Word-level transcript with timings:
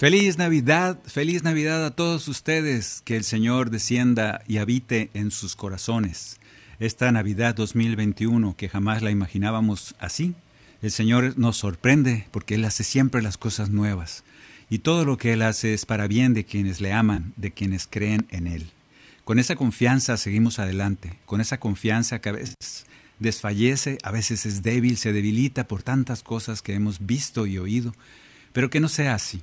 Feliz 0.00 0.38
Navidad, 0.38 0.98
feliz 1.04 1.42
Navidad 1.42 1.84
a 1.84 1.90
todos 1.90 2.26
ustedes, 2.26 3.02
que 3.04 3.16
el 3.16 3.22
Señor 3.22 3.68
descienda 3.68 4.40
y 4.48 4.56
habite 4.56 5.10
en 5.12 5.30
sus 5.30 5.56
corazones. 5.56 6.40
Esta 6.78 7.12
Navidad 7.12 7.54
2021, 7.54 8.56
que 8.56 8.70
jamás 8.70 9.02
la 9.02 9.10
imaginábamos 9.10 9.94
así, 9.98 10.34
el 10.80 10.90
Señor 10.90 11.38
nos 11.38 11.58
sorprende 11.58 12.26
porque 12.30 12.54
Él 12.54 12.64
hace 12.64 12.82
siempre 12.82 13.20
las 13.20 13.36
cosas 13.36 13.68
nuevas. 13.68 14.24
Y 14.70 14.78
todo 14.78 15.04
lo 15.04 15.18
que 15.18 15.34
Él 15.34 15.42
hace 15.42 15.74
es 15.74 15.84
para 15.84 16.06
bien 16.06 16.32
de 16.32 16.46
quienes 16.46 16.80
le 16.80 16.94
aman, 16.94 17.34
de 17.36 17.50
quienes 17.50 17.86
creen 17.86 18.26
en 18.30 18.46
Él. 18.46 18.70
Con 19.26 19.38
esa 19.38 19.54
confianza 19.54 20.16
seguimos 20.16 20.58
adelante, 20.58 21.18
con 21.26 21.42
esa 21.42 21.60
confianza 21.60 22.22
que 22.22 22.30
a 22.30 22.32
veces 22.32 22.86
desfallece, 23.18 23.98
a 24.02 24.12
veces 24.12 24.46
es 24.46 24.62
débil, 24.62 24.96
se 24.96 25.12
debilita 25.12 25.68
por 25.68 25.82
tantas 25.82 26.22
cosas 26.22 26.62
que 26.62 26.72
hemos 26.72 27.04
visto 27.04 27.44
y 27.44 27.58
oído, 27.58 27.94
pero 28.54 28.70
que 28.70 28.80
no 28.80 28.88
sea 28.88 29.14
así 29.14 29.42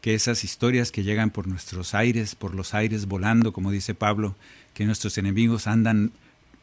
que 0.00 0.14
esas 0.14 0.44
historias 0.44 0.92
que 0.92 1.02
llegan 1.02 1.30
por 1.30 1.46
nuestros 1.46 1.94
aires, 1.94 2.34
por 2.34 2.54
los 2.54 2.74
aires 2.74 3.06
volando, 3.06 3.52
como 3.52 3.70
dice 3.70 3.94
Pablo, 3.94 4.36
que 4.74 4.84
nuestros 4.84 5.18
enemigos 5.18 5.66
andan 5.66 6.12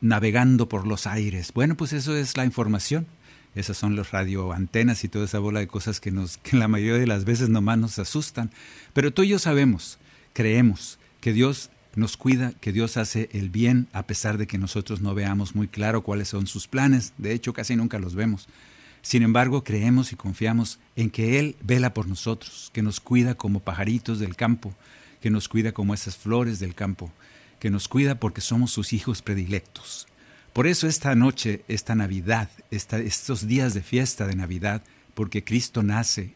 navegando 0.02 0.70
por 0.70 0.88
los 0.88 1.08
aires. 1.08 1.52
Bueno, 1.54 1.76
pues 1.76 1.94
eso 1.94 2.16
es 2.16 2.38
la 2.38 2.46
información. 2.46 3.08
Esas 3.56 3.78
son 3.78 3.96
las 3.96 4.12
radioantenas 4.12 5.04
y 5.04 5.08
toda 5.08 5.26
esa 5.26 5.40
bola 5.40 5.60
de 5.60 5.68
cosas 5.68 6.00
que, 6.00 6.12
nos, 6.12 6.38
que 6.38 6.58
la 6.58 6.68
mayoría 6.68 7.00
de 7.00 7.08
las 7.08 7.26
veces 7.26 7.50
nomás 7.50 7.78
nos 7.80 7.98
asustan. 7.98 8.52
Pero 8.94 9.12
tú 9.12 9.24
y 9.24 9.30
yo 9.30 9.40
sabemos, 9.40 9.98
creemos 10.34 11.00
que 11.22 11.34
Dios 11.34 11.72
nos 11.96 12.18
cuida, 12.18 12.54
que 12.62 12.72
Dios 12.72 12.98
hace 12.98 13.30
el 13.34 13.50
bien 13.50 13.88
a 13.94 14.04
pesar 14.04 14.38
de 14.38 14.46
que 14.46 14.60
nosotros 14.60 15.02
no 15.02 15.16
veamos 15.16 15.56
muy 15.56 15.68
claro 15.68 16.04
cuáles 16.04 16.28
son 16.28 16.46
sus 16.46 16.68
planes. 16.68 17.14
De 17.18 17.34
hecho, 17.34 17.54
casi 17.54 17.76
nunca 17.76 17.98
los 17.98 18.14
vemos. 18.14 18.48
Sin 19.08 19.24
embargo, 19.24 19.64
creemos 19.64 20.12
y 20.12 20.18
confiamos 20.18 20.80
en 20.98 21.10
que 21.10 21.40
Él 21.40 21.56
vela 21.62 21.94
por 21.94 22.10
nosotros, 22.10 22.72
que 22.74 22.82
nos 22.82 23.00
cuida 23.00 23.36
como 23.36 23.62
pajaritos 23.62 24.20
del 24.20 24.36
campo, 24.36 24.74
que 25.22 25.30
nos 25.30 25.48
cuida 25.48 25.72
como 25.72 25.94
esas 25.94 26.18
flores 26.18 26.60
del 26.60 26.76
campo, 26.76 27.10
que 27.62 27.70
nos 27.70 27.88
cuida 27.88 28.20
porque 28.20 28.42
somos 28.42 28.72
sus 28.72 28.92
hijos 28.92 29.22
predilectos. 29.22 30.10
Por 30.52 30.68
eso 30.68 30.88
esta 30.88 31.16
noche, 31.16 31.64
esta 31.70 31.96
Navidad, 31.96 32.50
estos 32.70 33.48
días 33.48 33.74
de 33.74 33.82
fiesta 33.82 34.28
de 34.28 34.36
Navidad, 34.36 34.84
porque 35.14 35.42
Cristo 35.42 35.84
nace, 35.84 36.34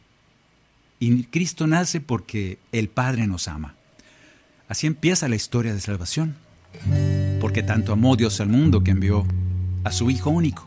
y 0.98 1.24
Cristo 1.24 1.68
nace 1.68 2.00
porque 2.00 2.58
el 2.72 2.88
Padre 2.88 3.28
nos 3.28 3.50
ama. 3.50 3.76
Así 4.70 4.88
empieza 4.88 5.28
la 5.28 5.36
historia 5.36 5.74
de 5.74 5.82
salvación, 5.82 6.38
porque 7.42 7.64
tanto 7.64 7.92
amó 7.92 8.16
Dios 8.16 8.40
al 8.40 8.48
mundo 8.48 8.82
que 8.82 8.92
envió 8.92 9.28
a 9.84 9.92
su 9.92 10.10
Hijo 10.10 10.30
único. 10.30 10.66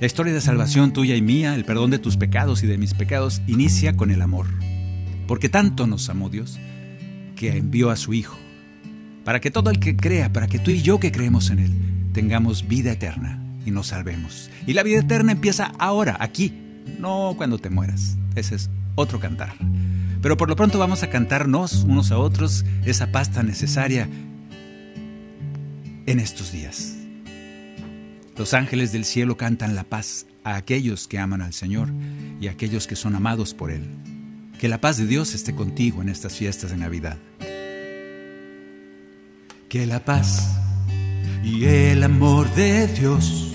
La 0.00 0.06
historia 0.06 0.32
de 0.32 0.40
salvación 0.40 0.94
tuya 0.94 1.14
y 1.14 1.20
mía, 1.20 1.54
el 1.54 1.66
perdón 1.66 1.90
de 1.90 1.98
tus 1.98 2.16
pecados 2.16 2.62
y 2.62 2.66
de 2.66 2.78
mis 2.78 2.94
pecados, 2.94 3.42
inicia 3.46 3.98
con 3.98 4.10
el 4.10 4.22
amor. 4.22 4.46
Porque 5.26 5.50
tanto 5.50 5.86
nos 5.86 6.08
amó 6.08 6.30
Dios 6.30 6.58
que 7.36 7.54
envió 7.58 7.90
a 7.90 7.96
su 7.96 8.14
Hijo. 8.14 8.38
Para 9.24 9.40
que 9.40 9.50
todo 9.50 9.68
el 9.68 9.78
que 9.78 9.98
crea, 9.98 10.32
para 10.32 10.46
que 10.46 10.58
tú 10.58 10.70
y 10.70 10.80
yo 10.80 10.98
que 11.00 11.12
creemos 11.12 11.50
en 11.50 11.58
Él, 11.58 11.72
tengamos 12.14 12.66
vida 12.66 12.92
eterna 12.92 13.44
y 13.66 13.72
nos 13.72 13.88
salvemos. 13.88 14.50
Y 14.66 14.72
la 14.72 14.84
vida 14.84 15.00
eterna 15.00 15.32
empieza 15.32 15.70
ahora, 15.78 16.16
aquí, 16.18 16.54
no 16.98 17.34
cuando 17.36 17.58
te 17.58 17.68
mueras. 17.68 18.16
Ese 18.36 18.54
es 18.54 18.70
otro 18.94 19.20
cantar. 19.20 19.52
Pero 20.22 20.38
por 20.38 20.48
lo 20.48 20.56
pronto 20.56 20.78
vamos 20.78 21.02
a 21.02 21.10
cantarnos 21.10 21.84
unos 21.84 22.10
a 22.10 22.16
otros 22.16 22.64
esa 22.86 23.12
paz 23.12 23.32
tan 23.32 23.48
necesaria 23.48 24.08
en 26.06 26.20
estos 26.20 26.52
días. 26.52 26.99
Los 28.40 28.54
ángeles 28.54 28.90
del 28.90 29.04
cielo 29.04 29.36
cantan 29.36 29.74
la 29.74 29.84
paz 29.84 30.24
a 30.44 30.56
aquellos 30.56 31.06
que 31.06 31.18
aman 31.18 31.42
al 31.42 31.52
Señor 31.52 31.90
y 32.40 32.48
a 32.48 32.52
aquellos 32.52 32.86
que 32.86 32.96
son 32.96 33.14
amados 33.14 33.52
por 33.52 33.70
Él. 33.70 33.86
Que 34.58 34.66
la 34.66 34.80
paz 34.80 34.96
de 34.96 35.04
Dios 35.06 35.34
esté 35.34 35.54
contigo 35.54 36.00
en 36.00 36.08
estas 36.08 36.36
fiestas 36.36 36.70
de 36.70 36.78
Navidad. 36.78 37.18
Que 39.68 39.84
la 39.84 40.02
paz 40.02 40.56
y 41.44 41.66
el 41.66 42.02
amor 42.02 42.50
de 42.54 42.86
Dios 42.86 43.52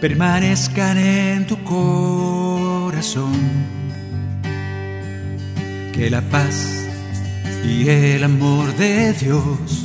permanezcan 0.00 0.96
en 0.96 1.46
tu 1.46 1.62
corazón. 1.64 3.34
Que 5.92 6.08
la 6.08 6.22
paz 6.22 6.86
y 7.68 7.86
el 7.86 8.24
amor 8.24 8.74
de 8.76 9.12
Dios 9.12 9.84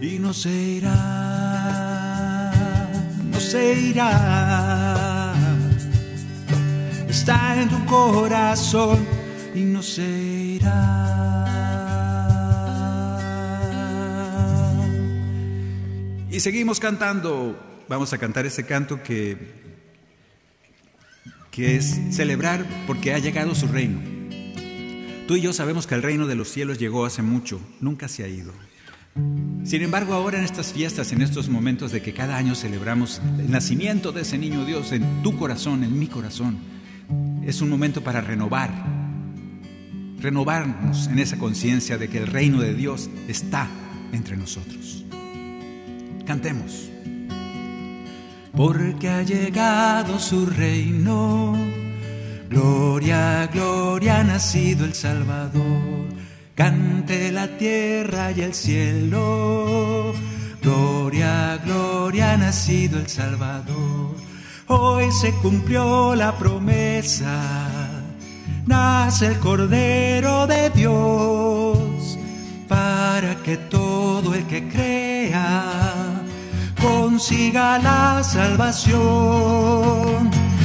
y 0.00 0.18
no 0.18 0.32
se 0.32 0.50
irá. 0.50 0.92
No 3.30 3.38
se 3.38 3.74
irá. 3.74 5.34
Está 7.08 7.60
en 7.60 7.68
tu 7.68 7.84
corazón 7.86 9.06
y 9.54 9.60
no 9.60 9.82
se 9.82 10.02
irá. 10.02 11.06
Y 16.30 16.40
seguimos 16.40 16.80
cantando. 16.80 17.66
Vamos 17.88 18.12
a 18.12 18.18
cantar 18.18 18.46
ese 18.46 18.64
canto 18.64 19.02
que, 19.02 19.36
que 21.50 21.76
es 21.76 21.98
celebrar 22.12 22.64
porque 22.86 23.12
ha 23.12 23.18
llegado 23.18 23.54
su 23.54 23.66
reino. 23.66 24.00
Tú 25.26 25.36
y 25.36 25.40
yo 25.40 25.52
sabemos 25.52 25.88
que 25.88 25.96
el 25.96 26.02
reino 26.02 26.28
de 26.28 26.36
los 26.36 26.48
cielos 26.48 26.78
llegó 26.78 27.04
hace 27.04 27.22
mucho, 27.22 27.60
nunca 27.80 28.06
se 28.08 28.22
ha 28.24 28.28
ido. 28.28 28.52
Sin 29.14 29.82
embargo, 29.82 30.14
ahora 30.14 30.38
en 30.38 30.44
estas 30.44 30.72
fiestas, 30.72 31.12
en 31.12 31.22
estos 31.22 31.48
momentos 31.48 31.92
de 31.92 32.02
que 32.02 32.12
cada 32.12 32.36
año 32.36 32.54
celebramos 32.54 33.20
el 33.38 33.50
nacimiento 33.50 34.12
de 34.12 34.22
ese 34.22 34.38
niño 34.38 34.64
Dios 34.64 34.92
en 34.92 35.22
tu 35.22 35.36
corazón, 35.36 35.84
en 35.84 35.98
mi 35.98 36.06
corazón, 36.06 36.58
es 37.44 37.60
un 37.60 37.68
momento 37.68 38.02
para 38.02 38.20
renovar, 38.20 38.70
renovarnos 40.18 41.08
en 41.08 41.18
esa 41.18 41.38
conciencia 41.38 41.98
de 41.98 42.08
que 42.08 42.18
el 42.18 42.26
reino 42.26 42.60
de 42.60 42.74
Dios 42.74 43.10
está 43.28 43.68
entre 44.12 44.36
nosotros. 44.36 45.04
Cantemos. 46.26 46.88
Porque 48.56 49.08
ha 49.08 49.22
llegado 49.22 50.18
su 50.18 50.46
reino, 50.46 51.56
gloria, 52.48 53.48
gloria 53.52 54.20
ha 54.20 54.24
nacido 54.24 54.84
el 54.84 54.94
Salvador. 54.94 56.19
Cante 56.60 57.32
la 57.32 57.56
tierra 57.56 58.32
y 58.32 58.42
el 58.42 58.52
cielo. 58.52 60.12
Gloria, 60.60 61.58
gloria 61.64 62.32
ha 62.32 62.36
nacido 62.36 62.98
el 62.98 63.08
Salvador. 63.08 64.14
Hoy 64.66 65.10
se 65.10 65.32
cumplió 65.36 66.14
la 66.14 66.36
promesa. 66.36 67.88
Nace 68.66 69.28
el 69.28 69.38
Cordero 69.38 70.46
de 70.46 70.68
Dios 70.68 72.18
para 72.68 73.36
que 73.36 73.56
todo 73.56 74.34
el 74.34 74.44
que 74.46 74.68
crea 74.68 75.64
consiga 76.78 77.78
la 77.78 78.22
salvación. 78.22 79.00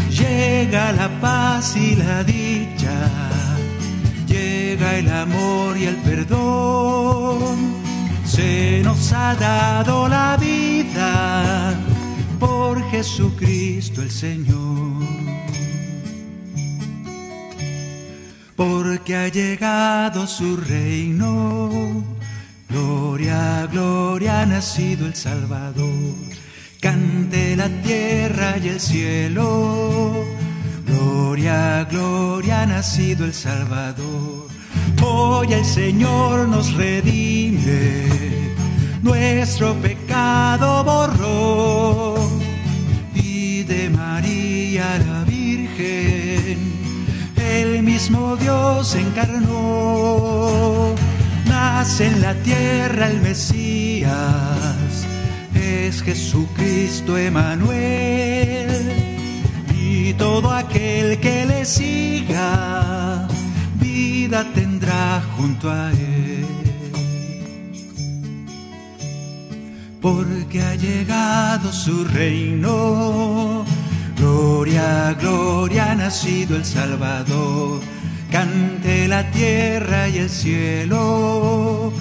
Llega 0.09 0.91
la 0.91 1.07
paz 1.21 1.77
y 1.77 1.95
la 1.95 2.21
dicha, 2.25 2.74
el 4.99 5.09
amor 5.09 5.77
y 5.77 5.85
el 5.85 5.95
perdón. 5.97 7.75
Se 8.25 8.81
nos 8.83 9.13
ha 9.13 9.35
dado 9.35 10.07
la 10.07 10.37
vida 10.37 11.73
por 12.39 12.83
Jesucristo 12.89 14.01
el 14.01 14.11
Señor. 14.11 15.03
Porque 18.55 19.15
ha 19.15 19.27
llegado 19.27 20.25
su 20.27 20.55
reino 20.57 22.15
Gloria, 22.75 23.67
gloria, 23.71 24.41
ha 24.41 24.45
nacido 24.45 25.05
el 25.05 25.15
Salvador. 25.15 26.15
Cante 26.81 27.55
la 27.55 27.69
tierra 27.69 28.57
y 28.57 28.67
el 28.67 28.81
cielo. 28.81 30.25
Gloria, 30.85 31.87
gloria, 31.89 32.63
ha 32.63 32.65
nacido 32.65 33.23
el 33.23 33.33
Salvador. 33.33 34.44
Hoy 35.05 35.53
el 35.53 35.65
Señor 35.65 36.47
nos 36.47 36.73
redime, 36.73 38.07
nuestro 39.01 39.73
pecado 39.75 40.83
borró. 40.83 42.15
Y 43.13 43.63
de 43.63 43.89
María 43.89 44.99
la 44.99 45.23
Virgen, 45.23 46.57
el 47.37 47.83
mismo 47.83 48.35
Dios 48.35 48.95
encarnó. 48.95 50.95
En 51.99 52.19
la 52.19 52.33
tierra 52.33 53.09
el 53.09 53.21
Mesías, 53.21 54.09
es 55.53 56.01
Jesucristo 56.01 57.17
Emanuel, 57.17 58.91
y 59.73 60.13
todo 60.15 60.51
aquel 60.51 61.19
que 61.19 61.45
le 61.45 61.63
siga, 61.63 63.27
vida 63.95 64.43
tendrá 64.53 65.21
junto 65.35 65.71
a 65.71 65.91
él. 65.91 66.45
Porque 70.01 70.61
ha 70.61 70.75
llegado 70.75 71.71
su 71.71 72.03
reino, 72.03 73.65
gloria, 74.17 75.15
gloria, 75.19 75.91
ha 75.91 75.95
nacido 75.95 76.55
el 76.57 76.65
Salvador 76.65 77.79
cante 78.35 79.07
la 79.07 79.23
tierra 79.31 80.09
y 80.09 80.17
el 80.17 80.29
cielo. 80.29 81.93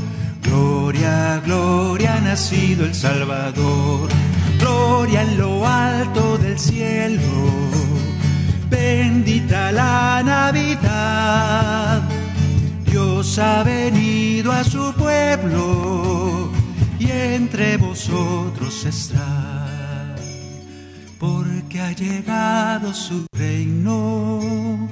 Gloria, 0.42 1.40
gloria, 1.46 2.16
ha 2.16 2.20
nacido 2.20 2.84
el 2.84 2.94
Salvador. 2.94 4.08
Gloria 4.58 5.22
en 5.22 5.38
lo 5.38 5.66
alto 5.66 6.38
del 6.38 6.58
cielo. 6.58 7.83
Bendita 8.68 9.72
la 9.72 10.22
Navidad. 10.24 12.02
Dios 12.86 13.38
ha 13.38 13.62
venido 13.62 14.52
a 14.52 14.64
su 14.64 14.92
pueblo 14.94 16.50
y 16.98 17.10
entre 17.10 17.76
vosotros 17.76 18.84
está. 18.84 20.14
Porque 21.18 21.80
ha 21.80 21.92
llegado 21.92 22.92
su 22.92 23.26
reino 23.32 24.88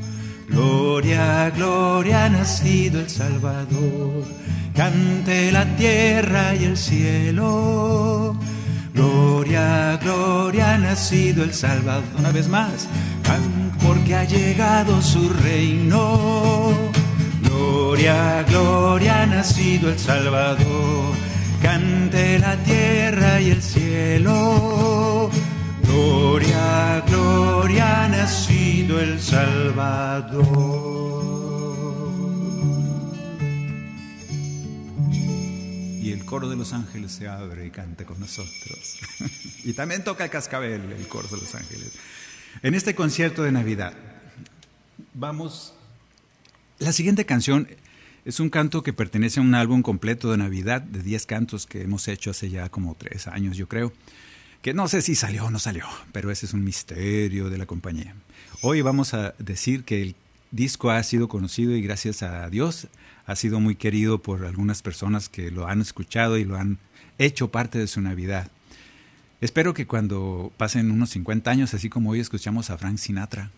Gloria, 0.52 1.50
gloria, 1.50 2.26
ha 2.26 2.28
nacido 2.28 3.00
el 3.00 3.08
Salvador. 3.08 4.24
Cante 4.76 5.50
la 5.50 5.64
tierra 5.76 6.54
y 6.54 6.64
el 6.64 6.76
cielo. 6.76 8.36
Gloria, 8.94 9.99
gloria, 10.03 10.75
ha 10.75 10.79
nacido 10.79 11.44
el 11.44 11.55
Salvador. 11.55 12.05
Una 12.19 12.31
vez 12.31 12.49
más, 12.49 12.89
porque 13.83 14.15
ha 14.15 14.25
llegado 14.25 15.00
su 15.00 15.31
reino. 15.31 16.73
Gloria, 17.43 18.44
gloria, 18.49 19.23
ha 19.23 19.27
nacido 19.27 19.91
el 19.91 19.99
Salvador. 19.99 21.15
Cante 21.62 22.39
la 22.39 22.56
tierra 22.56 23.41
y 23.41 23.50
el 23.50 23.62
cielo. 23.62 25.31
Gloria, 25.85 27.03
gloria, 27.06 28.05
ha 28.05 28.09
nacido 28.09 29.00
el 29.00 29.21
Salvador. 29.21 31.31
Coro 36.32 36.49
de 36.49 36.56
los 36.56 36.73
ángeles 36.73 37.12
se 37.12 37.29
abre 37.29 37.67
y 37.67 37.70
canta 37.70 38.06
con 38.06 38.19
nosotros. 38.19 38.96
y 39.64 39.75
también 39.75 40.02
toca 40.02 40.25
el 40.25 40.31
cascabel, 40.31 40.81
el 40.90 41.06
coro 41.06 41.29
de 41.29 41.37
los 41.37 41.55
ángeles. 41.55 41.93
En 42.62 42.75
este 42.75 42.94
concierto 42.94 43.43
de 43.43 43.52
Navidad, 43.52 43.93
vamos. 45.12 45.75
La 46.79 46.93
siguiente 46.93 47.26
canción 47.26 47.69
es 48.25 48.40
un 48.40 48.49
canto 48.49 48.82
que 48.82 48.94
pertenece 48.94 49.40
a 49.40 49.43
un 49.43 49.55
álbum 49.55 49.82
completo 49.82 50.31
de 50.31 50.38
Navidad 50.38 50.81
de 50.81 51.02
10 51.02 51.26
cantos 51.26 51.67
que 51.67 51.82
hemos 51.82 52.08
hecho 52.08 52.31
hace 52.31 52.49
ya 52.49 52.70
como 52.70 52.94
tres 52.94 53.26
años, 53.26 53.58
yo 53.58 53.69
creo 53.69 53.93
que 54.62 54.73
no 54.73 54.88
sé 54.88 55.02
si 55.02 55.14
salió 55.14 55.44
o 55.44 55.50
no 55.50 55.58
salió, 55.58 55.84
pero 56.12 56.31
ese 56.31 56.46
es 56.46 56.55
un 56.55 56.64
misterio 56.64 57.50
de 57.50 57.58
la 57.58 57.67
compañía. 57.67 58.14
Hoy 58.62 58.81
vamos 58.81 59.12
a 59.12 59.34
decir 59.38 59.84
que 59.84 60.00
el 60.00 60.17
disco 60.50 60.90
ha 60.93 61.02
sido 61.02 61.29
conocido 61.29 61.76
y 61.76 61.82
gracias 61.82 62.23
a 62.23 62.49
Dios 62.49 62.88
ha 63.26 63.36
sido 63.36 63.60
muy 63.60 63.76
querido 63.76 64.22
por 64.22 64.44
algunas 64.44 64.82
personas 64.82 65.28
que 65.28 65.50
lo 65.50 65.66
han 65.66 65.80
escuchado 65.80 66.38
y 66.38 66.44
lo 66.44 66.56
han 66.56 66.78
hecho 67.19 67.50
parte 67.50 67.78
de 67.78 67.86
su 67.86 68.00
Navidad. 68.00 68.50
Espero 69.40 69.74
que 69.74 69.86
cuando 69.86 70.52
pasen 70.56 70.90
unos 70.90 71.10
50 71.10 71.50
años, 71.50 71.74
así 71.74 71.88
como 71.88 72.10
hoy 72.10 72.20
escuchamos 72.20 72.70
a 72.70 72.78
Frank 72.78 72.98
Sinatra, 72.98 73.50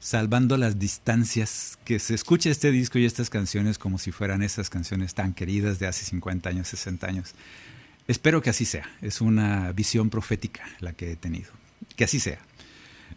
salvando 0.00 0.56
las 0.56 0.78
distancias, 0.78 1.78
que 1.84 1.98
se 1.98 2.14
escuche 2.14 2.50
este 2.50 2.70
disco 2.70 2.98
y 2.98 3.04
estas 3.04 3.28
canciones 3.28 3.78
como 3.78 3.98
si 3.98 4.12
fueran 4.12 4.42
esas 4.42 4.70
canciones 4.70 5.14
tan 5.14 5.34
queridas 5.34 5.78
de 5.78 5.86
hace 5.86 6.04
50 6.04 6.48
años, 6.48 6.68
60 6.68 7.06
años. 7.06 7.34
Espero 8.08 8.40
que 8.40 8.50
así 8.50 8.64
sea. 8.64 8.88
Es 9.02 9.20
una 9.20 9.72
visión 9.72 10.10
profética 10.10 10.62
la 10.80 10.92
que 10.92 11.12
he 11.12 11.16
tenido. 11.16 11.50
Que 11.96 12.04
así 12.04 12.20
sea. 12.20 12.38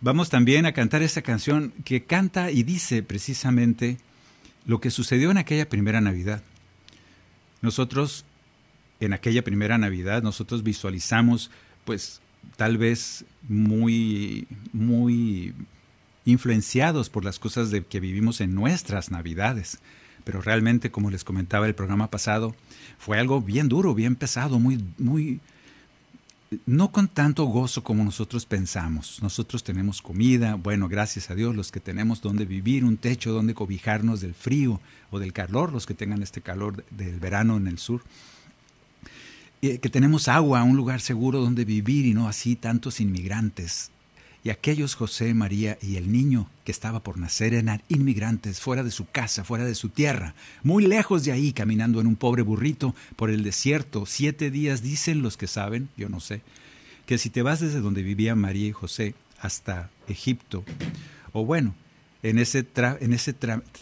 Vamos 0.02 0.30
también 0.30 0.66
a 0.66 0.74
cantar 0.74 1.04
esta 1.04 1.22
canción 1.22 1.74
que 1.84 2.06
canta 2.06 2.52
y 2.52 2.64
dice 2.64 3.04
precisamente 3.04 3.98
lo 4.70 4.80
que 4.80 4.92
sucedió 4.92 5.32
en 5.32 5.40
aquella 5.40 5.68
primera 5.68 6.00
Navidad. 6.00 6.44
Nosotros, 7.64 8.24
en 9.00 9.14
aquella 9.14 9.44
primera 9.44 9.80
Navidad, 9.80 10.22
nosotros 10.22 10.62
visualizamos, 10.62 11.50
pues, 11.86 12.22
tal 12.56 12.78
vez 12.78 13.26
muy, 13.48 14.48
muy 14.72 15.56
influenciados 16.24 17.10
por 17.10 17.26
las 17.26 17.40
cosas 17.40 17.72
de 17.72 17.84
que 17.84 18.00
vivimos 18.00 18.42
en 18.42 18.54
nuestras 18.54 19.10
Navidades. 19.10 19.80
Pero 20.24 20.40
realmente, 20.40 20.92
como 20.92 21.10
les 21.10 21.24
comentaba 21.24 21.66
el 21.66 21.74
programa 21.74 22.12
pasado, 22.12 22.56
fue 23.00 23.18
algo 23.18 23.42
bien 23.42 23.70
duro, 23.70 23.96
bien 23.96 24.16
pesado, 24.16 24.60
muy, 24.60 24.86
muy, 25.00 25.40
no 26.66 26.92
con 26.92 27.08
tanto 27.08 27.46
gozo 27.46 27.84
como 27.84 28.04
nosotros 28.04 28.46
pensamos. 28.46 29.20
Nosotros 29.22 29.64
tenemos 29.64 30.02
comida, 30.02 30.56
bueno, 30.56 30.88
gracias 30.88 31.30
a 31.30 31.36
Dios, 31.36 31.56
los 31.56 31.72
que 31.72 31.80
tenemos 31.80 32.22
donde 32.22 32.46
vivir, 32.46 32.84
un 32.84 32.98
techo 32.98 33.32
donde 33.32 33.54
cobijarnos 33.54 34.22
del 34.22 34.34
frío 34.34 34.82
o 35.12 35.20
del 35.20 35.34
calor, 35.34 35.72
los 35.72 35.86
que 35.86 35.94
tengan 35.94 36.24
este 36.24 36.42
calor 36.42 36.84
del 36.90 37.20
verano 37.20 37.58
en 37.58 37.68
el 37.68 37.78
sur. 37.78 38.02
que 39.62 39.78
tenemos 39.78 40.28
agua, 40.28 40.64
un 40.64 40.78
lugar 40.78 41.02
seguro 41.02 41.42
donde 41.42 41.66
vivir 41.66 42.06
y 42.06 42.14
no 42.14 42.28
así 42.28 42.56
tantos 42.56 43.00
inmigrantes 43.00 43.92
y 44.44 44.50
aquellos 44.52 44.96
José, 44.96 45.34
María 45.34 45.78
y 45.82 45.98
el 45.98 46.12
niño 46.12 46.50
que 46.64 46.72
estaba 46.72 47.02
por 47.02 47.18
nacer 47.18 47.54
eran 47.54 47.82
inmigrantes 47.90 48.60
fuera 48.60 48.84
de 48.84 48.92
su 48.92 49.06
casa, 49.06 49.44
fuera 49.44 49.66
de 49.66 49.76
su 49.76 49.90
tierra, 49.90 50.34
muy 50.64 50.86
lejos 50.86 51.26
de 51.26 51.32
ahí, 51.32 51.52
caminando 51.52 52.00
en 52.00 52.08
un 52.08 52.16
pobre 52.16 52.42
burrito 52.42 52.96
por 53.16 53.30
el 53.30 53.44
desierto. 53.44 54.06
Siete 54.06 54.50
días 54.50 54.82
dicen 54.82 55.22
los 55.22 55.36
que 55.36 55.48
saben, 55.48 55.90
yo 55.98 56.08
no 56.08 56.20
sé, 56.20 56.42
que 57.06 57.18
si 57.18 57.30
te 57.30 57.42
vas 57.42 57.60
desde 57.60 57.82
donde 57.82 58.02
vivían 58.02 58.40
María 58.40 58.68
y 58.68 58.72
José 58.72 59.14
hasta 59.42 59.90
Egipto, 60.08 60.64
o 61.34 61.46
bueno, 61.46 61.76
en 62.24 62.38
ese, 62.40 62.66
en 63.00 63.14
ese 63.14 63.34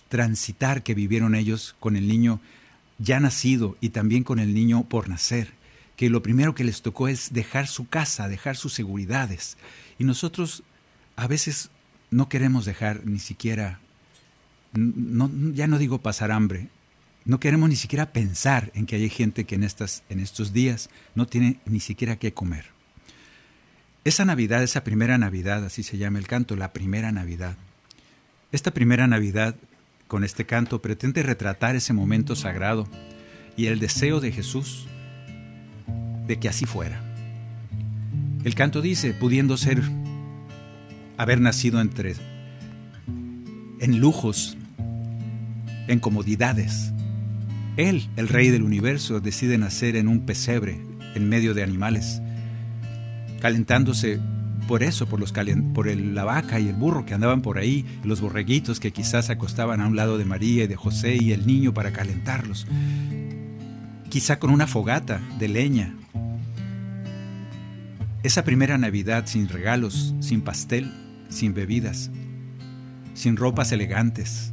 transitar 0.10 0.84
que 0.84 0.94
vivieron 0.94 1.36
ellos 1.36 1.76
con 1.80 1.96
el 1.96 2.08
niño 2.08 2.40
ya 3.00 3.20
nacido 3.20 3.78
y 3.82 3.90
también 3.90 4.24
con 4.24 4.40
el 4.40 4.54
niño 4.54 4.84
por 4.84 5.10
nacer, 5.10 5.54
que 5.96 6.10
lo 6.10 6.22
primero 6.22 6.54
que 6.54 6.64
les 6.64 6.82
tocó 6.82 7.08
es 7.08 7.34
dejar 7.34 7.68
su 7.68 7.88
casa, 7.88 8.28
dejar 8.28 8.56
sus 8.56 8.74
seguridades 8.74 9.58
y 9.98 10.04
nosotros 10.04 10.64
a 11.16 11.28
veces 11.28 11.70
no 12.12 12.30
queremos 12.30 12.66
dejar 12.66 13.06
ni 13.06 13.20
siquiera 13.20 13.80
no, 14.74 15.30
ya 15.54 15.68
no 15.68 15.78
digo 15.78 16.00
pasar 16.00 16.32
hambre, 16.32 16.68
no 17.26 17.40
queremos 17.40 17.70
ni 17.70 17.76
siquiera 17.76 18.14
pensar 18.14 18.72
en 18.74 18.86
que 18.86 18.96
hay 18.96 19.10
gente 19.10 19.46
que 19.46 19.56
en, 19.56 19.64
estas, 19.64 20.04
en 20.10 20.20
estos 20.20 20.54
días 20.54 20.90
no 21.16 21.26
tiene 21.28 21.60
ni 21.66 21.80
siquiera 21.80 22.18
qué 22.18 22.34
comer. 22.34 22.66
Esa 24.06 24.24
Navidad, 24.24 24.64
esa 24.64 24.84
primera 24.84 25.18
Navidad, 25.18 25.66
así 25.66 25.84
se 25.84 25.98
llama 25.98 26.20
el 26.20 26.28
canto, 26.28 26.56
la 26.56 26.72
primera 26.72 27.12
Navidad. 27.12 27.58
Esta 28.54 28.72
primera 28.72 29.08
Navidad, 29.08 29.56
con 30.08 30.24
este 30.24 30.46
canto, 30.46 30.82
pretende 30.82 31.24
retratar 31.24 31.76
ese 31.76 31.92
momento 31.92 32.36
sagrado 32.36 32.88
y 33.58 33.66
el 33.66 33.80
deseo 33.80 34.22
de 34.22 34.32
Jesús 34.32 34.88
de 36.26 36.40
que 36.40 36.48
así 36.48 36.66
fuera. 36.66 37.07
El 38.48 38.56
canto 38.56 38.82
dice, 38.82 39.14
pudiendo 39.14 39.58
ser, 39.58 39.84
haber 41.18 41.42
nacido 41.42 41.82
entre, 41.82 42.16
en 43.82 44.00
lujos, 44.00 44.58
en 45.90 46.00
comodidades. 46.00 46.94
Él, 47.76 48.08
el 48.16 48.30
rey 48.30 48.50
del 48.50 48.64
universo, 48.64 49.20
decide 49.20 49.58
nacer 49.58 49.98
en 49.98 50.08
un 50.08 50.26
pesebre, 50.26 50.80
en 51.14 51.28
medio 51.28 51.54
de 51.54 51.62
animales, 51.62 52.22
calentándose 53.42 54.22
por 54.66 54.82
eso, 54.82 55.08
por, 55.08 55.20
los 55.20 55.34
por 55.74 55.94
la 55.94 56.24
vaca 56.24 56.62
y 56.62 56.70
el 56.70 56.76
burro 56.76 57.06
que 57.06 57.16
andaban 57.16 57.42
por 57.42 57.58
ahí, 57.58 57.86
los 58.06 58.22
borreguitos 58.22 58.80
que 58.80 58.94
quizás 58.94 59.30
acostaban 59.30 59.82
a 59.82 59.88
un 59.88 59.98
lado 59.98 60.18
de 60.18 60.24
María 60.24 60.64
y 60.64 60.68
de 60.68 60.78
José 60.78 61.18
y 61.22 61.34
el 61.34 61.46
niño 61.46 61.74
para 61.74 61.92
calentarlos. 61.92 62.66
Quizá 64.08 64.40
con 64.40 64.52
una 64.52 64.68
fogata 64.68 65.20
de 65.38 65.50
leña 65.50 65.98
esa 68.28 68.44
primera 68.44 68.78
Navidad 68.78 69.26
sin 69.26 69.48
regalos, 69.48 70.14
sin 70.20 70.42
pastel, 70.42 70.92
sin 71.30 71.54
bebidas, 71.54 72.12
sin 73.14 73.38
ropas 73.38 73.72
elegantes. 73.72 74.52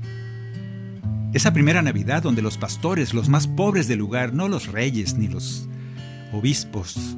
Esa 1.32 1.52
primera 1.52 1.82
Navidad 1.82 2.22
donde 2.22 2.40
los 2.40 2.56
pastores, 2.56 3.12
los 3.14 3.28
más 3.28 3.48
pobres 3.48 3.88
del 3.88 3.98
lugar, 3.98 4.32
no 4.32 4.46
los 4.46 4.68
reyes 4.68 5.16
ni 5.16 5.26
los 5.26 5.68
obispos, 6.32 7.16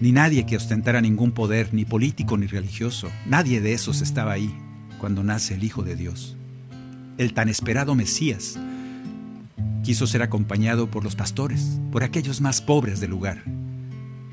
ni 0.00 0.10
nadie 0.10 0.46
que 0.46 0.56
ostentara 0.56 1.02
ningún 1.02 1.32
poder, 1.32 1.74
ni 1.74 1.84
político 1.84 2.38
ni 2.38 2.46
religioso, 2.46 3.10
nadie 3.26 3.60
de 3.60 3.74
esos 3.74 4.00
estaba 4.00 4.32
ahí 4.32 4.54
cuando 4.98 5.22
nace 5.22 5.54
el 5.54 5.64
Hijo 5.64 5.82
de 5.82 5.96
Dios. 5.96 6.34
El 7.18 7.34
tan 7.34 7.50
esperado 7.50 7.94
Mesías 7.94 8.58
quiso 9.84 10.06
ser 10.06 10.22
acompañado 10.22 10.90
por 10.90 11.04
los 11.04 11.14
pastores, 11.14 11.78
por 11.92 12.04
aquellos 12.04 12.40
más 12.40 12.62
pobres 12.62 13.00
del 13.00 13.10
lugar, 13.10 13.42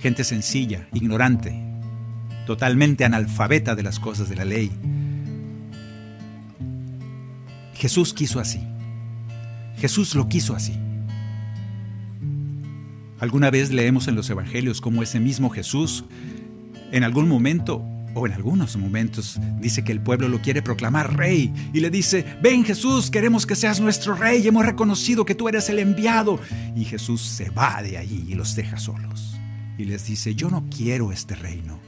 gente 0.03 0.25
sencilla, 0.25 0.85
ignorante, 0.91 1.57
totalmente 2.45 3.05
analfabeta 3.05 3.73
de 3.73 3.83
las 3.83 4.01
cosas 4.01 4.27
de 4.27 4.35
la 4.35 4.43
ley. 4.43 4.69
Jesús 7.73 8.13
quiso 8.13 8.41
así. 8.41 8.59
Jesús 9.77 10.13
lo 10.13 10.27
quiso 10.27 10.57
así. 10.57 10.77
Alguna 13.17 13.49
vez 13.49 13.71
leemos 13.71 14.09
en 14.09 14.15
los 14.15 14.29
evangelios 14.29 14.81
cómo 14.81 15.03
ese 15.03 15.21
mismo 15.21 15.49
Jesús, 15.49 16.03
en 16.91 17.05
algún 17.05 17.29
momento 17.29 17.81
o 18.13 18.27
en 18.27 18.33
algunos 18.33 18.75
momentos, 18.75 19.39
dice 19.61 19.85
que 19.85 19.93
el 19.93 20.01
pueblo 20.01 20.27
lo 20.27 20.41
quiere 20.41 20.61
proclamar 20.61 21.15
rey 21.15 21.53
y 21.73 21.79
le 21.79 21.89
dice, 21.89 22.25
ven 22.41 22.65
Jesús, 22.65 23.09
queremos 23.09 23.45
que 23.45 23.55
seas 23.55 23.79
nuestro 23.79 24.15
rey, 24.15 24.45
hemos 24.45 24.65
reconocido 24.65 25.23
que 25.23 25.33
tú 25.33 25.47
eres 25.47 25.69
el 25.69 25.79
enviado. 25.79 26.41
Y 26.75 26.83
Jesús 26.83 27.21
se 27.21 27.51
va 27.51 27.81
de 27.81 27.97
allí 27.97 28.25
y 28.27 28.35
los 28.35 28.53
deja 28.53 28.77
solos 28.77 29.32
y 29.77 29.85
les 29.85 30.05
dice, 30.05 30.35
yo 30.35 30.49
no 30.49 30.65
quiero 30.69 31.11
este 31.11 31.35
reino, 31.35 31.79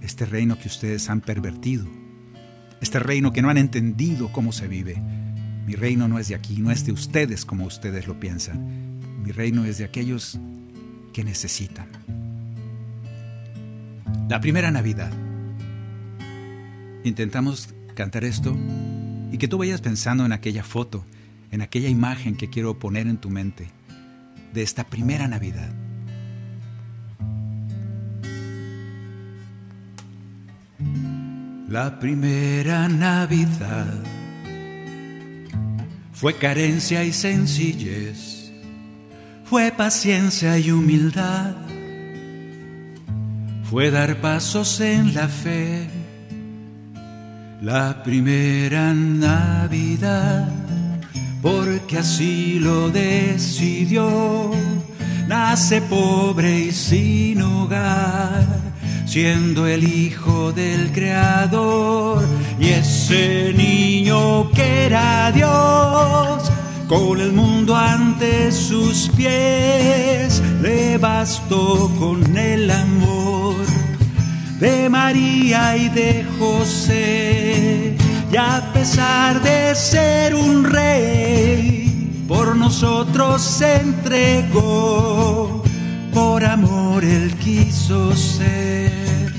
este 0.00 0.26
reino 0.26 0.58
que 0.58 0.68
ustedes 0.68 1.08
han 1.10 1.20
pervertido, 1.20 1.86
este 2.80 2.98
reino 2.98 3.32
que 3.32 3.42
no 3.42 3.50
han 3.50 3.58
entendido 3.58 4.32
cómo 4.32 4.52
se 4.52 4.68
vive. 4.68 4.96
Mi 5.66 5.74
reino 5.76 6.08
no 6.08 6.18
es 6.18 6.28
de 6.28 6.34
aquí, 6.34 6.56
no 6.56 6.70
es 6.72 6.84
de 6.84 6.92
ustedes 6.92 7.44
como 7.44 7.64
ustedes 7.64 8.08
lo 8.08 8.18
piensan. 8.18 9.00
Mi 9.22 9.30
reino 9.30 9.64
es 9.64 9.78
de 9.78 9.84
aquellos 9.84 10.38
que 11.12 11.22
necesitan. 11.22 11.86
La 14.28 14.40
primera 14.40 14.70
Navidad. 14.70 15.12
Intentamos 17.04 17.72
cantar 17.94 18.24
esto 18.24 18.56
y 19.30 19.38
que 19.38 19.48
tú 19.48 19.58
vayas 19.58 19.80
pensando 19.80 20.24
en 20.24 20.32
aquella 20.32 20.64
foto, 20.64 21.04
en 21.50 21.62
aquella 21.62 21.88
imagen 21.88 22.36
que 22.36 22.50
quiero 22.50 22.78
poner 22.78 23.06
en 23.06 23.18
tu 23.18 23.30
mente 23.30 23.68
de 24.52 24.62
esta 24.62 24.84
primera 24.84 25.28
Navidad. 25.28 25.81
La 31.72 31.98
primera 31.98 32.86
Navidad 32.86 33.94
fue 36.12 36.34
carencia 36.34 37.02
y 37.02 37.14
sencillez, 37.14 38.52
fue 39.46 39.72
paciencia 39.72 40.58
y 40.58 40.70
humildad, 40.70 41.54
fue 43.70 43.90
dar 43.90 44.20
pasos 44.20 44.82
en 44.82 45.14
la 45.14 45.28
fe. 45.28 45.88
La 47.62 48.02
primera 48.02 48.92
Navidad, 48.92 50.52
porque 51.40 52.00
así 52.00 52.58
lo 52.58 52.90
decidió, 52.90 54.50
nace 55.26 55.80
pobre 55.80 56.66
y 56.66 56.72
sin 56.72 57.40
hogar 57.40 58.71
siendo 59.04 59.66
el 59.66 59.84
hijo 59.84 60.52
del 60.52 60.92
creador 60.92 62.24
y 62.58 62.68
ese 62.68 63.52
niño 63.56 64.50
que 64.52 64.86
era 64.86 65.30
Dios 65.32 66.50
con 66.88 67.20
el 67.20 67.32
mundo 67.32 67.74
ante 67.74 68.52
sus 68.52 69.08
pies 69.16 70.42
le 70.60 70.98
bastó 70.98 71.90
con 71.98 72.36
el 72.36 72.70
amor 72.70 73.56
de 74.60 74.88
María 74.88 75.76
y 75.76 75.88
de 75.88 76.24
José. 76.38 77.96
Y 78.30 78.36
a 78.36 78.70
pesar 78.72 79.42
de 79.42 79.74
ser 79.74 80.34
un 80.34 80.64
rey 80.64 82.24
por 82.28 82.54
nosotros 82.56 83.42
se 83.42 83.76
entregó 83.76 85.61
por 86.12 86.44
amor 86.44 87.04
él 87.04 87.34
quiso 87.36 88.14
ser 88.14 89.32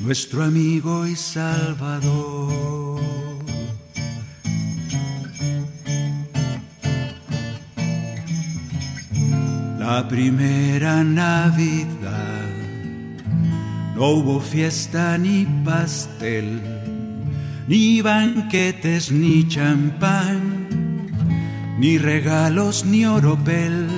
nuestro 0.00 0.44
amigo 0.44 1.06
y 1.06 1.16
salvador. 1.16 2.62
La 9.78 10.06
primera 10.08 11.02
Navidad 11.02 12.48
no 13.94 14.08
hubo 14.08 14.40
fiesta 14.40 15.18
ni 15.18 15.46
pastel, 15.64 16.60
ni 17.68 18.00
banquetes 18.00 19.10
ni 19.12 19.46
champán, 19.48 21.08
ni 21.78 21.98
regalos 21.98 22.84
ni 22.84 23.04
oropel. 23.04 23.88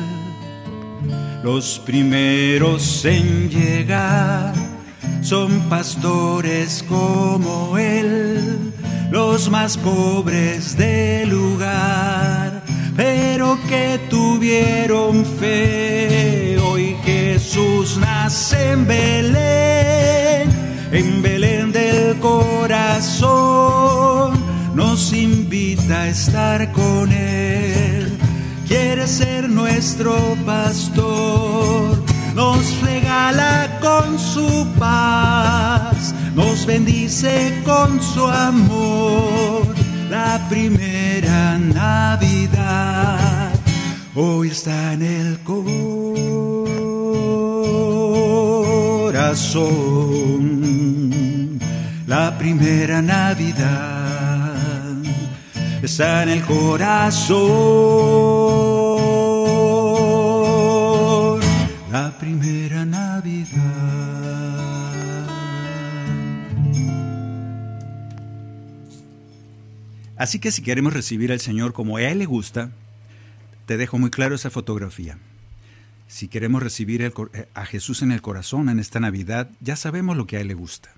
Los 1.44 1.78
primeros 1.84 3.04
en 3.04 3.50
llegar 3.50 4.54
son 5.20 5.60
pastores 5.68 6.82
como 6.88 7.76
él, 7.76 8.72
los 9.10 9.50
más 9.50 9.76
pobres 9.76 10.74
del 10.78 11.28
lugar, 11.28 12.62
pero 12.96 13.58
que 13.68 14.00
tuvieron 14.08 15.26
fe. 15.38 16.56
Hoy 16.64 16.96
Jesús 17.04 17.98
nace 17.98 18.70
en 18.70 18.86
Belén, 18.86 20.48
en 20.92 21.20
Belén 21.20 21.72
del 21.72 22.16
corazón, 22.20 23.22
nos 24.74 25.12
invita 25.12 26.04
a 26.04 26.08
estar 26.08 26.72
con 26.72 27.12
él. 27.12 28.03
Ser 29.06 29.50
nuestro 29.50 30.14
pastor 30.46 32.02
nos 32.34 32.80
regala 32.80 33.78
con 33.80 34.18
su 34.18 34.66
paz, 34.78 36.14
nos 36.34 36.64
bendice 36.64 37.60
con 37.66 38.00
su 38.02 38.26
amor. 38.26 39.66
La 40.10 40.40
primera 40.48 41.58
Navidad 41.58 43.52
hoy 44.14 44.48
está 44.48 44.94
en 44.94 45.02
el 45.02 45.38
corazón. 45.44 45.60
La 52.06 52.38
primera 52.38 53.02
Navidad 53.02 54.54
está 55.82 56.22
en 56.22 56.30
el 56.30 56.42
corazón. 56.42 57.74
Así 70.16 70.38
que 70.38 70.52
si 70.52 70.62
queremos 70.62 70.92
recibir 70.92 71.32
al 71.32 71.40
Señor 71.40 71.72
como 71.72 71.96
a 71.96 72.02
Él 72.02 72.18
le 72.18 72.26
gusta, 72.26 72.70
te 73.66 73.76
dejo 73.76 73.98
muy 73.98 74.10
claro 74.10 74.34
esa 74.34 74.50
fotografía. 74.50 75.18
Si 76.06 76.28
queremos 76.28 76.62
recibir 76.62 77.02
eh, 77.02 77.48
a 77.54 77.66
Jesús 77.66 78.02
en 78.02 78.12
el 78.12 78.22
corazón 78.22 78.68
en 78.68 78.78
esta 78.78 79.00
Navidad, 79.00 79.50
ya 79.60 79.74
sabemos 79.76 80.16
lo 80.16 80.26
que 80.26 80.36
a 80.36 80.40
Él 80.40 80.48
le 80.48 80.54
gusta. 80.54 80.90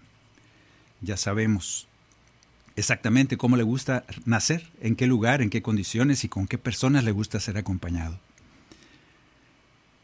Ya 1.01 1.17
sabemos 1.17 1.89
exactamente 2.75 3.39
cómo 3.39 3.57
le 3.57 3.63
gusta 3.63 4.05
nacer, 4.27 4.69
en 4.81 4.97
qué 4.97 5.07
lugar, 5.07 5.41
en 5.41 5.49
qué 5.51 5.63
condiciones 5.63 6.25
y 6.25 6.29
con 6.29 6.47
qué 6.47 6.59
personas 6.59 7.05
le 7.05 7.13
gusta 7.13 7.41
ser 7.41 7.57
acompañado. 7.57 8.19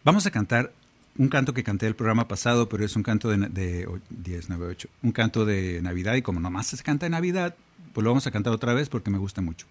Vamos 0.05 0.27
a 0.27 0.31
cantar 0.31 0.73
un 1.19 1.29
canto 1.29 1.53
que 1.53 1.63
canté 1.63 1.87
el 1.87 1.95
programa 1.95 2.27
pasado, 2.27 2.69
pero 2.69 2.85
es 2.85 2.97
un 2.97 3.03
canto 3.03 3.29
de, 3.29 3.37
de 3.49 3.87
10, 4.09 4.49
9, 4.49 4.67
8, 4.71 4.89
un 5.03 5.13
canto 5.13 5.45
de 5.45 5.81
Navidad 5.83 6.15
y 6.15 6.23
como 6.23 6.41
nomás 6.41 6.69
se 6.69 6.83
canta 6.83 7.07
de 7.07 7.11
Navidad, 7.11 7.55
pues 7.93 8.05
lo 8.05 8.11
vamos 8.11 8.27
a 8.27 8.31
cantar 8.31 8.53
otra 8.53 8.75
vez 8.75 8.89
porque 8.89 9.11
me 9.11 9.19
gusta 9.19 9.41
mucho. 9.41 9.67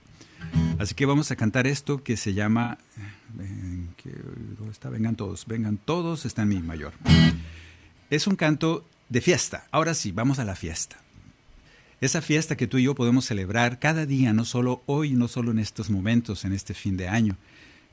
Así 0.79 0.95
que 0.95 1.05
vamos 1.05 1.31
a 1.31 1.35
cantar 1.35 1.67
esto 1.67 2.03
que 2.03 2.17
se 2.17 2.33
llama, 2.33 2.77
¿dónde 4.57 4.71
está? 4.71 4.89
Vengan 4.89 5.15
todos, 5.15 5.45
vengan 5.45 5.77
todos, 5.77 6.25
está 6.25 6.41
en 6.41 6.49
mi 6.49 6.59
mayor. 6.59 6.93
Es 8.09 8.27
un 8.27 8.35
canto 8.35 8.85
de 9.09 9.21
fiesta. 9.21 9.67
Ahora 9.71 9.93
sí, 9.93 10.11
vamos 10.11 10.39
a 10.39 10.45
la 10.45 10.55
fiesta. 10.55 10.97
Esa 12.01 12.21
fiesta 12.21 12.57
que 12.57 12.65
tú 12.65 12.79
y 12.79 12.83
yo 12.83 12.95
podemos 12.95 13.25
celebrar 13.25 13.77
cada 13.77 14.07
día, 14.07 14.33
no 14.33 14.43
solo 14.43 14.81
hoy, 14.87 15.11
no 15.11 15.27
solo 15.27 15.51
en 15.51 15.59
estos 15.59 15.91
momentos, 15.91 16.45
en 16.45 16.53
este 16.53 16.73
fin 16.73 16.97
de 16.97 17.07
año, 17.07 17.37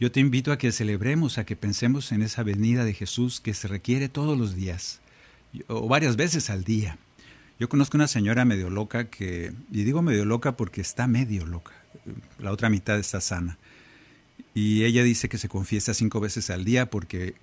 yo 0.01 0.11
te 0.11 0.21
invito 0.21 0.51
a 0.51 0.59
que 0.59 0.73
celebremos, 0.73 1.37
a 1.37 1.45
que 1.45 1.57
pensemos 1.57 2.11
en 2.13 2.23
esa 2.23 2.43
venida 2.43 2.85
de 2.85 2.95
Jesús 2.95 3.41
que 3.41 3.53
se 3.53 3.69
requiere 3.69 4.09
todos 4.09 4.39
los 4.39 4.55
días, 4.55 5.01
o 5.67 5.89
varias 5.89 6.17
veces 6.17 6.49
al 6.51 6.65
día. 6.65 6.97
Yo 7.59 7.69
conozco 7.69 7.97
una 7.97 8.07
señora 8.07 8.45
medio 8.45 8.71
loca 8.71 9.09
que, 9.09 9.53
y 9.73 9.85
digo 9.85 10.01
medio 10.03 10.25
loca 10.25 10.57
porque 10.57 10.81
está 10.81 11.07
medio 11.07 11.45
loca, 11.45 11.73
la 12.39 12.53
otra 12.53 12.71
mitad 12.71 12.99
está 12.99 13.21
sana. 13.21 13.59
Y 14.55 14.85
ella 14.85 15.03
dice 15.03 15.29
que 15.29 15.39
se 15.39 15.49
confiesa 15.49 15.95
cinco 15.95 16.21
veces 16.21 16.51
al 16.51 16.65
día 16.65 16.89
porque 16.89 17.35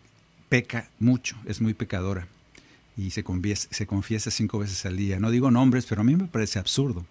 peca 0.50 0.90
mucho, 1.00 1.36
es 1.46 1.62
muy 1.62 1.74
pecadora. 1.74 2.28
Y 2.98 3.12
se 3.12 3.24
confiesa, 3.24 3.68
se 3.72 3.88
confiesa 3.88 4.32
cinco 4.32 4.60
veces 4.60 4.86
al 4.86 4.96
día. 4.96 5.20
No 5.20 5.32
digo 5.32 5.52
nombres, 5.52 5.86
pero 5.86 6.02
a 6.02 6.04
mí 6.06 6.16
me 6.16 6.28
parece 6.28 6.60
absurdo. 6.60 7.06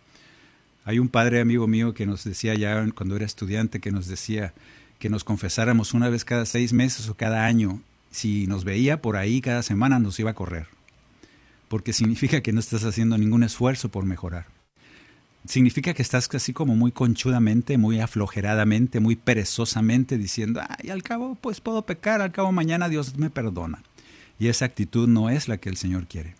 Hay 0.87 0.99
un 0.99 1.09
padre 1.09 1.41
amigo 1.41 1.67
mío 1.67 1.93
que 1.95 2.07
nos 2.07 2.25
decía 2.25 2.55
ya 2.55 2.87
cuando 2.93 3.17
era 3.17 3.27
estudiante, 3.27 3.81
que 3.81 3.91
nos 3.91 4.07
decía, 4.07 4.55
que 4.99 5.11
nos 5.11 5.25
confesáramos 5.25 5.93
una 5.93 6.09
vez 6.09 6.25
cada 6.25 6.47
seis 6.47 6.73
meses 6.73 7.09
o 7.09 7.15
cada 7.15 7.45
año. 7.45 7.81
Si 8.11 8.47
nos 8.47 8.65
veía 8.65 9.03
por 9.03 9.17
ahí 9.17 9.41
cada 9.41 9.63
semana 9.63 9.99
nos 9.99 10.19
iba 10.21 10.31
a 10.31 10.35
correr, 10.35 10.69
porque 11.69 11.93
significa 11.93 12.41
que 12.41 12.53
no 12.53 12.61
estás 12.61 12.85
haciendo 12.85 13.19
ningún 13.19 13.43
esfuerzo 13.43 13.89
por 13.89 14.05
mejorar. 14.05 14.47
Significa 15.47 15.93
que 15.93 16.03
estás 16.03 16.27
casi 16.29 16.53
como 16.55 16.75
muy 16.75 16.91
conchudamente, 16.91 17.77
muy 17.77 18.01
aflojeradamente, 18.01 19.01
muy 19.01 19.15
perezosamente 19.15 20.17
diciendo, 20.17 20.63
ay, 20.67 20.91
al 20.91 21.03
cabo 21.03 21.35
pues 21.35 21.61
puedo 21.61 21.85
pecar, 21.85 22.23
al 22.23 22.33
cabo 22.33 22.51
mañana 22.51 22.89
Dios 22.89 23.17
me 23.17 23.29
perdona. 23.29 23.83
Y 24.39 24.49
esa 24.49 24.65
actitud 24.65 25.07
no 25.07 25.29
es 25.31 25.49
la 25.49 25.59
que 25.59 25.69
el 25.69 25.77
Señor 25.77 26.07
quiere. 26.07 26.35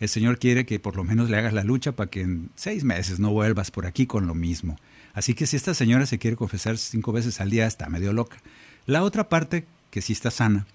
El 0.00 0.08
Señor 0.08 0.40
quiere 0.40 0.66
que 0.66 0.80
por 0.80 0.96
lo 0.96 1.04
menos 1.04 1.30
le 1.30 1.36
hagas 1.36 1.52
la 1.52 1.62
lucha 1.62 1.92
para 1.92 2.10
que 2.10 2.22
en 2.22 2.50
seis 2.56 2.82
meses 2.82 3.20
no 3.20 3.30
vuelvas 3.30 3.70
por 3.70 3.86
aquí 3.86 4.06
con 4.06 4.26
lo 4.26 4.34
mismo. 4.34 4.76
Así 5.14 5.34
que 5.34 5.46
si 5.46 5.56
esta 5.56 5.74
señora 5.74 6.06
se 6.06 6.18
quiere 6.18 6.36
confesar 6.36 6.78
cinco 6.78 7.12
veces 7.12 7.40
al 7.40 7.50
día, 7.50 7.66
está 7.66 7.88
medio 7.88 8.12
loca. 8.12 8.38
La 8.86 9.04
otra 9.04 9.28
parte, 9.28 9.64
que 9.90 10.02
sí 10.02 10.12
está 10.12 10.30
sana, 10.30 10.66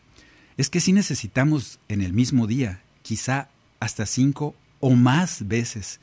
es 0.56 0.70
que 0.70 0.79
sí 0.79 0.94
necesitamos 0.94 1.79
en 1.89 2.01
el 2.01 2.13
mismo 2.13 2.48
día, 2.48 2.82
quizá 3.01 3.50
hasta 3.79 4.05
cinco 4.05 4.55
o 4.79 4.91
más 4.91 5.48
veces, 5.48 6.00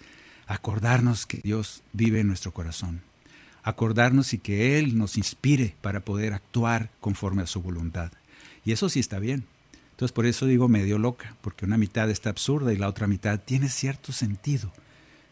acordarnos 0.46 1.26
que 1.26 1.38
Dios 1.38 1.82
vive 1.92 2.20
en 2.20 2.28
nuestro 2.28 2.52
corazón. 2.52 3.02
Acordarnos 3.62 4.34
y 4.34 4.38
que 4.38 4.78
Él 4.78 4.98
nos 4.98 5.16
inspire 5.16 5.74
para 5.80 6.00
poder 6.00 6.34
actuar 6.34 6.90
conforme 7.00 7.42
a 7.42 7.46
su 7.46 7.62
voluntad. 7.62 8.12
Y 8.64 8.72
eso 8.72 8.88
sí 8.88 9.00
está 9.00 9.18
bien. 9.18 9.44
Entonces 9.92 10.12
por 10.12 10.26
eso 10.26 10.46
digo 10.46 10.68
medio 10.68 10.98
loca, 10.98 11.36
porque 11.40 11.64
una 11.64 11.78
mitad 11.78 12.10
está 12.10 12.30
absurda 12.30 12.72
y 12.72 12.76
la 12.76 12.88
otra 12.88 13.06
mitad 13.06 13.40
tiene 13.40 13.68
cierto 13.68 14.12
sentido. 14.12 14.72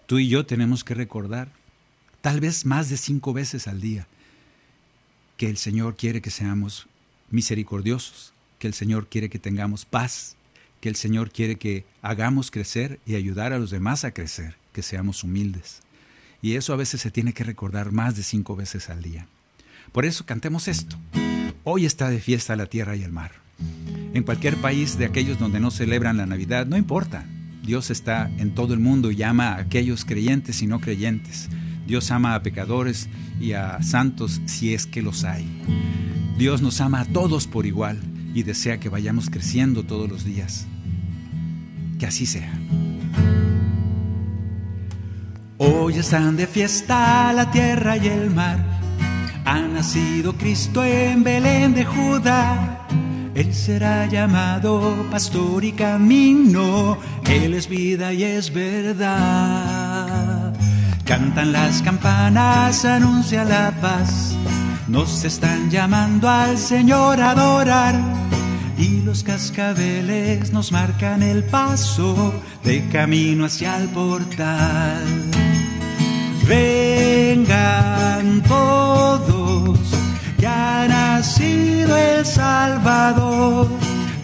Tú 0.07 0.19
y 0.19 0.29
yo 0.29 0.47
tenemos 0.47 0.85
que 0.85 0.95
recordar 0.95 1.49
tal 2.21 2.41
vez 2.41 2.65
más 2.65 2.89
de 2.89 2.97
cinco 2.97 3.33
veces 3.33 3.67
al 3.67 3.81
día, 3.81 4.07
que 5.37 5.51
el 5.51 5.57
Señor 5.57 5.97
quiere 5.97 6.23
que 6.23 6.31
seamos 6.31 6.87
misericordiosos, 7.31 8.33
que 8.61 8.69
el 8.69 8.75
Señor 8.75 9.09
quiere 9.09 9.29
que 9.29 9.41
tengamos 9.41 9.85
paz, 9.85 10.37
que 10.83 10.89
el 10.89 10.97
Señor 10.97 11.31
quiere 11.31 11.57
que 11.57 11.87
hagamos 12.03 12.51
crecer 12.51 12.99
y 13.07 13.15
ayudar 13.15 13.53
a 13.53 13.59
los 13.61 13.71
demás 13.71 14.05
a 14.05 14.11
crecer, 14.11 14.57
que 14.73 14.83
seamos 14.83 15.23
humildes. 15.23 15.81
Y 16.43 16.57
eso 16.57 16.73
a 16.73 16.77
veces 16.77 17.01
se 17.01 17.13
tiene 17.13 17.33
que 17.33 17.45
recordar 17.45 17.93
más 17.93 18.17
de 18.17 18.25
cinco 18.25 18.57
veces 18.57 18.91
al 18.91 19.01
día. 19.01 19.29
Por 19.93 20.05
eso 20.05 20.27
cantemos 20.27 20.67
esto. 20.67 20.97
Hoy 21.63 21.87
está 21.87 22.11
de 22.11 22.19
fiesta 22.19 22.57
la 22.57 22.67
tierra 22.67 22.97
y 22.97 23.05
el 23.05 23.13
mar. 23.13 23.31
En 24.13 24.25
cualquier 24.25 24.57
país 24.57 24.99
de 24.99 25.05
aquellos 25.05 25.39
donde 25.39 25.61
no 25.61 25.71
celebran 25.71 26.17
la 26.17 26.27
Navidad, 26.27 26.67
no 26.67 26.77
importa. 26.77 27.27
Dios 27.63 27.91
está 27.91 28.29
en 28.39 28.53
todo 28.53 28.75
el 28.75 28.81
mundo 28.81 29.13
y 29.13 29.17
llama 29.17 29.53
a 29.53 29.59
aquellos 29.59 30.05
creyentes 30.05 30.63
y 30.63 30.67
no 30.67 30.81
creyentes. 30.81 31.49
Dios 31.87 32.11
ama 32.11 32.35
a 32.35 32.43
pecadores 32.43 33.09
y 33.41 33.53
a 33.53 33.81
santos 33.85 34.41
si 34.47 34.75
es 34.75 34.87
que 34.87 35.01
los 35.01 35.23
hay. 35.23 35.47
Dios 36.37 36.61
nos 36.61 36.81
ama 36.81 37.03
a 37.03 37.05
todos 37.05 37.47
por 37.47 37.67
igual 37.67 38.01
y 38.35 38.43
desea 38.43 38.81
que 38.81 38.89
vayamos 38.89 39.31
creciendo 39.31 39.85
todos 39.85 40.11
los 40.11 40.25
días. 40.25 40.67
Que 42.03 42.09
así 42.09 42.27
sea. 42.27 42.53
Hoy 45.59 45.99
están 45.99 46.35
de 46.35 46.49
fiesta 46.49 47.33
la 47.33 47.49
tierra 47.53 47.97
y 47.97 48.09
el 48.09 48.29
mar. 48.29 48.59
Ha 49.45 49.61
nacido 49.61 50.37
Cristo 50.37 50.83
en 50.83 51.23
Belén 51.23 51.75
de 51.75 51.85
Judá. 51.85 52.89
Él 53.37 53.55
será 53.55 54.07
llamado 54.07 55.07
pastor 55.13 55.63
y 55.65 55.71
camino. 55.71 56.99
Él 57.25 57.55
es 57.55 57.69
vida 57.69 58.13
y 58.13 58.25
es 58.25 58.53
verdad. 58.53 59.13
Cantan 61.05 61.53
las 61.53 61.83
campanas, 61.83 62.85
anuncia 62.85 63.45
la 63.45 63.71
paz. 63.81 64.35
Nos 64.89 65.23
están 65.23 65.71
llamando 65.71 66.29
al 66.29 66.59
Señor 66.59 67.21
a 67.21 67.31
adorar. 67.31 67.95
Y 68.83 69.01
los 69.03 69.23
cascabeles 69.23 70.53
nos 70.53 70.73
marcan 70.73 71.23
el 71.23 71.45
paso 71.45 72.35
de 72.65 72.89
camino 72.89 73.45
hacia 73.45 73.79
el 73.79 73.89
portal. 73.91 75.05
Vengan 76.49 78.43
todos, 78.43 79.79
que 80.37 80.47
ha 80.49 80.87
nacido 80.89 81.97
el 81.97 82.27
Salvador. 82.27 83.69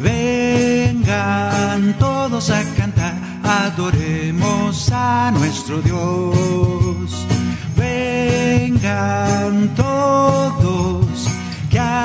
Vengan 0.00 1.96
todos 2.00 2.50
a 2.50 2.64
cantar 2.76 3.28
adoremos 3.48 4.90
a 4.92 5.30
nuestro 5.32 5.80
Dios. 5.80 7.26
Vengan 7.76 9.74
todos, 9.74 10.57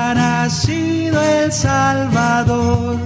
ha 0.04 0.13
nacido 0.13 1.22
el 1.22 1.52
Salvador. 1.52 2.98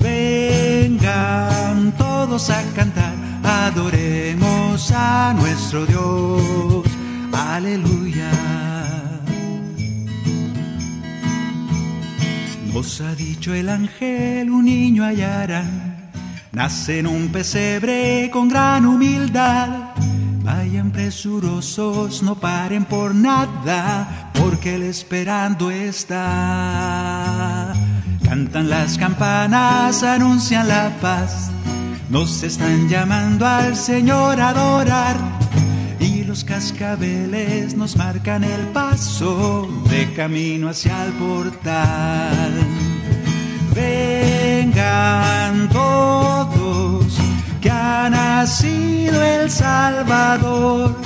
Vengan 0.00 1.92
todos 1.96 2.50
a 2.50 2.62
cantar, 2.74 3.14
adoremos 3.42 4.92
a 4.92 5.34
nuestro 5.38 5.86
Dios. 5.86 6.86
Aleluya. 7.32 8.30
Nos 12.72 13.00
ha 13.00 13.14
dicho 13.14 13.54
el 13.54 13.68
ángel, 13.70 14.50
un 14.50 14.66
niño 14.66 15.02
hallarán 15.02 15.96
Nace 16.56 17.00
en 17.00 17.06
un 17.06 17.28
pesebre 17.28 18.30
con 18.32 18.48
gran 18.48 18.86
humildad. 18.86 19.90
Vayan 20.46 20.92
presurosos, 20.92 22.22
no 22.22 22.36
paren 22.36 22.84
por 22.84 23.12
nada, 23.16 24.30
porque 24.32 24.76
él 24.76 24.84
esperando 24.84 25.72
está. 25.72 26.14
Cantan 28.22 28.70
las 28.70 28.96
campanas, 28.96 30.04
anuncian 30.04 30.68
la 30.68 30.96
paz. 31.00 31.50
Nos 32.10 32.44
están 32.44 32.88
llamando 32.88 33.44
al 33.44 33.74
Señor 33.74 34.40
a 34.40 34.50
adorar. 34.50 35.16
Y 35.98 36.22
los 36.22 36.44
cascabeles 36.44 37.76
nos 37.76 37.96
marcan 37.96 38.44
el 38.44 38.68
paso 38.68 39.68
de 39.90 40.12
camino 40.12 40.68
hacia 40.68 41.06
el 41.06 41.12
portal. 41.14 42.52
Vengan 43.74 45.68
todos, 45.70 47.18
ha 47.86 48.10
nacido 48.10 49.22
el 49.22 49.50
Salvador. 49.50 50.96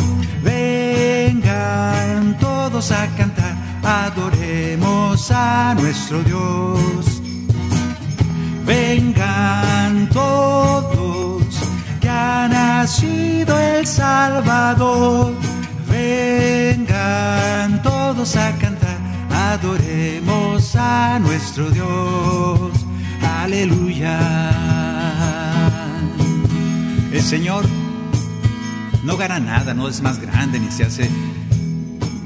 Vengan 0.43 2.37
todos 2.39 2.91
a 2.93 3.07
cantar, 3.19 3.55
adoremos 3.83 5.31
a 5.31 5.75
nuestro 5.79 6.23
Dios. 6.23 7.23
Vengan 8.65 10.09
todos, 10.11 11.43
que 12.01 12.09
ha 12.09 12.49
nacido 12.49 13.59
el 13.59 13.87
Salvador. 13.87 15.35
Vengan 15.89 17.83
todos 17.83 18.37
a 18.37 18.53
cantar, 18.63 18.99
adoremos 19.53 20.77
a 20.77 21.19
nuestro 21.19 21.71
Dios. 21.71 22.73
Aleluya. 23.43 24.90
El 27.21 27.27
Señor 27.27 27.67
no 29.05 29.19
gana 29.19 29.39
nada, 29.39 29.75
no 29.75 29.89
es 29.89 30.01
más 30.01 30.19
grande 30.19 30.59
ni 30.59 30.71
se 30.73 30.85
hace 30.85 31.09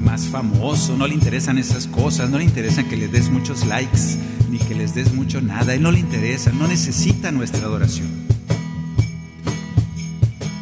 más 0.01 0.27
famoso, 0.27 0.95
no 0.95 1.05
le 1.05 1.13
interesan 1.13 1.57
esas 1.57 1.85
cosas, 1.85 2.29
no 2.29 2.37
le 2.37 2.45
interesa 2.45 2.85
que 2.85 2.95
le 2.95 3.09
des 3.09 3.29
muchos 3.29 3.65
likes 3.65 4.17
ni 4.49 4.57
que 4.57 4.73
les 4.73 4.95
des 4.95 5.13
mucho 5.13 5.41
nada, 5.41 5.73
él 5.73 5.81
no 5.81 5.91
le 5.91 5.99
interesa, 5.99 6.53
no 6.53 6.65
necesita 6.65 7.29
nuestra 7.33 7.65
adoración. 7.65 8.07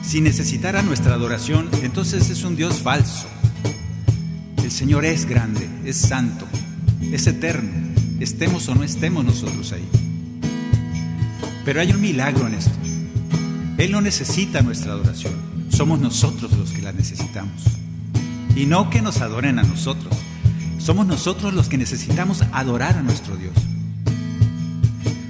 Si 0.01 0.19
necesitara 0.19 0.81
nuestra 0.81 1.13
adoración, 1.13 1.69
entonces 1.83 2.31
es 2.31 2.43
un 2.43 2.55
Dios 2.55 2.81
falso. 2.81 3.27
El 4.63 4.71
Señor 4.71 5.05
es 5.05 5.27
grande, 5.27 5.69
es 5.85 5.97
santo, 5.97 6.47
es 7.11 7.27
eterno, 7.27 7.69
estemos 8.19 8.67
o 8.67 8.73
no 8.73 8.83
estemos 8.83 9.23
nosotros 9.23 9.71
ahí. 9.73 9.87
Pero 11.63 11.81
hay 11.81 11.91
un 11.91 12.01
milagro 12.01 12.47
en 12.47 12.55
esto. 12.55 12.82
Él 13.83 13.91
no 13.91 13.99
necesita 13.99 14.61
nuestra 14.61 14.93
adoración, 14.93 15.33
somos 15.67 15.99
nosotros 15.99 16.53
los 16.53 16.71
que 16.71 16.81
la 16.81 16.93
necesitamos. 16.93 17.63
Y 18.55 18.65
no 18.65 18.89
que 18.89 19.01
nos 19.01 19.19
adoren 19.19 19.59
a 19.59 19.63
nosotros, 19.63 20.15
somos 20.77 21.05
nosotros 21.05 21.53
los 21.53 21.67
que 21.67 21.77
necesitamos 21.77 22.43
adorar 22.53 22.95
a 22.95 23.01
nuestro 23.01 23.35
Dios. 23.35 23.51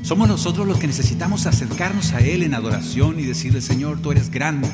Somos 0.04 0.28
nosotros 0.28 0.68
los 0.68 0.78
que 0.78 0.86
necesitamos 0.86 1.48
acercarnos 1.48 2.14
a 2.14 2.20
Él 2.20 2.44
en 2.44 2.54
adoración 2.54 3.20
y 3.20 3.24
decirle, 3.24 3.60
Señor, 3.60 4.00
tú 4.02 4.12
eres 4.12 4.30
grande. 4.30 4.70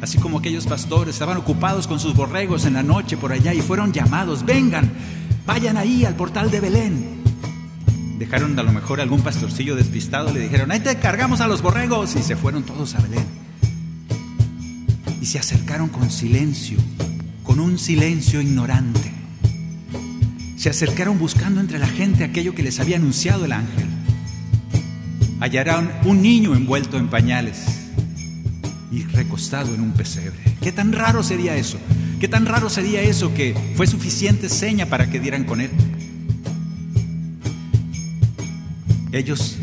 Así 0.00 0.18
como 0.18 0.38
aquellos 0.38 0.68
pastores 0.68 1.16
estaban 1.16 1.38
ocupados 1.38 1.88
con 1.88 1.98
sus 1.98 2.14
borregos 2.14 2.64
en 2.64 2.74
la 2.74 2.84
noche 2.84 3.16
por 3.16 3.32
allá 3.32 3.52
y 3.52 3.60
fueron 3.60 3.92
llamados, 3.92 4.46
vengan, 4.46 4.88
vayan 5.44 5.76
ahí 5.76 6.04
al 6.04 6.14
portal 6.14 6.48
de 6.52 6.60
Belén. 6.60 7.21
Dejaron 8.18 8.58
a 8.58 8.62
lo 8.62 8.72
mejor 8.72 9.00
algún 9.00 9.22
pastorcillo 9.22 9.74
despistado, 9.74 10.32
le 10.32 10.40
dijeron, 10.40 10.70
ahí 10.70 10.80
te 10.80 10.96
cargamos 10.96 11.40
a 11.40 11.48
los 11.48 11.62
borregos 11.62 12.14
y 12.16 12.22
se 12.22 12.36
fueron 12.36 12.62
todos 12.62 12.94
a 12.94 13.00
Belén. 13.00 13.26
Y 15.20 15.26
se 15.26 15.38
acercaron 15.38 15.88
con 15.88 16.10
silencio, 16.10 16.78
con 17.42 17.60
un 17.60 17.78
silencio 17.78 18.40
ignorante. 18.40 19.12
Se 20.56 20.70
acercaron 20.70 21.18
buscando 21.18 21.60
entre 21.60 21.78
la 21.78 21.88
gente 21.88 22.24
aquello 22.24 22.54
que 22.54 22.62
les 22.62 22.78
había 22.78 22.96
anunciado 22.96 23.44
el 23.44 23.52
ángel. 23.52 23.86
Hallaron 25.40 25.90
un 26.04 26.22
niño 26.22 26.54
envuelto 26.54 26.98
en 26.98 27.08
pañales 27.08 27.64
y 28.92 29.02
recostado 29.04 29.74
en 29.74 29.80
un 29.80 29.92
pesebre. 29.92 30.38
¿Qué 30.60 30.70
tan 30.70 30.92
raro 30.92 31.24
sería 31.24 31.56
eso? 31.56 31.78
¿Qué 32.20 32.28
tan 32.28 32.46
raro 32.46 32.70
sería 32.70 33.02
eso 33.02 33.34
que 33.34 33.56
fue 33.74 33.88
suficiente 33.88 34.48
seña 34.48 34.86
para 34.86 35.10
que 35.10 35.18
dieran 35.18 35.42
con 35.42 35.60
él? 35.60 35.70
Ellos 39.12 39.58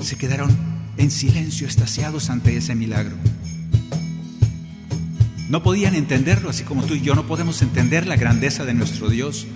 se 0.00 0.16
quedaron 0.16 0.56
en 0.98 1.10
silencio, 1.10 1.66
estasiados 1.66 2.30
ante 2.30 2.56
ese 2.56 2.76
milagro. 2.76 3.16
No 5.48 5.64
podían 5.64 5.96
entenderlo, 5.96 6.48
así 6.50 6.62
como 6.62 6.84
tú 6.84 6.94
y 6.94 7.00
yo 7.00 7.16
no 7.16 7.26
podemos 7.26 7.60
entender 7.62 8.06
la 8.06 8.14
grandeza 8.14 8.64
de 8.64 8.74
nuestro 8.74 9.08
Dios 9.08 9.48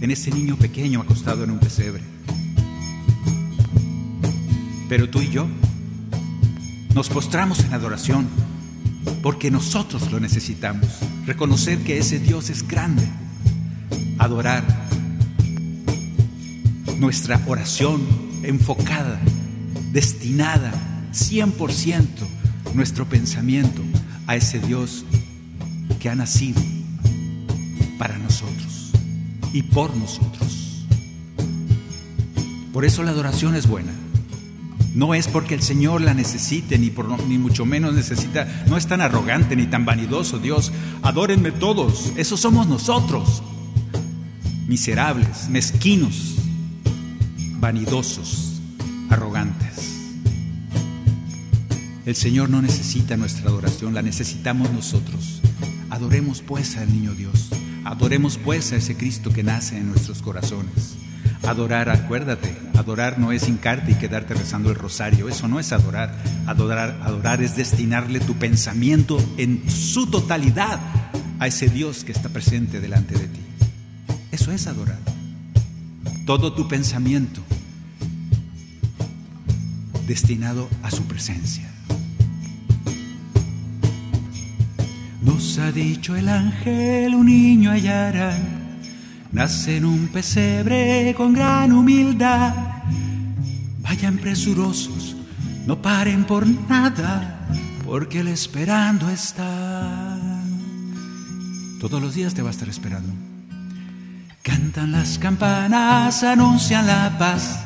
en 0.00 0.10
ese 0.10 0.32
niño 0.32 0.56
pequeño 0.56 1.00
acostado 1.00 1.44
en 1.44 1.50
un 1.50 1.60
pesebre. 1.60 2.02
Pero 4.88 5.08
tú 5.08 5.22
y 5.22 5.30
yo 5.30 5.46
nos 6.94 7.08
postramos 7.10 7.60
en 7.60 7.72
adoración 7.72 8.26
porque 9.22 9.50
nosotros 9.50 10.10
lo 10.10 10.18
necesitamos. 10.18 10.88
Reconocer 11.24 11.78
que 11.78 11.98
ese 11.98 12.18
Dios 12.18 12.50
es 12.50 12.66
grande. 12.66 13.06
Adorar. 14.18 14.64
Nuestra 16.98 17.40
oración 17.46 18.23
enfocada, 18.44 19.20
destinada 19.92 20.72
100% 21.12 22.06
nuestro 22.74 23.06
pensamiento 23.06 23.82
a 24.26 24.36
ese 24.36 24.58
Dios 24.58 25.04
que 26.00 26.08
ha 26.08 26.14
nacido 26.14 26.60
para 27.98 28.18
nosotros 28.18 28.90
y 29.52 29.62
por 29.62 29.96
nosotros. 29.96 30.84
Por 32.72 32.84
eso 32.84 33.02
la 33.04 33.12
adoración 33.12 33.54
es 33.54 33.68
buena. 33.68 33.92
No 34.94 35.14
es 35.14 35.26
porque 35.26 35.54
el 35.54 35.62
Señor 35.62 36.00
la 36.00 36.14
necesite, 36.14 36.78
ni, 36.78 36.90
por, 36.90 37.20
ni 37.26 37.38
mucho 37.38 37.64
menos 37.64 37.94
necesita, 37.94 38.46
no 38.68 38.76
es 38.76 38.86
tan 38.86 39.00
arrogante 39.00 39.56
ni 39.56 39.66
tan 39.66 39.84
vanidoso. 39.84 40.38
Dios, 40.38 40.72
adórenme 41.02 41.50
todos, 41.50 42.12
esos 42.16 42.40
somos 42.40 42.68
nosotros, 42.68 43.42
miserables, 44.68 45.48
mezquinos, 45.48 46.33
vanidosos, 47.64 48.60
arrogantes. 49.08 50.12
El 52.04 52.14
Señor 52.14 52.50
no 52.50 52.60
necesita 52.60 53.16
nuestra 53.16 53.48
adoración, 53.48 53.94
la 53.94 54.02
necesitamos 54.02 54.70
nosotros. 54.70 55.40
Adoremos 55.88 56.42
pues 56.42 56.76
al 56.76 56.92
niño 56.92 57.14
Dios, 57.14 57.48
adoremos 57.86 58.36
pues 58.36 58.70
a 58.72 58.76
ese 58.76 58.98
Cristo 58.98 59.32
que 59.32 59.42
nace 59.42 59.78
en 59.78 59.88
nuestros 59.88 60.20
corazones. 60.20 60.96
Adorar, 61.42 61.88
acuérdate, 61.88 62.54
adorar 62.76 63.18
no 63.18 63.32
es 63.32 63.48
hincarte 63.48 63.92
y 63.92 63.94
quedarte 63.94 64.34
rezando 64.34 64.68
el 64.68 64.76
rosario, 64.76 65.30
eso 65.30 65.48
no 65.48 65.58
es 65.58 65.72
adorar. 65.72 66.14
Adorar, 66.46 67.00
adorar 67.02 67.42
es 67.42 67.56
destinarle 67.56 68.20
tu 68.20 68.34
pensamiento 68.34 69.16
en 69.38 69.70
su 69.70 70.08
totalidad 70.08 70.80
a 71.38 71.46
ese 71.46 71.70
Dios 71.70 72.04
que 72.04 72.12
está 72.12 72.28
presente 72.28 72.82
delante 72.82 73.14
de 73.14 73.26
ti. 73.26 73.40
Eso 74.32 74.52
es 74.52 74.66
adorar. 74.66 75.13
Todo 76.26 76.52
tu 76.52 76.68
pensamiento 76.68 77.40
destinado 80.06 80.68
a 80.82 80.90
su 80.90 81.04
presencia. 81.04 81.70
Nos 85.22 85.58
ha 85.58 85.72
dicho 85.72 86.16
el 86.16 86.28
ángel, 86.28 87.14
un 87.14 87.26
niño 87.26 87.70
hallará 87.70 88.38
nace 89.34 89.78
en 89.78 89.84
un 89.84 90.08
pesebre 90.08 91.12
con 91.16 91.32
gran 91.34 91.72
humildad. 91.72 92.54
Vayan 93.82 94.16
presurosos, 94.18 95.16
no 95.66 95.82
paren 95.82 96.24
por 96.24 96.46
nada, 96.46 97.46
porque 97.84 98.20
él 98.20 98.28
esperando 98.28 99.10
está. 99.10 100.18
Todos 101.80 102.00
los 102.00 102.14
días 102.14 102.32
te 102.32 102.42
va 102.42 102.48
a 102.48 102.52
estar 102.52 102.68
esperando. 102.68 103.12
Cantan 104.44 104.92
las 104.92 105.18
campanas, 105.18 106.22
anuncian 106.22 106.86
la 106.86 107.16
paz. 107.18 107.64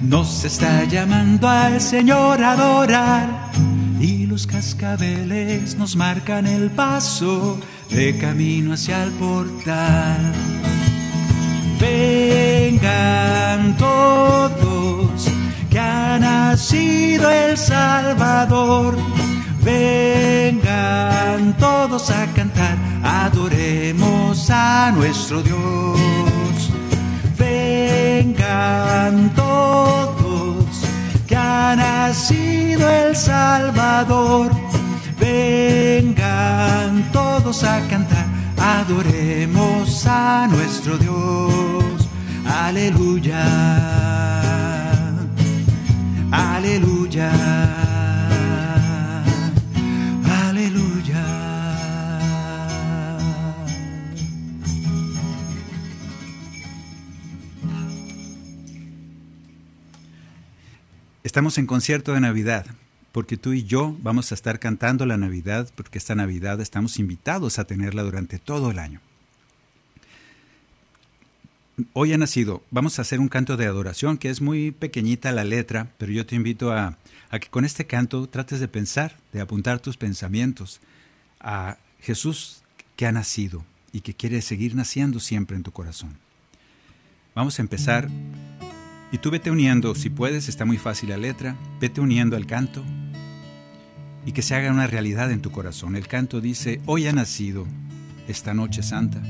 Nos 0.00 0.44
está 0.44 0.84
llamando 0.84 1.48
al 1.48 1.80
Señor 1.80 2.40
a 2.44 2.52
adorar. 2.52 3.50
Y 3.98 4.26
los 4.26 4.46
cascabeles 4.46 5.76
nos 5.76 5.96
marcan 5.96 6.46
el 6.46 6.70
paso 6.70 7.58
de 7.90 8.16
camino 8.18 8.74
hacia 8.74 9.02
el 9.02 9.10
portal. 9.10 10.32
Vengan 11.80 13.76
todos, 13.76 15.28
que 15.70 15.80
ha 15.80 16.20
nacido 16.20 17.32
el 17.32 17.58
Salvador. 17.58 18.96
Vengan 19.64 21.56
todos 21.58 22.10
a 22.10 22.26
cantar, 22.26 22.76
adoremos 23.02 24.48
a 24.50 24.92
nuestro 24.94 25.42
Dios. 25.42 26.70
Vengan 27.38 29.30
todos, 29.34 30.64
que 31.26 31.36
ha 31.36 31.74
nacido 31.76 32.88
el 32.88 33.16
Salvador. 33.16 34.50
Vengan 35.18 37.10
todos 37.12 37.64
a 37.64 37.80
cantar 37.88 38.32
adoremos 38.62 40.06
a 40.06 40.46
nuestro 40.48 40.96
Dios. 40.98 42.08
Aleluya, 42.46 43.44
aleluya. 46.30 47.30
Estamos 61.32 61.56
en 61.56 61.64
concierto 61.66 62.12
de 62.12 62.20
Navidad 62.20 62.66
porque 63.10 63.38
tú 63.38 63.54
y 63.54 63.64
yo 63.64 63.96
vamos 64.02 64.30
a 64.30 64.34
estar 64.34 64.58
cantando 64.58 65.06
la 65.06 65.16
Navidad, 65.16 65.66
porque 65.74 65.96
esta 65.96 66.14
Navidad 66.14 66.60
estamos 66.60 66.98
invitados 66.98 67.58
a 67.58 67.64
tenerla 67.64 68.02
durante 68.02 68.38
todo 68.38 68.70
el 68.70 68.78
año. 68.78 69.00
Hoy 71.94 72.12
ha 72.12 72.18
nacido, 72.18 72.62
vamos 72.70 72.98
a 72.98 73.02
hacer 73.02 73.18
un 73.18 73.28
canto 73.28 73.56
de 73.56 73.64
adoración, 73.64 74.18
que 74.18 74.28
es 74.28 74.42
muy 74.42 74.72
pequeñita 74.72 75.32
la 75.32 75.44
letra, 75.44 75.88
pero 75.96 76.12
yo 76.12 76.26
te 76.26 76.34
invito 76.34 76.70
a, 76.70 76.98
a 77.30 77.38
que 77.38 77.48
con 77.48 77.64
este 77.64 77.86
canto 77.86 78.26
trates 78.26 78.60
de 78.60 78.68
pensar, 78.68 79.16
de 79.32 79.40
apuntar 79.40 79.80
tus 79.80 79.96
pensamientos 79.96 80.82
a 81.40 81.78
Jesús 81.98 82.62
que 82.94 83.06
ha 83.06 83.12
nacido 83.12 83.64
y 83.90 84.02
que 84.02 84.12
quiere 84.12 84.42
seguir 84.42 84.74
naciendo 84.74 85.18
siempre 85.18 85.56
en 85.56 85.62
tu 85.62 85.72
corazón. 85.72 86.18
Vamos 87.34 87.58
a 87.58 87.62
empezar 87.62 88.10
y 89.12 89.18
tú 89.18 89.30
vete 89.30 89.50
uniendo, 89.50 89.94
si 89.94 90.10
puedes, 90.10 90.48
está 90.48 90.64
muy 90.64 90.78
fácil 90.78 91.10
la 91.10 91.18
letra, 91.18 91.56
vete 91.80 92.00
uniendo 92.00 92.34
al 92.34 92.46
canto 92.46 92.82
y 94.24 94.32
que 94.32 94.42
se 94.42 94.54
haga 94.54 94.72
una 94.72 94.86
realidad 94.86 95.30
en 95.30 95.42
tu 95.42 95.50
corazón. 95.50 95.94
El 95.94 96.08
canto 96.08 96.40
dice, 96.40 96.80
hoy 96.86 97.06
ha 97.06 97.12
nacido 97.12 97.66
esta 98.26 98.54
noche 98.54 98.82
santa 98.82 99.22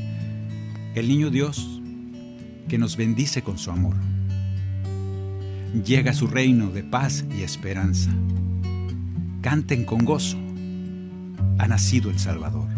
el 0.95 1.09
niño 1.09 1.31
Dios 1.31 1.81
que 2.68 2.79
nos 2.79 2.97
bendice 2.97 3.42
con 3.42 3.59
su 3.59 3.71
amor. 3.71 3.97
Llega 5.85 6.12
su 6.12 6.27
reino 6.27 6.71
de 6.71 6.85
paz 6.85 7.25
y 7.37 7.42
esperanza. 7.42 8.11
Canten 9.40 9.85
con 9.85 10.05
gozo, 10.05 10.37
ha 11.59 11.66
nacido 11.66 12.11
el 12.11 12.18
Salvador. 12.18 12.72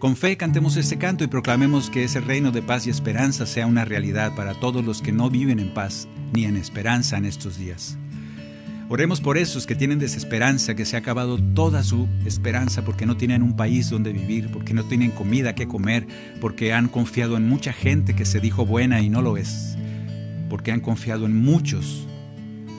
Con 0.00 0.16
fe 0.16 0.38
cantemos 0.38 0.78
este 0.78 0.96
canto 0.96 1.24
y 1.24 1.26
proclamemos 1.26 1.90
que 1.90 2.04
ese 2.04 2.22
reino 2.22 2.52
de 2.52 2.62
paz 2.62 2.86
y 2.86 2.90
esperanza 2.90 3.44
sea 3.44 3.66
una 3.66 3.84
realidad 3.84 4.34
para 4.34 4.54
todos 4.54 4.82
los 4.82 5.02
que 5.02 5.12
no 5.12 5.28
viven 5.28 5.60
en 5.60 5.74
paz 5.74 6.08
ni 6.32 6.46
en 6.46 6.56
esperanza 6.56 7.18
en 7.18 7.26
estos 7.26 7.58
días. 7.58 7.98
Oremos 8.88 9.20
por 9.20 9.36
esos 9.36 9.66
que 9.66 9.74
tienen 9.74 9.98
desesperanza, 9.98 10.74
que 10.74 10.86
se 10.86 10.96
ha 10.96 11.00
acabado 11.00 11.36
toda 11.36 11.82
su 11.82 12.08
esperanza 12.24 12.82
porque 12.82 13.04
no 13.04 13.18
tienen 13.18 13.42
un 13.42 13.56
país 13.56 13.90
donde 13.90 14.14
vivir, 14.14 14.50
porque 14.50 14.72
no 14.72 14.84
tienen 14.84 15.10
comida 15.10 15.54
que 15.54 15.68
comer, 15.68 16.06
porque 16.40 16.72
han 16.72 16.88
confiado 16.88 17.36
en 17.36 17.46
mucha 17.46 17.74
gente 17.74 18.16
que 18.16 18.24
se 18.24 18.40
dijo 18.40 18.64
buena 18.64 19.02
y 19.02 19.10
no 19.10 19.20
lo 19.20 19.36
es, 19.36 19.76
porque 20.48 20.72
han 20.72 20.80
confiado 20.80 21.26
en 21.26 21.36
muchos, 21.36 22.06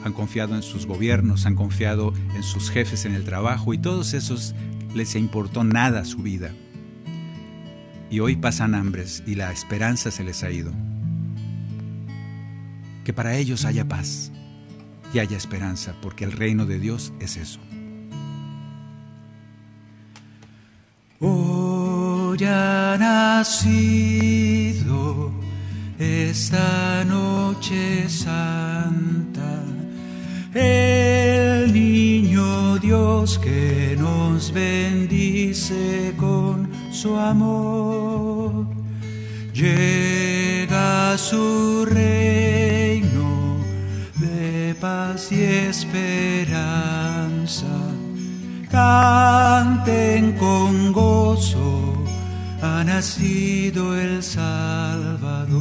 han 0.04 0.12
confiado 0.12 0.56
en 0.56 0.62
sus 0.64 0.86
gobiernos, 0.86 1.46
han 1.46 1.54
confiado 1.54 2.14
en 2.34 2.42
sus 2.42 2.68
jefes 2.68 3.04
en 3.04 3.14
el 3.14 3.22
trabajo 3.22 3.72
y 3.74 3.78
todos 3.78 4.12
esos 4.12 4.56
les 4.92 5.14
importó 5.14 5.62
nada 5.62 6.04
su 6.04 6.18
vida. 6.18 6.50
Y 8.12 8.20
hoy 8.20 8.36
pasan 8.36 8.74
hambres 8.74 9.24
y 9.26 9.34
la 9.36 9.50
esperanza 9.50 10.10
se 10.10 10.22
les 10.22 10.44
ha 10.44 10.50
ido. 10.50 10.70
Que 13.04 13.14
para 13.14 13.36
ellos 13.36 13.64
haya 13.64 13.88
paz 13.88 14.30
y 15.14 15.18
haya 15.18 15.38
esperanza, 15.38 15.94
porque 16.02 16.24
el 16.24 16.32
reino 16.32 16.66
de 16.66 16.78
Dios 16.78 17.14
es 17.20 17.38
eso. 17.38 17.58
Hoy 21.20 22.36
ha 22.44 22.98
nacido 23.00 23.72
esta 25.98 27.06
noche 27.06 28.10
santa 28.10 29.62
el 30.52 31.72
niño 31.72 32.76
Dios 32.78 33.38
que 33.38 33.96
nos 33.98 34.52
bendice 34.52 36.12
con 36.18 36.71
su 36.92 37.16
amor. 37.16 38.66
Llega 39.52 41.16
su 41.18 41.84
reino 41.86 42.32
paz 44.82 45.30
y 45.30 45.40
esperanza. 45.70 46.56
Canten 48.68 50.32
con 50.32 50.92
gozo, 50.92 51.94
ha 52.60 52.82
nacido 52.84 53.96
el 53.96 54.22
Salvador. 54.22 55.60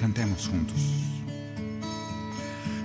Cantemos 0.00 0.48
juntos. 0.48 0.76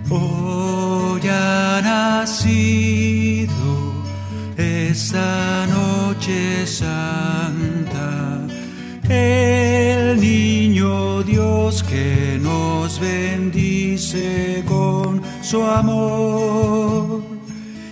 Hoy 0.10 1.22
ha 1.28 1.82
nacido 1.84 3.35
esta 4.96 5.68
noche 5.68 6.66
santa 6.66 8.40
el 9.10 10.22
niño 10.22 11.22
Dios 11.24 11.84
que 11.84 12.40
nos 12.42 12.98
bendice 13.02 14.64
con 14.66 15.22
su 15.42 15.62
amor. 15.64 17.22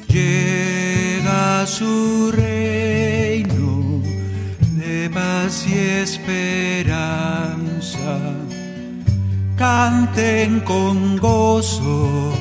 Llega 0.07 1.63
a 1.63 1.67
su 1.67 2.31
reino 2.31 4.01
de 4.77 5.09
paz 5.09 5.67
y 5.67 5.77
esperanza. 6.05 7.01
Canten 9.57 10.61
con 10.61 11.17
gozo, 11.17 12.31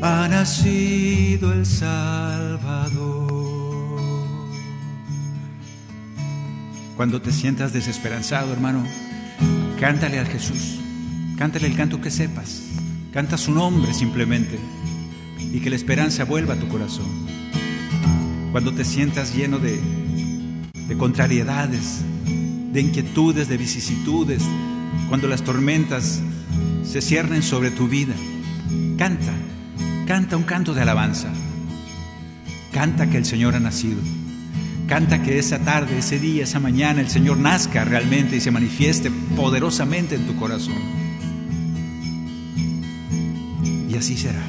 ha 0.00 0.28
nacido 0.28 1.52
el 1.52 1.66
Salvador. 1.66 2.51
Cuando 7.02 7.20
te 7.20 7.32
sientas 7.32 7.72
desesperanzado, 7.72 8.52
hermano, 8.52 8.86
cántale 9.80 10.20
al 10.20 10.28
Jesús. 10.28 10.78
Cántale 11.36 11.66
el 11.66 11.74
canto 11.74 12.00
que 12.00 12.12
sepas. 12.12 12.62
Canta 13.12 13.36
su 13.36 13.50
nombre 13.50 13.92
simplemente 13.92 14.56
y 15.52 15.58
que 15.58 15.68
la 15.68 15.74
esperanza 15.74 16.24
vuelva 16.24 16.54
a 16.54 16.60
tu 16.60 16.68
corazón. 16.68 17.08
Cuando 18.52 18.72
te 18.72 18.84
sientas 18.84 19.34
lleno 19.34 19.58
de, 19.58 19.80
de 20.86 20.96
contrariedades, 20.96 22.02
de 22.72 22.80
inquietudes, 22.80 23.48
de 23.48 23.56
vicisitudes, 23.56 24.44
cuando 25.08 25.26
las 25.26 25.42
tormentas 25.42 26.20
se 26.84 27.00
ciernen 27.00 27.42
sobre 27.42 27.72
tu 27.72 27.88
vida, 27.88 28.14
canta, 28.96 29.32
canta 30.06 30.36
un 30.36 30.44
canto 30.44 30.72
de 30.72 30.82
alabanza. 30.82 31.32
Canta 32.72 33.10
que 33.10 33.18
el 33.18 33.24
Señor 33.24 33.56
ha 33.56 33.60
nacido. 33.60 33.98
Canta 34.92 35.22
que 35.22 35.38
esa 35.38 35.58
tarde, 35.58 36.00
ese 36.00 36.18
día, 36.18 36.44
esa 36.44 36.60
mañana 36.60 37.00
el 37.00 37.08
Señor 37.08 37.38
nazca 37.38 37.82
realmente 37.82 38.36
y 38.36 38.42
se 38.42 38.50
manifieste 38.50 39.10
poderosamente 39.34 40.16
en 40.16 40.26
tu 40.26 40.36
corazón. 40.36 40.74
Y 43.88 43.96
así 43.96 44.18
será. 44.18 44.42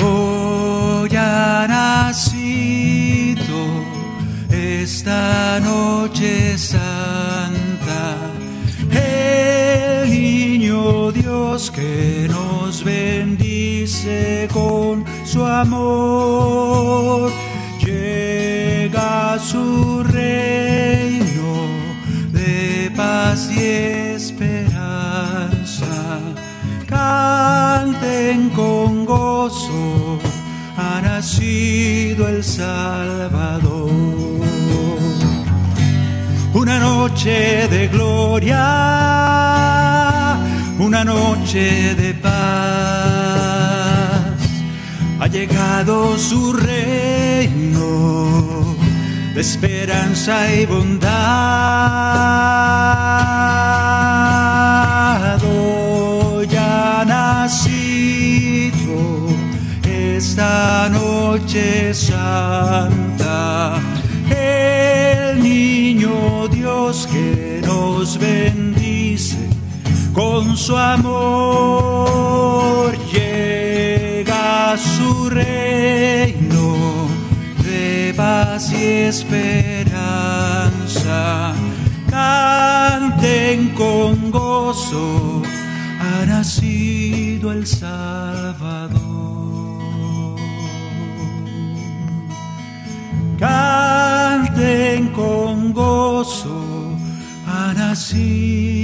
Hoy 0.00 1.10
ha 1.16 1.66
nacido 1.68 3.42
esta 4.48 5.58
noche 5.58 6.56
santa 6.56 8.16
el 8.92 10.10
niño 10.10 11.10
Dios 11.10 11.72
que 11.72 12.28
nos 12.30 12.84
bendice 12.84 14.48
con 14.52 15.04
su 15.34 15.44
amor 15.44 17.32
llega 17.84 19.36
su 19.40 20.04
reino 20.04 21.52
de 22.30 22.92
paz 22.96 23.50
y 23.50 23.58
esperanza. 24.14 25.00
Canten 26.86 28.50
con 28.50 29.04
gozo, 29.04 30.20
ha 30.76 31.00
nacido 31.02 32.28
el 32.28 32.44
Salvador. 32.44 33.90
Una 36.54 36.78
noche 36.78 37.66
de 37.66 37.88
gloria, 37.88 38.60
una 40.78 41.02
noche 41.04 41.96
de 41.96 42.13
llegado 45.34 46.16
su 46.16 46.52
reino 46.52 47.82
de 49.34 49.40
esperanza 49.40 50.54
y 50.54 50.64
bondad. 50.64 51.10
Ha 56.56 57.04
nacido 57.06 58.96
esta 59.82 60.88
noche 60.88 61.92
santa 61.92 63.74
el 64.30 65.42
niño 65.42 66.48
Dios 66.48 67.06
que 67.12 67.60
nos 67.66 68.16
bendice 68.18 69.50
con 70.14 70.56
su 70.56 70.76
amor 70.76 72.13
esperanza. 79.08 80.34
Canten 82.08 83.70
con 83.70 84.30
gozo, 84.30 85.42
ha 86.00 86.24
nacido 86.26 87.52
el 87.52 87.66
Salvador. 87.66 88.94
Canten 93.38 95.08
con 95.08 95.72
gozo, 95.72 96.96
ha 97.46 97.72
nacido 97.74 98.83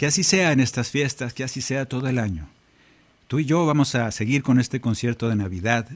Que 0.00 0.06
así 0.06 0.24
sea 0.24 0.52
en 0.52 0.60
estas 0.60 0.88
fiestas, 0.88 1.34
que 1.34 1.44
así 1.44 1.60
sea 1.60 1.84
todo 1.84 2.08
el 2.08 2.18
año. 2.18 2.48
Tú 3.28 3.38
y 3.38 3.44
yo 3.44 3.66
vamos 3.66 3.94
a 3.94 4.10
seguir 4.12 4.42
con 4.42 4.58
este 4.58 4.80
concierto 4.80 5.28
de 5.28 5.36
Navidad. 5.36 5.90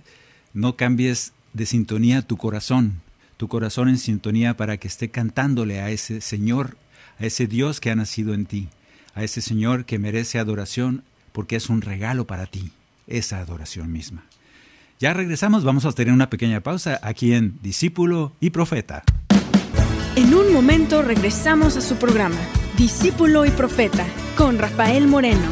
No 0.53 0.77
cambies 0.77 1.33
de 1.55 1.65
sintonía 1.65 2.21
tu 2.21 2.37
corazón, 2.37 3.01
tu 3.39 3.49
corazón 3.49 3.89
en 3.89 3.97
sintonía 3.97 4.59
para 4.59 4.77
que 4.77 4.89
esté 4.89 5.09
cantándole 5.09 5.81
a 5.81 5.89
ese 5.89 6.21
Señor, 6.21 6.77
a 7.19 7.25
ese 7.25 7.47
Dios 7.47 7.81
que 7.81 7.91
ha 7.91 7.97
nacido 7.97 8.35
en 8.35 8.45
ti, 8.45 8.69
a 9.15 9.25
ese 9.25 9.41
Señor 9.41 9.87
que 9.87 9.99
merece 9.99 10.39
adoración 10.39 11.03
porque 11.33 11.57
es 11.57 11.71
un 11.71 11.81
regalo 11.81 12.27
para 12.27 12.45
ti, 12.45 12.73
esa 13.07 13.39
adoración 13.39 13.91
misma. 13.91 14.27
Ya 15.01 15.15
regresamos, 15.15 15.65
vamos 15.65 15.87
a 15.87 15.93
tener 15.93 16.13
una 16.13 16.29
pequeña 16.29 16.61
pausa 16.61 17.01
aquí 17.03 17.33
en 17.33 17.59
Discípulo 17.63 18.35
y 18.39 18.51
Profeta. 18.51 19.03
En 20.15 20.35
un 20.35 20.53
momento 20.53 21.01
regresamos 21.01 21.79
a 21.79 21.81
su 21.81 21.97
programa, 21.97 22.37
Discípulo 22.77 23.47
y 23.47 23.51
Profeta, 23.51 24.05
con 24.37 24.59
Rafael 24.59 25.07
Moreno. 25.07 25.47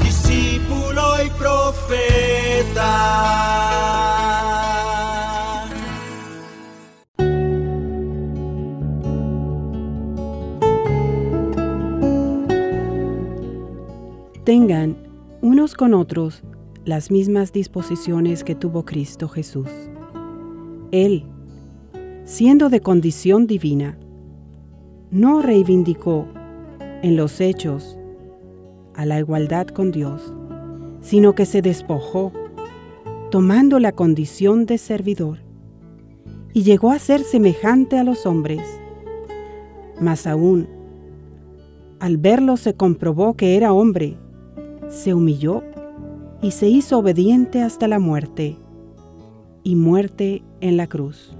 Discípulo 0.00 1.02
y 1.26 1.30
Profeta. 1.30 2.62
Tengan 14.44 14.96
unos 15.40 15.74
con 15.74 15.94
otros 15.94 16.44
las 16.84 17.10
mismas 17.10 17.52
disposiciones 17.52 18.44
que 18.44 18.54
tuvo 18.54 18.84
Cristo 18.84 19.28
Jesús. 19.28 19.68
Él, 20.92 21.24
siendo 22.24 22.68
de 22.68 22.80
condición 22.80 23.48
divina, 23.48 23.98
no 25.12 25.42
reivindicó 25.42 26.26
en 27.02 27.16
los 27.16 27.42
hechos 27.42 27.98
a 28.94 29.04
la 29.04 29.18
igualdad 29.18 29.66
con 29.66 29.92
Dios, 29.92 30.32
sino 31.02 31.34
que 31.34 31.44
se 31.44 31.60
despojó, 31.60 32.32
tomando 33.30 33.78
la 33.78 33.92
condición 33.92 34.64
de 34.64 34.78
servidor, 34.78 35.40
y 36.54 36.62
llegó 36.62 36.90
a 36.92 36.98
ser 36.98 37.24
semejante 37.24 37.98
a 37.98 38.04
los 38.04 38.24
hombres. 38.24 38.62
Mas 40.00 40.26
aún, 40.26 40.66
al 42.00 42.16
verlo 42.16 42.56
se 42.56 42.74
comprobó 42.74 43.34
que 43.34 43.56
era 43.56 43.74
hombre, 43.74 44.16
se 44.88 45.12
humilló 45.12 45.62
y 46.40 46.52
se 46.52 46.68
hizo 46.68 46.98
obediente 46.98 47.60
hasta 47.60 47.86
la 47.86 47.98
muerte, 47.98 48.56
y 49.62 49.76
muerte 49.76 50.42
en 50.62 50.78
la 50.78 50.86
cruz. 50.86 51.36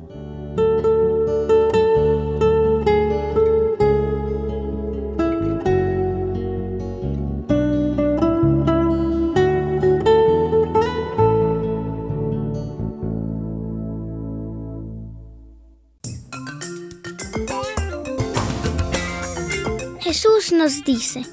Nos 20.62 20.84
dice, 20.84 21.26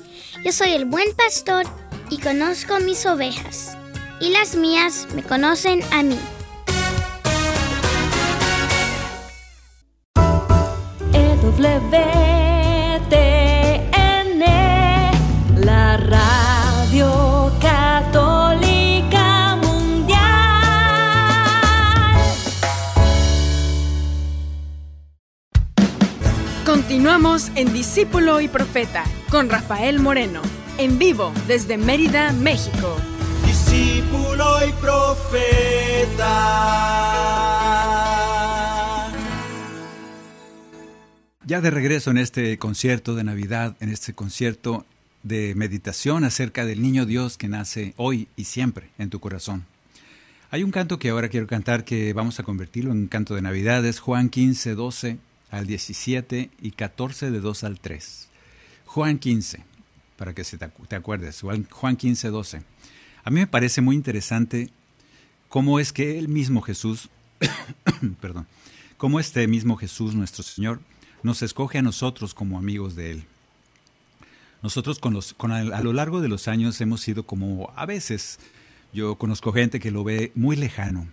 yo 0.43 0.51
soy 0.51 0.71
el 0.71 0.85
buen 0.85 1.13
pastor 1.15 1.63
y 2.09 2.17
conozco 2.17 2.79
mis 2.79 3.05
ovejas, 3.05 3.77
y 4.19 4.31
las 4.31 4.55
mías 4.55 5.07
me 5.13 5.21
conocen 5.21 5.81
a 5.91 6.01
mí. 6.01 6.17
EWTN, 11.13 11.59
la 15.63 15.97
radio 15.97 17.51
católica 17.61 19.55
mundial. 19.57 20.19
Continuamos 26.65 27.51
en 27.53 27.71
Discípulo 27.73 28.41
y 28.41 28.47
Profeta 28.47 29.03
con 29.29 29.49
Rafael 29.49 29.99
Moreno, 29.99 30.41
en 30.77 30.97
vivo 30.97 31.31
desde 31.47 31.77
Mérida, 31.77 32.31
México. 32.33 32.97
Discípulo 33.45 34.67
y 34.67 34.71
Profeta. 34.73 35.99
Ya 41.45 41.61
de 41.61 41.69
regreso 41.69 42.11
en 42.11 42.17
este 42.17 42.57
concierto 42.57 43.15
de 43.15 43.23
Navidad, 43.23 43.75
en 43.79 43.89
este 43.89 44.13
concierto 44.13 44.85
de 45.23 45.53
meditación 45.55 46.23
acerca 46.23 46.65
del 46.65 46.81
niño 46.81 47.05
Dios 47.05 47.37
que 47.37 47.47
nace 47.47 47.93
hoy 47.97 48.27
y 48.35 48.45
siempre 48.45 48.89
en 48.97 49.09
tu 49.09 49.19
corazón. 49.19 49.65
Hay 50.51 50.63
un 50.63 50.71
canto 50.71 50.97
que 50.97 51.09
ahora 51.09 51.29
quiero 51.29 51.45
cantar 51.45 51.83
que 51.83 52.13
vamos 52.13 52.39
a 52.39 52.43
convertirlo 52.43 52.91
en 52.91 52.99
un 52.99 53.07
canto 53.07 53.35
de 53.35 53.43
Navidad, 53.43 53.85
es 53.85 53.99
Juan 53.99 54.29
15, 54.29 54.73
12 54.73 55.17
al 55.51 55.67
17 55.67 56.49
y 56.61 56.71
14 56.71 57.29
de 57.29 57.39
2 57.39 57.63
al 57.63 57.79
3. 57.79 58.28
Juan 58.89 59.19
15, 59.19 59.63
para 60.17 60.34
que 60.34 60.43
se 60.43 60.58
te, 60.58 60.65
acu- 60.65 60.88
te 60.88 60.95
acuerdes, 60.95 61.41
Juan 61.41 61.67
Juan 61.69 61.95
15, 61.95 62.30
12. 62.30 62.63
A 63.23 63.30
mí 63.30 63.39
me 63.39 63.45
parece 63.45 63.82
muy 63.82 63.95
interesante 63.95 64.71
cómo 65.47 65.80
es 65.80 65.93
que 65.93 66.17
el 66.17 66.28
mismo 66.28 66.62
Jesús, 66.62 67.10
perdón, 68.19 68.47
cómo 68.97 69.19
este 69.19 69.47
mismo 69.47 69.78
Jesús, 69.78 70.15
nuestro 70.15 70.41
Señor, 70.41 70.82
nos 71.21 71.43
escoge 71.43 71.78
a 71.78 71.82
nosotros 71.84 72.34
como 72.34 72.58
amigos 72.58 72.95
de 72.95 73.12
Él. 73.12 73.23
Nosotros 74.63 74.97
con 74.97 75.13
los, 75.13 75.36
con 75.36 75.52
a 75.52 75.82
lo 75.82 75.93
largo 75.93 76.19
de 76.19 76.28
los 76.28 76.47
años 76.47 76.82
hemos 76.82 77.02
sido 77.02 77.21
como, 77.28 77.71
a 77.75 77.86
veces, 77.86 78.39
yo 78.91 79.17
conozco 79.19 79.54
gente 79.54 79.80
que 79.80 79.91
lo 79.91 80.04
ve 80.04 80.32
muy 80.34 80.56
lejano, 80.56 81.08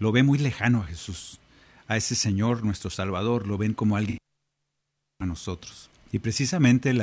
lo 0.00 0.10
ve 0.10 0.24
muy 0.24 0.38
lejano 0.38 0.82
a 0.82 0.86
Jesús, 0.86 1.38
a 1.86 1.96
ese 1.96 2.16
Señor, 2.16 2.64
nuestro 2.64 2.90
Salvador, 2.90 3.46
lo 3.46 3.56
ven 3.56 3.72
como 3.72 3.96
alguien 3.96 4.18
a 5.20 5.26
nosotros. 5.26 5.90
Y 6.14 6.20
precisamente 6.20 6.94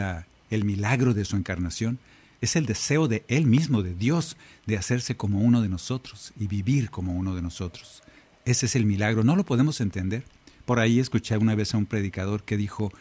el 0.51 0.63
milagro 0.63 1.13
de 1.13 1.25
su 1.25 1.35
encarnación 1.35 1.99
es 2.39 2.55
el 2.55 2.65
deseo 2.65 3.09
de 3.09 3.25
Él 3.27 3.45
mismo, 3.45 3.83
de 3.83 3.93
Dios, 3.93 4.37
de 4.65 4.77
hacerse 4.77 5.17
como 5.17 5.41
uno 5.41 5.61
de 5.61 5.67
nosotros 5.67 6.31
y 6.39 6.47
vivir 6.47 6.89
como 6.89 7.13
uno 7.13 7.35
de 7.35 7.41
nosotros. 7.41 8.03
Ese 8.45 8.67
es 8.67 8.75
el 8.77 8.85
milagro, 8.85 9.25
no 9.25 9.35
lo 9.35 9.43
podemos 9.43 9.81
entender. 9.81 10.23
Por 10.63 10.79
ahí 10.79 10.97
escuché 10.97 11.35
una 11.35 11.55
vez 11.55 11.73
a 11.73 11.77
un 11.77 11.87
predicador 11.87 12.43
que 12.43 12.55
dijo 12.55 12.93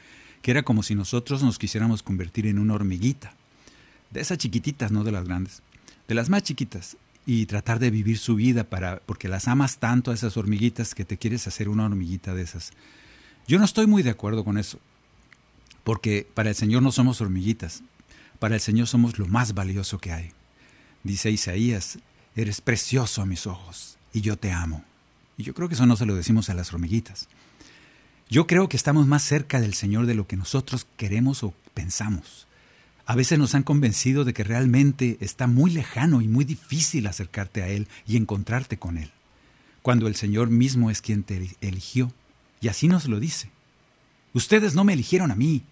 que 0.43 0.51
era 0.51 0.65
como 0.65 0.83
si 0.83 0.97
nosotros 0.97 1.45
nos 1.45 1.61
quisiéramos 1.61 2.03
convertir 2.03 2.49
en 2.49 2.59
una 2.59 2.75
hormiguita, 2.75 3.33
de 4.11 4.19
esas 4.19 4.39
chiquititas, 4.39 4.91
no 4.91 5.05
de 5.05 5.13
las 5.13 5.25
grandes, 5.29 5.63
de 6.09 6.17
las 6.17 6.29
más 6.29 6.43
chiquitas, 6.43 6.97
y 7.25 7.47
tratar 7.47 7.79
de 7.79 7.93
vivir 7.93 8.19
su 8.19 8.35
vida 8.35 8.65
para, 8.65 8.99
porque 9.07 9.29
las 9.29 9.47
amas 9.47 9.79
tanto 9.79 10.11
a 10.11 10.15
esas 10.15 10.37
hormiguitas 10.37 10.93
que 10.97 11.05
te 11.05 11.19
quieres 11.19 11.47
hacer 11.47 11.69
una 11.69 11.85
hormiguita 11.85 12.35
de 12.35 12.43
esas. 12.43 12.73
Yo 13.47 13.61
no 13.61 13.65
estoy 13.65 13.87
muy 13.87 14.03
de 14.03 14.11
acuerdo 14.11 14.43
con 14.45 14.59
eso, 14.59 14.81
porque 15.85 16.27
para 16.35 16.51
el 16.51 16.55
Señor 16.55 16.83
no 16.83 16.93
somos 16.93 17.21
hormiguitas, 17.21 17.83
para 18.39 18.55
el 18.55 18.61
Señor 18.61 18.87
somos 18.87 19.19
lo 19.19 19.27
más 19.27 19.55
valioso 19.55 19.99
que 19.99 20.13
hay. 20.13 20.33
Dice 21.03 21.31
Isaías, 21.31 21.99
eres 22.37 22.61
precioso 22.61 23.23
a 23.23 23.27
mis 23.27 23.47
ojos 23.47 23.99
y 24.13 24.21
yo 24.21 24.37
te 24.37 24.53
amo. 24.53 24.85
Y 25.37 25.43
yo 25.43 25.55
creo 25.55 25.69
que 25.69 25.75
eso 25.75 25.87
no 25.87 25.97
se 25.97 26.07
lo 26.07 26.15
decimos 26.15 26.51
a 26.51 26.55
las 26.55 26.73
hormiguitas. 26.73 27.29
Yo 28.29 28.47
creo 28.47 28.69
que 28.69 28.77
estamos 28.77 29.07
más 29.07 29.23
cerca 29.23 29.61
del 29.61 29.75
Señor 29.75 30.07
de 30.07 30.15
lo 30.15 30.27
que 30.27 30.37
nosotros 30.37 30.87
queremos 30.97 31.43
o 31.43 31.55
pensamos. 31.75 32.47
A 33.07 33.17
veces 33.17 33.39
nos 33.39 33.57
han 33.57 33.65
convencido 33.65 34.25
de 34.25 34.33
que 34.33 34.45
realmente 34.45 35.17
está 35.21 35.49
muy 35.49 35.73
lejano 35.73 36.21
y 36.21 36.29
muy 36.29 36.45
difícil 36.45 37.09
acercarte 37.09 37.63
a 37.63 37.69
Él 37.69 37.89
y 38.07 38.17
encontrarte 38.17 38.79
con 38.79 38.99
Él, 38.99 39.11
cuando 39.83 40.07
el 40.07 40.15
Señor 40.15 40.49
mismo 40.49 40.93
es 40.93 41.03
quien 41.03 41.25
te 41.25 41.57
eligió. 41.61 42.13
Y 42.61 42.69
así 42.69 42.87
nos 42.87 43.07
lo 43.07 43.19
dice. 43.19 43.51
Ustedes 44.33 44.75
no 44.75 44.85
me 44.85 44.93
eligieron 44.93 45.33
a 45.33 45.35
mí. 45.35 45.65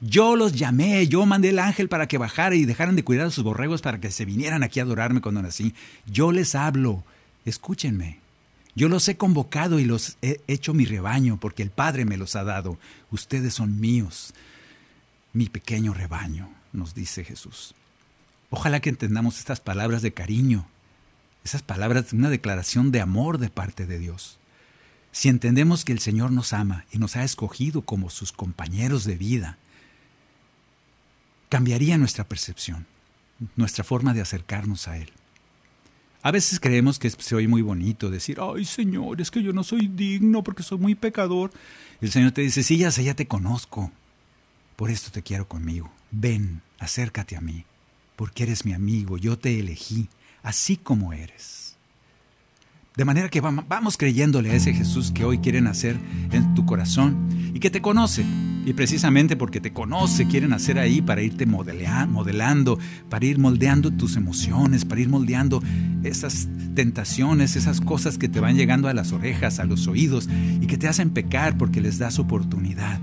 Yo 0.00 0.36
los 0.36 0.52
llamé, 0.52 1.06
yo 1.08 1.24
mandé 1.26 1.50
el 1.50 1.58
ángel 1.58 1.88
para 1.88 2.06
que 2.06 2.18
bajara 2.18 2.54
y 2.54 2.64
dejaran 2.64 2.96
de 2.96 3.04
cuidar 3.04 3.26
a 3.26 3.30
sus 3.30 3.44
borregos 3.44 3.82
para 3.82 4.00
que 4.00 4.10
se 4.10 4.24
vinieran 4.24 4.62
aquí 4.62 4.80
a 4.80 4.82
adorarme 4.82 5.20
cuando 5.20 5.42
nací. 5.42 5.74
Yo 6.06 6.32
les 6.32 6.54
hablo. 6.54 7.04
Escúchenme. 7.44 8.18
Yo 8.76 8.88
los 8.88 9.08
he 9.08 9.16
convocado 9.16 9.78
y 9.78 9.84
los 9.84 10.16
he 10.20 10.40
hecho 10.48 10.74
mi 10.74 10.84
rebaño 10.84 11.38
porque 11.38 11.62
el 11.62 11.70
Padre 11.70 12.04
me 12.04 12.16
los 12.16 12.34
ha 12.34 12.42
dado. 12.42 12.76
Ustedes 13.10 13.54
son 13.54 13.80
míos, 13.80 14.34
mi 15.32 15.48
pequeño 15.48 15.94
rebaño, 15.94 16.48
nos 16.72 16.94
dice 16.94 17.24
Jesús. 17.24 17.74
Ojalá 18.50 18.80
que 18.80 18.90
entendamos 18.90 19.38
estas 19.38 19.60
palabras 19.60 20.02
de 20.02 20.12
cariño, 20.12 20.66
esas 21.44 21.62
palabras 21.62 22.10
de 22.10 22.16
una 22.16 22.30
declaración 22.30 22.90
de 22.90 23.00
amor 23.00 23.38
de 23.38 23.48
parte 23.48 23.86
de 23.86 23.98
Dios. 23.98 24.38
Si 25.12 25.28
entendemos 25.28 25.84
que 25.84 25.92
el 25.92 26.00
Señor 26.00 26.32
nos 26.32 26.52
ama 26.52 26.84
y 26.90 26.98
nos 26.98 27.14
ha 27.14 27.22
escogido 27.22 27.82
como 27.82 28.10
sus 28.10 28.32
compañeros 28.32 29.04
de 29.04 29.14
vida, 29.14 29.58
cambiaría 31.54 31.96
nuestra 31.98 32.24
percepción, 32.24 32.84
nuestra 33.54 33.84
forma 33.84 34.12
de 34.12 34.20
acercarnos 34.20 34.88
a 34.88 34.98
Él. 34.98 35.12
A 36.20 36.32
veces 36.32 36.58
creemos 36.58 36.98
que 36.98 37.08
se 37.10 37.36
oye 37.36 37.46
muy 37.46 37.62
bonito 37.62 38.10
decir, 38.10 38.38
ay 38.40 38.64
Señor, 38.64 39.20
es 39.20 39.30
que 39.30 39.40
yo 39.40 39.52
no 39.52 39.62
soy 39.62 39.86
digno 39.86 40.42
porque 40.42 40.64
soy 40.64 40.78
muy 40.78 40.96
pecador. 40.96 41.52
El 42.00 42.10
Señor 42.10 42.32
te 42.32 42.42
dice, 42.42 42.64
sí, 42.64 42.76
ya 42.76 42.90
sé, 42.90 43.04
ya 43.04 43.14
te 43.14 43.28
conozco. 43.28 43.92
Por 44.74 44.90
esto 44.90 45.12
te 45.12 45.22
quiero 45.22 45.46
conmigo. 45.46 45.92
Ven, 46.10 46.60
acércate 46.80 47.36
a 47.36 47.40
mí, 47.40 47.64
porque 48.16 48.42
eres 48.42 48.64
mi 48.64 48.72
amigo, 48.72 49.16
yo 49.16 49.38
te 49.38 49.60
elegí, 49.60 50.08
así 50.42 50.76
como 50.76 51.12
eres. 51.12 51.63
De 52.96 53.04
manera 53.04 53.28
que 53.28 53.40
vamos 53.40 53.96
creyéndole 53.96 54.52
a 54.52 54.54
ese 54.54 54.72
Jesús 54.72 55.10
que 55.10 55.24
hoy 55.24 55.38
quiere 55.38 55.60
nacer 55.60 55.98
en 56.30 56.54
tu 56.54 56.64
corazón 56.64 57.26
y 57.52 57.58
que 57.58 57.68
te 57.68 57.82
conoce. 57.82 58.24
Y 58.64 58.72
precisamente 58.72 59.34
porque 59.34 59.60
te 59.60 59.72
conoce, 59.72 60.28
quiere 60.28 60.46
nacer 60.46 60.78
ahí 60.78 61.02
para 61.02 61.20
irte 61.20 61.44
modelando, 61.44 62.78
para 63.08 63.26
ir 63.26 63.40
moldeando 63.40 63.90
tus 63.90 64.14
emociones, 64.14 64.84
para 64.84 65.00
ir 65.00 65.08
moldeando 65.08 65.60
esas 66.04 66.48
tentaciones, 66.76 67.56
esas 67.56 67.80
cosas 67.80 68.16
que 68.16 68.28
te 68.28 68.38
van 68.38 68.56
llegando 68.56 68.86
a 68.86 68.94
las 68.94 69.10
orejas, 69.10 69.58
a 69.58 69.64
los 69.64 69.88
oídos 69.88 70.28
y 70.60 70.68
que 70.68 70.78
te 70.78 70.86
hacen 70.86 71.10
pecar 71.10 71.58
porque 71.58 71.80
les 71.80 71.98
das 71.98 72.20
oportunidad. 72.20 73.00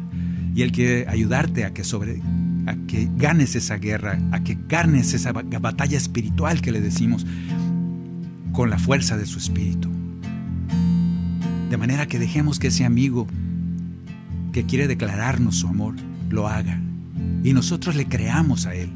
Y 0.55 0.61
Él 0.61 0.71
quiere 0.71 1.05
ayudarte 1.09 1.65
a 1.65 1.73
que, 1.73 1.83
sobre, 1.83 2.21
a 2.65 2.75
que 2.87 3.09
ganes 3.17 3.55
esa 3.55 3.75
guerra, 3.75 4.19
a 4.31 4.41
que 4.41 4.57
ganes 4.69 5.13
esa 5.13 5.33
batalla 5.33 5.97
espiritual 5.97 6.61
que 6.61 6.71
le 6.71 6.79
decimos 6.79 7.25
con 8.51 8.69
la 8.69 8.77
fuerza 8.77 9.17
de 9.17 9.25
su 9.25 9.37
espíritu. 9.37 9.89
De 11.69 11.77
manera 11.77 12.07
que 12.07 12.19
dejemos 12.19 12.59
que 12.59 12.67
ese 12.67 12.85
amigo 12.85 13.27
que 14.51 14.65
quiere 14.65 14.87
declararnos 14.87 15.57
su 15.57 15.67
amor 15.67 15.95
lo 16.29 16.47
haga 16.47 16.81
y 17.43 17.53
nosotros 17.53 17.95
le 17.95 18.07
creamos 18.07 18.65
a 18.65 18.75
Él 18.75 18.89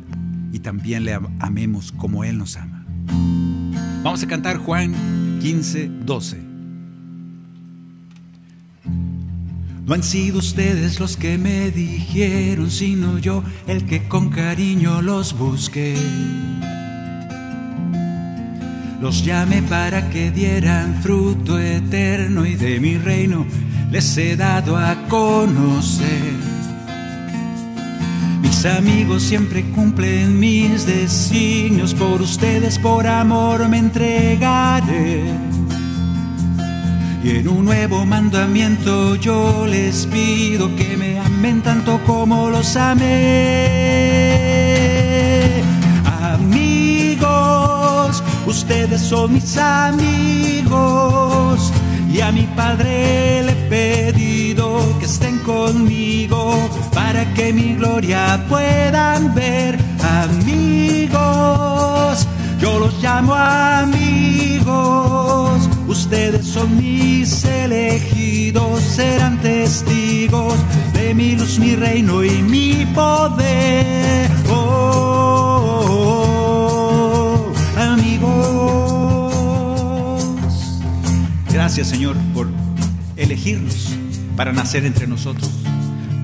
y 0.51 0.59
también 0.59 1.05
le 1.05 1.17
amemos 1.39 1.91
como 1.91 2.23
Él 2.23 2.37
nos 2.37 2.57
ama. 2.57 2.85
Vamos 4.03 4.21
a 4.23 4.27
cantar 4.27 4.57
Juan 4.57 4.93
15, 5.41 5.89
12. 6.05 6.45
No 9.85 9.93
han 9.93 10.01
sido 10.03 10.39
ustedes 10.39 10.99
los 10.99 11.15
que 11.15 11.37
me 11.37 11.69
dijeron, 11.69 12.71
sino 12.71 13.19
yo 13.19 13.43
el 13.67 13.85
que 13.85 14.07
con 14.07 14.29
cariño 14.29 15.01
los 15.01 15.37
busqué. 15.37 15.95
Los 19.01 19.23
llamé 19.25 19.61
para 19.61 20.09
que 20.09 20.31
dieran 20.31 21.01
fruto 21.01 21.59
eterno 21.59 22.45
y 22.45 22.55
de 22.55 22.79
mi 22.79 22.97
reino 22.97 23.45
les 23.91 24.17
he 24.17 24.35
dado 24.35 24.77
a 24.77 24.95
conocer. 25.09 26.33
Mis 28.41 28.65
amigos 28.65 29.23
siempre 29.23 29.63
cumplen 29.71 30.39
mis 30.39 30.85
designios, 30.85 31.93
por 31.93 32.21
ustedes 32.21 32.79
por 32.79 33.05
amor 33.05 33.67
me 33.67 33.77
entregaré. 33.77 35.23
Y 37.23 37.29
en 37.31 37.47
un 37.47 37.65
nuevo 37.65 38.05
mandamiento 38.05 39.15
yo 39.15 39.65
les 39.65 40.05
pido 40.05 40.75
que 40.75 40.95
me 40.95 41.19
amen 41.19 41.61
tanto 41.61 41.99
como 42.05 42.49
los 42.49 42.75
amé. 42.75 44.34
Ustedes 48.45 49.01
son 49.01 49.33
mis 49.33 49.57
amigos. 49.57 50.73
Y 52.11 52.21
a 52.21 52.31
mi 52.31 52.43
Padre 52.55 53.43
le 53.43 53.51
he 53.51 53.67
pedido 53.69 54.79
que 54.99 55.05
estén 55.05 55.39
conmigo 55.39 56.53
para 56.93 57.25
que 57.33 57.51
mi 57.51 57.75
gloria 57.75 58.45
puedan 58.47 59.33
ver. 59.35 59.77
Amigos, 60.23 61.15
yo 62.61 62.79
los 62.79 63.01
llamo 63.03 63.33
amigos 63.33 64.45
Ustedes 65.87 66.45
son 66.45 66.77
mis 66.77 67.45
elegidos, 67.45 68.81
serán 68.81 69.39
testigos 69.41 70.55
de 70.93 71.13
mi 71.13 71.35
luz, 71.35 71.57
mi 71.57 71.75
reino 71.75 72.23
y 72.23 72.41
mi 72.41 72.85
poder. 72.93 74.29
Oh, 74.49 75.54
amigos. 78.15 79.33
Gracias 81.51 81.87
Señor 81.87 82.15
por 82.33 82.47
elegirnos 83.15 83.89
para 84.35 84.51
nacer 84.51 84.85
entre 84.85 85.07
nosotros, 85.07 85.49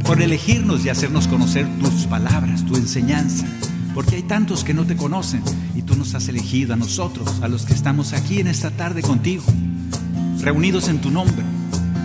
por 0.05 0.21
elegirnos 0.21 0.85
y 0.85 0.89
hacernos 0.89 1.27
conocer 1.27 1.67
tus 1.79 2.05
palabras, 2.07 2.65
tu 2.65 2.75
enseñanza 2.75 3.45
porque 3.93 4.15
hay 4.15 4.23
tantos 4.23 4.63
que 4.63 4.73
no 4.73 4.85
te 4.85 4.95
conocen 4.95 5.43
y 5.75 5.81
tú 5.81 5.95
nos 5.95 6.15
has 6.15 6.27
elegido 6.27 6.73
a 6.73 6.77
nosotros, 6.77 7.41
a 7.41 7.47
los 7.47 7.65
que 7.65 7.73
estamos 7.73 8.13
aquí 8.13 8.39
en 8.39 8.47
esta 8.47 8.71
tarde 8.71 9.01
contigo, 9.01 9.43
reunidos 10.39 10.87
en 10.87 11.01
tu 11.01 11.11
nombre. 11.11 11.43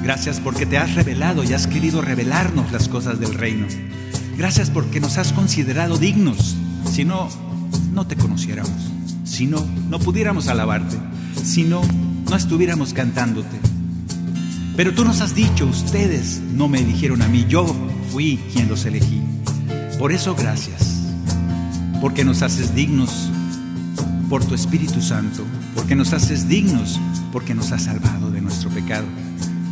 Gracias 0.03 0.41
porque 0.41 0.67
te 0.67 0.79
has 0.79 0.95
revelado 0.95 1.45
y 1.45 1.53
has 1.53 1.67
querido 1.67 2.01
revelarnos 2.01 2.73
las 2.73 2.89
cosas 2.89 3.19
del 3.21 3.35
reino. 3.35 3.67
Gracias 4.37 4.71
porque 4.71 5.01
nos 5.01 5.19
has 5.19 5.33
considerado 5.33 5.97
dignos, 5.97 6.57
si 6.91 7.05
no, 7.05 7.29
no 7.93 8.07
te 8.07 8.17
conociéramos, 8.17 8.93
si 9.37 9.47
no, 9.47 9.63
no 9.91 9.99
pudiéramos 9.99 10.49
alabarte, 10.49 10.97
si 11.45 11.65
no, 11.65 11.83
no 12.31 12.37
estuviéramos 12.37 12.95
cantándote. 12.95 13.61
Pero 14.79 14.95
tú 14.95 15.05
nos 15.05 15.21
has 15.21 15.35
dicho, 15.35 15.67
ustedes 15.67 16.41
no 16.55 16.69
me 16.69 16.81
eligieron 16.81 17.21
a 17.21 17.29
mí, 17.29 17.45
yo 17.47 17.67
fui 18.11 18.41
quien 18.55 18.67
los 18.67 18.87
elegí. 18.87 19.21
Por 19.99 20.13
eso 20.13 20.35
gracias 20.35 21.03
porque 22.01 22.25
nos 22.25 22.41
haces 22.41 22.75
dignos 22.75 23.31
por 24.31 24.43
tu 24.43 24.55
Espíritu 24.55 25.03
Santo, 25.03 25.45
porque 25.75 25.95
nos 25.95 26.15
haces 26.15 26.49
dignos, 26.49 26.99
porque 27.31 27.55
nos 27.55 27.73
has 27.73 27.83
salvado 27.83 28.31
de 28.31 28.41
nuestro 28.41 28.71
pecado, 28.71 29.05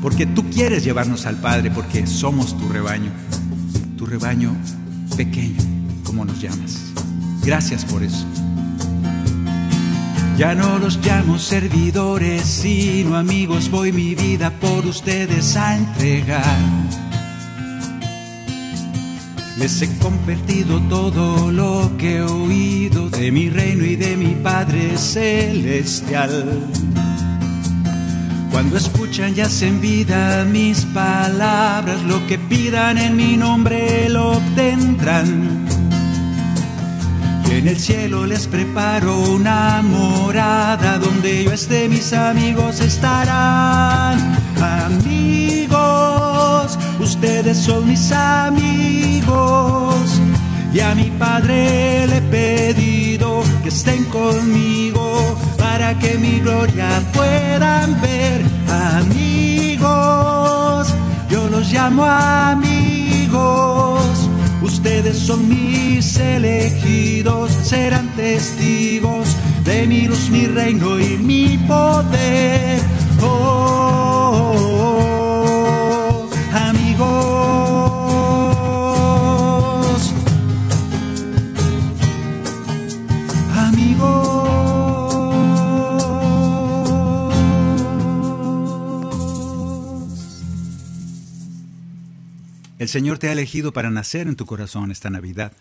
porque 0.03 0.27
tú 0.27 0.45
quieres 0.51 0.85
llevarnos 0.85 1.25
al 1.25 1.37
Padre, 1.37 1.71
porque 1.71 2.07
somos 2.07 2.55
tu 2.59 2.69
rebaño, 2.69 3.11
tu 3.97 4.05
rebaño 4.05 4.55
pequeño, 5.17 5.57
como 6.05 6.27
nos 6.27 6.39
llamas. 6.39 6.93
Gracias 7.43 7.87
por 7.87 8.03
eso. 8.03 8.27
Ya 10.37 10.53
no 10.55 10.81
los 10.81 10.99
llamo 10.99 11.39
servidores, 11.39 12.43
sino 12.43 13.17
amigos, 13.17 13.71
voy 13.71 13.93
mi 13.93 14.17
vida 14.17 14.51
por 14.51 14.85
ustedes 14.85 15.57
a 15.57 15.77
entregar. 15.77 16.59
Les 19.57 19.81
he 19.81 19.97
convertido 19.99 20.81
todo 20.89 21.53
lo 21.53 21.93
que 21.97 22.17
he 22.17 22.23
oído 22.23 23.09
de 23.11 23.31
mi 23.31 23.49
reino 23.49 23.85
y 23.85 23.95
de 23.95 24.17
mi 24.17 24.35
Padre 24.35 24.99
Celestial. 24.99 26.67
Cuando 28.51 28.77
escuchan 28.77 29.35
y 29.37 29.41
hacen 29.41 29.81
vida 29.81 30.45
mis 30.45 30.85
palabras, 30.87 32.03
lo 32.03 32.27
que 32.27 32.39
pidan 32.39 32.99
en 32.99 33.17
mi 33.17 33.37
nombre 33.37 34.09
lo 34.09 34.33
obtendrán. 34.33 35.74
En 37.65 37.71
el 37.71 37.79
cielo 37.81 38.27
les 38.27 38.47
preparo 38.47 39.21
una 39.21 39.81
morada 39.81 40.99
donde 40.99 41.45
yo 41.45 41.53
esté, 41.53 41.89
mis 41.89 42.13
amigos 42.13 42.79
estarán. 42.81 44.19
Amigos, 44.85 45.79
ustedes 47.01 47.57
son 47.57 47.87
mis 47.89 48.13
amigos. 48.13 49.95
Y 50.75 50.81
a 50.81 50.95
mi 50.95 51.05
Padre 51.13 52.07
le 52.07 52.19
he 52.19 52.21
pedido 52.21 53.43
que 53.63 53.71
estén 53.71 54.05
conmigo 54.11 55.35
para 55.57 55.99
que 55.99 56.19
mi 56.19 56.41
gloria 56.41 56.91
puedan 57.15 57.99
ver. 58.03 58.43
Amigos, 58.99 60.89
yo 61.31 61.49
los 61.49 61.73
llamo 61.73 62.05
amigos 62.05 62.75
Ustedes 64.65 65.19
son 65.19 65.47
mis 65.47 66.17
elegidos, 66.17 67.51
serán 67.51 68.09
testigos 68.17 69.37
de 69.63 69.87
mi 69.87 70.07
luz, 70.07 70.31
mi 70.31 70.47
reino 70.47 70.99
y 70.99 71.19
mi 71.19 71.59
poder. 71.69 72.81
Oh, 73.21 74.24
El 92.79 92.89
Señor 92.89 93.19
te 93.19 93.29
ha 93.29 93.33
elegido 93.33 93.73
para 93.73 93.91
nacer 93.91 94.27
en 94.27 94.35
tu 94.35 94.47
corazón 94.47 94.91
esta 94.91 95.09
Navidad. 95.09 95.53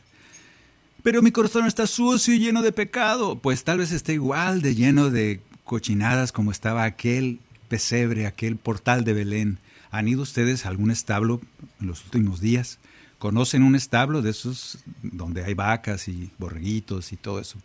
Pero 1.04 1.22
mi 1.22 1.32
corazón 1.32 1.68
está 1.68 1.86
sucio 1.86 2.34
y 2.34 2.40
lleno 2.40 2.62
de 2.62 2.72
pecado. 2.72 3.38
Pues 3.38 3.64
tal 3.64 3.80
vez 3.80 3.92
esté 3.92 4.14
igual 4.14 4.62
de 4.62 4.74
lleno 4.74 5.12
de 5.12 5.42
cochinadas 5.64 6.32
como 6.32 6.52
estaba 6.52 6.86
aquel 6.86 7.40
pesebre, 7.68 8.26
aquel 8.26 8.56
portal 8.56 9.04
de 9.04 9.14
Belén. 9.14 9.60
¿Han 9.92 10.08
ido 10.08 10.24
ustedes 10.24 10.66
a 10.66 10.70
algún 10.70 10.90
establo 10.90 11.40
en 11.80 11.88
los 11.88 12.04
últimos 12.06 12.40
días? 12.40 12.80
¿Conocen 13.20 13.62
un 13.62 13.76
establo 13.76 14.22
de 14.22 14.32
esos 14.32 14.80
donde 15.04 15.44
hay 15.44 15.54
vacas 15.54 16.08
y 16.08 16.32
borreguitos 16.40 17.14
y 17.14 17.18
todo 17.18 17.40
eso? 17.40 17.60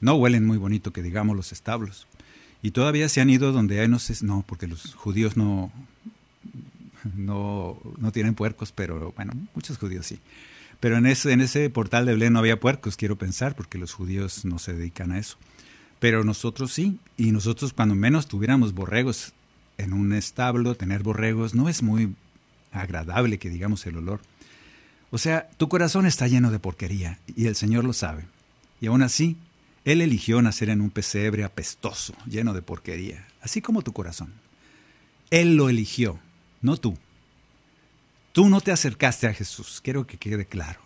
No 0.00 0.14
huelen 0.14 0.46
muy 0.46 0.56
bonito 0.56 0.92
que 0.92 1.02
digamos 1.02 1.36
los 1.36 1.52
establos. 1.52 2.06
Y 2.62 2.70
todavía 2.70 3.08
se 3.10 3.20
han 3.20 3.28
ido 3.28 3.52
donde 3.52 3.80
hay, 3.80 3.88
no 3.88 3.98
sé, 3.98 4.14
no, 4.24 4.42
porque 4.46 4.66
los 4.66 4.94
judíos 4.94 5.36
no, 5.36 5.70
no, 7.16 7.80
no 7.98 8.12
tienen 8.12 8.34
puercos, 8.34 8.72
pero 8.72 9.12
bueno, 9.16 9.32
muchos 9.54 9.78
judíos 9.78 10.06
sí. 10.06 10.20
Pero 10.80 10.98
en 10.98 11.06
ese, 11.06 11.70
portal 11.70 12.06
de 12.06 12.12
Belén 12.12 12.34
no 12.34 12.38
había 12.38 12.60
puercos, 12.60 12.96
quiero 12.96 13.16
pensar, 13.16 13.56
porque 13.56 13.78
los 13.78 13.92
judíos 13.92 14.44
no 14.44 14.58
se 14.58 14.74
dedican 14.74 15.12
a 15.12 15.18
eso. 15.18 15.38
Pero 15.98 16.22
nosotros 16.22 16.72
sí, 16.72 16.98
y 17.16 17.32
nosotros 17.32 17.72
cuando 17.72 17.94
menos 17.94 18.26
tuviéramos 18.26 18.74
borregos 18.74 19.32
en 19.78 19.94
un 19.94 20.12
establo, 20.12 20.74
tener 20.74 21.02
borregos 21.02 21.54
no 21.54 21.68
es 21.68 21.82
muy 21.82 22.14
agradable 22.72 23.38
que 23.38 23.48
digamos 23.48 23.86
el 23.86 23.96
olor. 23.96 24.20
O 25.10 25.18
sea, 25.18 25.48
tu 25.56 25.68
corazón 25.68 26.04
está 26.04 26.28
lleno 26.28 26.50
de 26.50 26.58
porquería 26.58 27.18
y 27.34 27.46
el 27.46 27.56
Señor 27.56 27.84
lo 27.84 27.94
sabe. 27.94 28.24
Y 28.80 28.88
aún 28.88 29.02
así, 29.02 29.38
Él 29.84 30.02
eligió 30.02 30.42
nacer 30.42 30.68
en 30.68 30.82
un 30.82 30.90
pesebre 30.90 31.44
apestoso, 31.44 32.14
lleno 32.26 32.52
de 32.52 32.60
porquería, 32.60 33.26
así 33.40 33.62
como 33.62 33.80
tu 33.80 33.92
corazón. 33.94 34.32
Él 35.30 35.56
lo 35.56 35.70
eligió, 35.70 36.18
no 36.60 36.76
tú. 36.76 36.96
Tú 38.32 38.48
no 38.48 38.60
te 38.60 38.72
acercaste 38.72 39.26
a 39.26 39.34
Jesús, 39.34 39.80
quiero 39.82 40.06
que 40.06 40.18
quede 40.18 40.46
claro. 40.46 40.80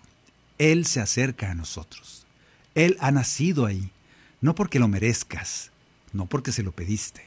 Él 0.58 0.86
se 0.86 1.00
acerca 1.00 1.50
a 1.50 1.54
nosotros. 1.54 2.26
Él 2.74 2.96
ha 3.00 3.10
nacido 3.10 3.66
ahí, 3.66 3.90
no 4.40 4.54
porque 4.54 4.78
lo 4.78 4.88
merezcas, 4.88 5.70
no 6.12 6.26
porque 6.26 6.52
se 6.52 6.62
lo 6.62 6.72
pediste, 6.72 7.22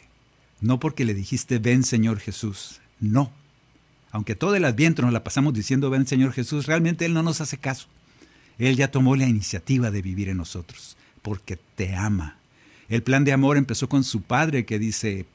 no 0.62 0.80
porque 0.80 1.06
le 1.06 1.14
dijiste, 1.14 1.60
ven 1.60 1.84
Señor 1.84 2.20
Jesús, 2.20 2.80
no. 3.00 3.32
Aunque 4.12 4.36
todo 4.36 4.56
el 4.56 4.66
adviento 4.66 5.02
nos 5.02 5.12
la 5.12 5.24
pasamos 5.24 5.54
diciendo, 5.54 5.90
ven 5.90 6.08
Señor 6.08 6.32
Jesús, 6.32 6.68
realmente 6.68 7.06
Él 7.06 7.14
no 7.14 7.24
nos 7.24 7.42
hace 7.42 7.58
caso. 7.58 7.88
Él 8.60 8.76
ya 8.78 8.92
tomó 8.92 9.16
la 9.16 9.28
iniciativa 9.28 9.92
de 9.92 10.02
vivir 10.02 10.30
en 10.30 10.38
nosotros, 10.38 10.96
porque 11.22 11.58
te 11.58 11.96
ama. 11.96 12.38
El 12.88 13.04
plan 13.04 13.24
de 13.24 13.34
amor 13.34 13.58
empezó 13.58 13.90
con 13.90 14.04
su 14.04 14.22
Padre 14.22 14.66
que 14.66 14.80
dice, 14.80 15.26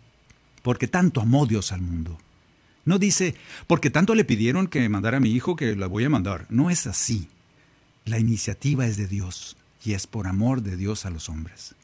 porque 0.63 0.87
tanto 0.87 1.21
amó 1.21 1.47
Dios 1.47 1.73
al 1.73 1.81
mundo. 1.81 2.19
No 2.89 2.99
dice, 2.99 3.35
porque 3.67 3.91
tanto 3.91 4.15
le 4.15 4.25
pidieron 4.25 4.67
que 4.67 4.89
mandara 4.89 5.19
a 5.19 5.21
mi 5.21 5.31
hijo 5.31 5.57
que 5.57 5.77
la 5.77 5.87
voy 5.87 6.05
a 6.05 6.09
mandar. 6.09 6.47
No 6.49 6.71
es 6.71 6.87
así. 6.87 7.29
La 8.07 8.19
iniciativa 8.19 8.87
es 8.87 8.97
de 8.97 9.07
Dios 9.07 9.59
y 9.85 9.93
es 9.93 10.07
por 10.07 10.27
amor 10.27 10.63
de 10.63 10.79
Dios 10.79 11.05
a 11.05 11.11
los 11.11 11.29
hombres. 11.29 11.75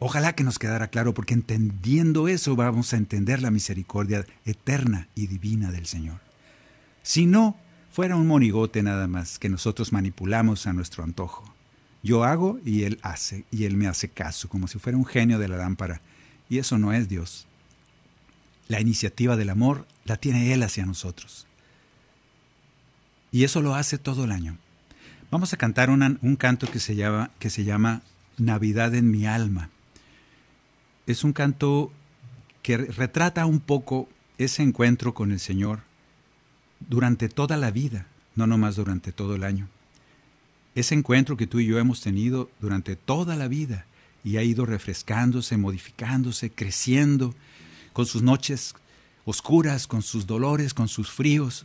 Ojalá 0.00 0.34
que 0.34 0.42
nos 0.42 0.58
quedara 0.58 0.88
claro, 0.88 1.14
porque 1.14 1.34
entendiendo 1.34 2.26
eso 2.26 2.56
vamos 2.56 2.92
a 2.92 2.96
entender 2.96 3.40
la 3.40 3.52
misericordia 3.52 4.26
eterna 4.44 5.06
y 5.14 5.28
divina 5.28 5.70
del 5.70 5.86
Señor. 5.86 6.18
Si 7.04 7.26
no, 7.26 7.56
fuera 7.92 8.16
un 8.16 8.26
monigote 8.26 8.82
nada 8.82 9.06
más 9.06 9.38
que 9.38 9.48
nosotros 9.48 9.92
manipulamos 9.92 10.66
a 10.66 10.72
nuestro 10.72 11.04
antojo. 11.04 11.44
Yo 12.02 12.24
hago 12.24 12.58
y 12.64 12.82
Él 12.82 12.98
hace, 13.02 13.44
y 13.52 13.66
Él 13.66 13.76
me 13.76 13.86
hace 13.86 14.08
caso, 14.08 14.48
como 14.48 14.66
si 14.66 14.80
fuera 14.80 14.98
un 14.98 15.06
genio 15.06 15.38
de 15.38 15.46
la 15.46 15.58
lámpara. 15.58 16.00
Y 16.48 16.58
eso 16.58 16.76
no 16.76 16.92
es 16.92 17.08
Dios. 17.08 17.46
La 18.68 18.80
iniciativa 18.80 19.36
del 19.36 19.50
amor 19.50 19.86
la 20.04 20.16
tiene 20.16 20.52
Él 20.52 20.62
hacia 20.62 20.86
nosotros. 20.86 21.46
Y 23.32 23.44
eso 23.44 23.60
lo 23.60 23.74
hace 23.74 23.98
todo 23.98 24.24
el 24.24 24.32
año. 24.32 24.56
Vamos 25.30 25.52
a 25.52 25.56
cantar 25.56 25.90
un 25.90 26.36
canto 26.36 26.66
que 26.70 26.78
se, 26.78 26.94
llama, 26.94 27.30
que 27.38 27.50
se 27.50 27.64
llama 27.64 28.02
Navidad 28.38 28.94
en 28.94 29.10
mi 29.10 29.26
alma. 29.26 29.70
Es 31.06 31.24
un 31.24 31.32
canto 31.32 31.92
que 32.62 32.76
retrata 32.76 33.46
un 33.46 33.60
poco 33.60 34.08
ese 34.38 34.62
encuentro 34.62 35.14
con 35.14 35.32
el 35.32 35.40
Señor 35.40 35.80
durante 36.80 37.28
toda 37.28 37.56
la 37.56 37.70
vida, 37.70 38.06
no 38.34 38.46
nomás 38.46 38.76
durante 38.76 39.12
todo 39.12 39.34
el 39.34 39.44
año. 39.44 39.68
Ese 40.74 40.94
encuentro 40.94 41.36
que 41.36 41.46
tú 41.46 41.58
y 41.58 41.66
yo 41.66 41.78
hemos 41.78 42.02
tenido 42.02 42.50
durante 42.60 42.96
toda 42.96 43.36
la 43.36 43.48
vida 43.48 43.86
y 44.24 44.36
ha 44.36 44.42
ido 44.42 44.66
refrescándose, 44.66 45.56
modificándose, 45.56 46.50
creciendo, 46.50 47.34
con 47.96 48.04
sus 48.04 48.20
noches 48.20 48.74
oscuras, 49.24 49.86
con 49.86 50.02
sus 50.02 50.26
dolores, 50.26 50.74
con 50.74 50.86
sus 50.86 51.10
fríos 51.10 51.64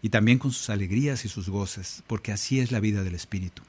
y 0.00 0.08
también 0.08 0.38
con 0.38 0.52
sus 0.52 0.70
alegrías 0.70 1.26
y 1.26 1.28
sus 1.28 1.50
goces, 1.50 2.02
porque 2.06 2.32
así 2.32 2.60
es 2.60 2.72
la 2.72 2.80
vida 2.80 3.02
del 3.02 3.14
Espíritu. 3.14 3.60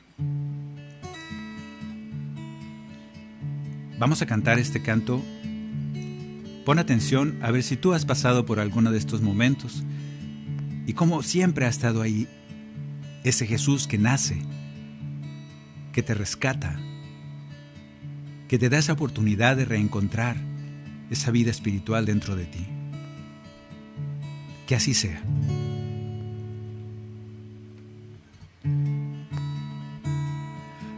Vamos 3.99 4.21
a 4.21 4.25
cantar 4.25 4.57
este 4.57 4.81
canto. 4.81 5.21
Pon 6.63 6.79
atención 6.79 7.37
a 7.41 7.51
ver 7.51 7.61
si 7.61 7.75
tú 7.75 7.91
has 7.91 8.05
pasado 8.05 8.45
por 8.45 8.61
alguno 8.61 8.93
de 8.93 8.97
estos 8.97 9.19
momentos 9.19 9.83
y 10.87 10.93
como 10.93 11.23
siempre 11.23 11.65
ha 11.65 11.69
estado 11.69 12.01
ahí 12.01 12.25
ese 13.25 13.45
Jesús 13.45 13.85
que 13.87 13.97
nace, 13.97 14.41
que 15.91 16.03
te 16.03 16.13
rescata, 16.13 16.79
que 18.47 18.57
te 18.57 18.69
da 18.69 18.77
esa 18.77 18.93
oportunidad 18.93 19.57
de 19.57 19.65
reencontrar 19.65 20.50
esa 21.11 21.29
vida 21.29 21.51
espiritual 21.51 22.05
dentro 22.05 22.35
de 22.35 22.45
ti. 22.45 22.65
Que 24.65 24.75
así 24.75 24.93
sea. 24.93 25.21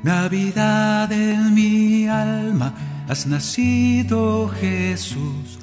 Navidad 0.03 1.11
en 1.11 1.53
mi 1.53 2.07
alma, 2.07 2.74
has 3.07 3.26
nacido 3.26 4.49
Jesús, 4.49 5.57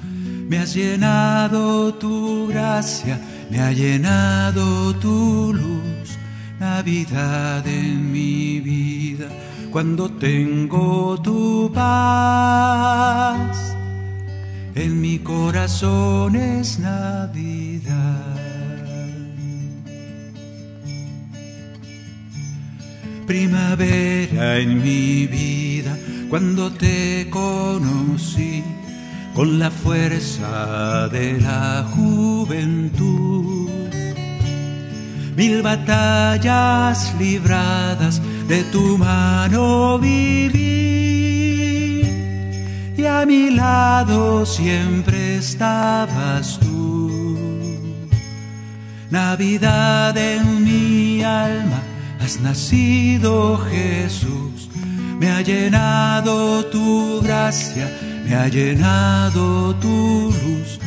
me 0.49 0.57
has 0.57 0.73
llenado 0.73 1.93
tu 1.93 2.47
gracia, 2.47 3.21
me 3.49 3.61
ha 3.61 3.71
llenado 3.71 4.95
tu 4.95 5.53
luz. 5.53 6.17
Navidad 6.59 7.65
en 7.67 8.11
mi 8.11 8.59
vida, 8.59 9.29
cuando 9.71 10.09
tengo 10.09 11.21
tu 11.21 11.71
paz 11.73 13.70
en 14.75 15.01
mi 15.01 15.19
corazón 15.19 16.35
es 16.35 16.79
Navidad. 16.79 18.35
Primavera 23.27 24.57
en 24.57 24.81
mi 24.81 25.27
vida, 25.27 25.97
cuando 26.29 26.71
te 26.71 27.27
conocí, 27.29 28.63
con 29.33 29.59
la 29.59 29.71
fuerza 29.71 31.07
de 31.09 31.39
la 31.39 31.85
juventud. 31.95 33.69
Mil 35.35 35.61
batallas 35.61 37.15
libradas 37.17 38.21
de 38.47 38.63
tu 38.65 38.97
mano 38.97 39.97
viví 39.97 40.80
y 43.01 43.07
a 43.07 43.25
mi 43.25 43.49
lado 43.49 44.45
siempre 44.45 45.37
estabas 45.37 46.59
tú. 46.59 47.35
Navidad 49.09 50.15
en 50.15 50.63
mi 50.63 51.23
alma, 51.23 51.81
has 52.19 52.39
nacido 52.39 53.57
Jesús, 53.71 54.69
me 55.19 55.31
ha 55.31 55.41
llenado 55.41 56.63
tu 56.65 57.19
gracia, 57.21 57.89
me 58.25 58.35
ha 58.35 58.47
llenado 58.47 59.75
tu 59.75 60.33
luz. 60.43 60.79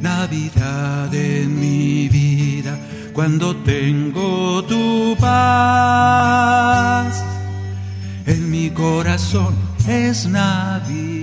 Navidad 0.00 1.14
en 1.14 1.58
mi 1.58 2.08
vida, 2.08 2.76
cuando 3.14 3.56
tengo 3.56 4.62
tu 4.64 5.16
paz, 5.18 7.24
en 8.26 8.50
mi 8.50 8.68
corazón 8.70 9.54
es 9.88 10.26
Navidad. 10.26 11.21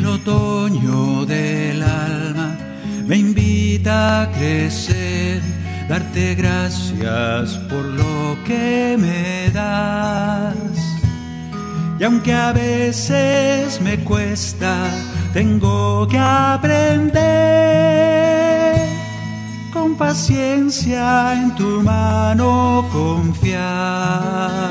El 0.00 0.06
otoño 0.06 1.26
del 1.26 1.82
alma 1.82 2.56
me 3.06 3.16
invita 3.18 4.22
a 4.22 4.30
crecer, 4.30 5.42
darte 5.90 6.34
gracias 6.36 7.58
por 7.68 7.84
lo 7.84 8.38
que 8.46 8.96
me 8.98 9.50
das. 9.50 10.54
Y 11.98 12.04
aunque 12.04 12.32
a 12.32 12.52
veces 12.54 13.78
me 13.82 13.98
cuesta, 14.02 14.74
tengo 15.34 16.08
que 16.08 16.16
aprender 16.18 17.20
con 19.70 19.96
paciencia 19.96 21.34
en 21.34 21.54
tu 21.56 21.82
mano 21.82 22.88
confiar. 22.90 24.70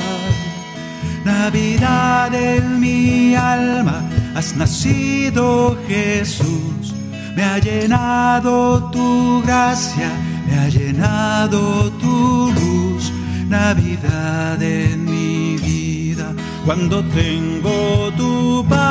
Navidad 1.24 2.34
en 2.34 2.80
mi 2.80 3.36
alma 3.36 4.09
has 4.34 4.56
nacido 4.56 5.76
Jesús, 5.88 6.94
me 7.34 7.42
ha 7.42 7.58
llenado 7.58 8.90
tu 8.90 9.42
gracia, 9.42 10.10
me 10.46 10.58
ha 10.58 10.68
llenado 10.68 11.90
tu 11.92 12.52
luz, 12.52 13.12
Navidad 13.48 14.62
en 14.62 15.04
mi 15.04 15.56
vida, 15.56 16.32
cuando 16.64 17.02
tengo 17.04 18.12
tu 18.16 18.64
paz, 18.68 18.90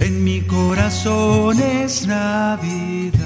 en 0.00 0.24
mi 0.24 0.40
corazón 0.42 1.58
es 1.60 2.06
Navidad. 2.06 3.22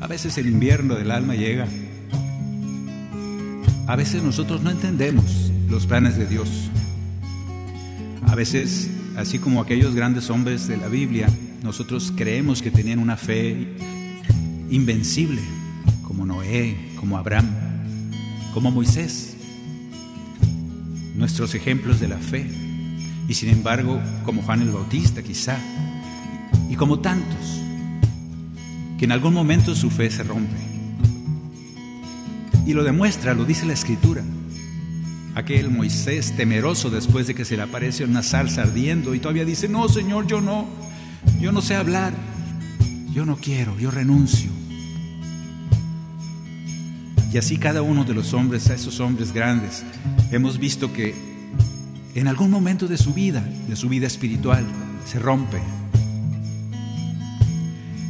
A 0.00 0.06
veces 0.06 0.38
el 0.38 0.46
invierno 0.46 0.94
del 0.94 1.10
alma 1.10 1.34
llega. 1.34 1.66
A 3.86 3.96
veces 3.96 4.22
nosotros 4.22 4.62
no 4.62 4.70
entendemos 4.70 5.50
los 5.68 5.86
planes 5.86 6.16
de 6.16 6.26
Dios. 6.26 6.70
A 8.28 8.34
veces, 8.34 8.90
así 9.16 9.38
como 9.38 9.60
aquellos 9.60 9.94
grandes 9.94 10.28
hombres 10.28 10.68
de 10.68 10.76
la 10.76 10.88
Biblia, 10.88 11.28
nosotros 11.62 12.12
creemos 12.14 12.60
que 12.60 12.70
tenían 12.70 12.98
una 12.98 13.16
fe 13.16 13.74
invencible, 14.70 15.40
como 16.06 16.26
Noé, 16.26 16.76
como 16.96 17.16
Abraham, 17.16 17.48
como 18.52 18.70
Moisés. 18.70 19.34
Nuestros 21.16 21.54
ejemplos 21.54 22.00
de 22.00 22.08
la 22.08 22.18
fe. 22.18 22.46
Y 23.28 23.34
sin 23.34 23.48
embargo, 23.48 23.98
como 24.24 24.42
Juan 24.42 24.60
el 24.60 24.70
Bautista 24.70 25.22
quizá, 25.22 25.58
y 26.68 26.76
como 26.76 27.00
tantos, 27.00 27.60
que 28.98 29.06
en 29.06 29.12
algún 29.12 29.32
momento 29.32 29.74
su 29.74 29.90
fe 29.90 30.10
se 30.10 30.22
rompe. 30.22 30.56
Y 32.66 32.74
lo 32.74 32.84
demuestra, 32.84 33.32
lo 33.32 33.46
dice 33.46 33.64
la 33.64 33.72
escritura. 33.72 34.22
Aquel 35.38 35.70
Moisés 35.70 36.34
temeroso 36.36 36.90
después 36.90 37.28
de 37.28 37.34
que 37.36 37.44
se 37.44 37.56
le 37.56 37.62
aparece 37.62 38.02
una 38.02 38.24
salsa 38.24 38.62
ardiendo 38.62 39.14
y 39.14 39.20
todavía 39.20 39.44
dice, 39.44 39.68
no, 39.68 39.88
Señor, 39.88 40.26
yo 40.26 40.40
no, 40.40 40.66
yo 41.40 41.52
no 41.52 41.62
sé 41.62 41.76
hablar, 41.76 42.12
yo 43.12 43.24
no 43.24 43.36
quiero, 43.36 43.78
yo 43.78 43.92
renuncio. 43.92 44.50
Y 47.32 47.38
así 47.38 47.56
cada 47.56 47.82
uno 47.82 48.02
de 48.02 48.14
los 48.14 48.34
hombres, 48.34 48.68
a 48.68 48.74
esos 48.74 48.98
hombres 48.98 49.32
grandes, 49.32 49.84
hemos 50.32 50.58
visto 50.58 50.92
que 50.92 51.14
en 52.16 52.26
algún 52.26 52.50
momento 52.50 52.88
de 52.88 52.98
su 52.98 53.14
vida, 53.14 53.40
de 53.68 53.76
su 53.76 53.88
vida 53.88 54.08
espiritual, 54.08 54.64
se 55.06 55.20
rompe. 55.20 55.62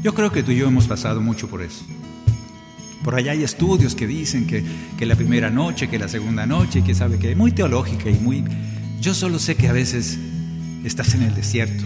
Yo 0.02 0.14
creo 0.14 0.32
que 0.32 0.42
tú 0.42 0.50
y 0.52 0.56
yo 0.56 0.66
hemos 0.66 0.86
pasado 0.86 1.20
mucho 1.20 1.46
por 1.46 1.60
eso. 1.60 1.84
Por 3.04 3.14
allá 3.14 3.32
hay 3.32 3.44
estudios 3.44 3.94
que 3.94 4.06
dicen 4.06 4.46
que, 4.46 4.64
que 4.98 5.06
la 5.06 5.14
primera 5.14 5.50
noche, 5.50 5.88
que 5.88 5.98
la 5.98 6.08
segunda 6.08 6.46
noche, 6.46 6.82
que 6.82 6.94
sabe 6.94 7.18
que 7.18 7.34
muy 7.34 7.52
teológica 7.52 8.10
y 8.10 8.14
muy... 8.14 8.44
Yo 9.00 9.14
solo 9.14 9.38
sé 9.38 9.54
que 9.54 9.68
a 9.68 9.72
veces 9.72 10.18
estás 10.84 11.14
en 11.14 11.22
el 11.22 11.34
desierto, 11.34 11.84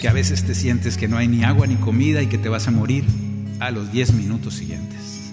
que 0.00 0.08
a 0.08 0.12
veces 0.12 0.44
te 0.44 0.54
sientes 0.54 0.96
que 0.96 1.08
no 1.08 1.16
hay 1.16 1.28
ni 1.28 1.44
agua 1.44 1.66
ni 1.66 1.76
comida 1.76 2.22
y 2.22 2.26
que 2.26 2.38
te 2.38 2.48
vas 2.48 2.68
a 2.68 2.70
morir 2.70 3.04
a 3.60 3.70
los 3.70 3.90
10 3.90 4.14
minutos 4.14 4.54
siguientes. 4.54 5.32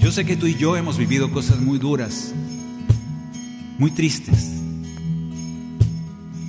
Yo 0.00 0.12
sé 0.12 0.24
que 0.24 0.36
tú 0.36 0.46
y 0.46 0.54
yo 0.54 0.76
hemos 0.76 0.98
vivido 0.98 1.30
cosas 1.30 1.60
muy 1.60 1.78
duras, 1.78 2.32
muy 3.78 3.90
tristes. 3.90 4.52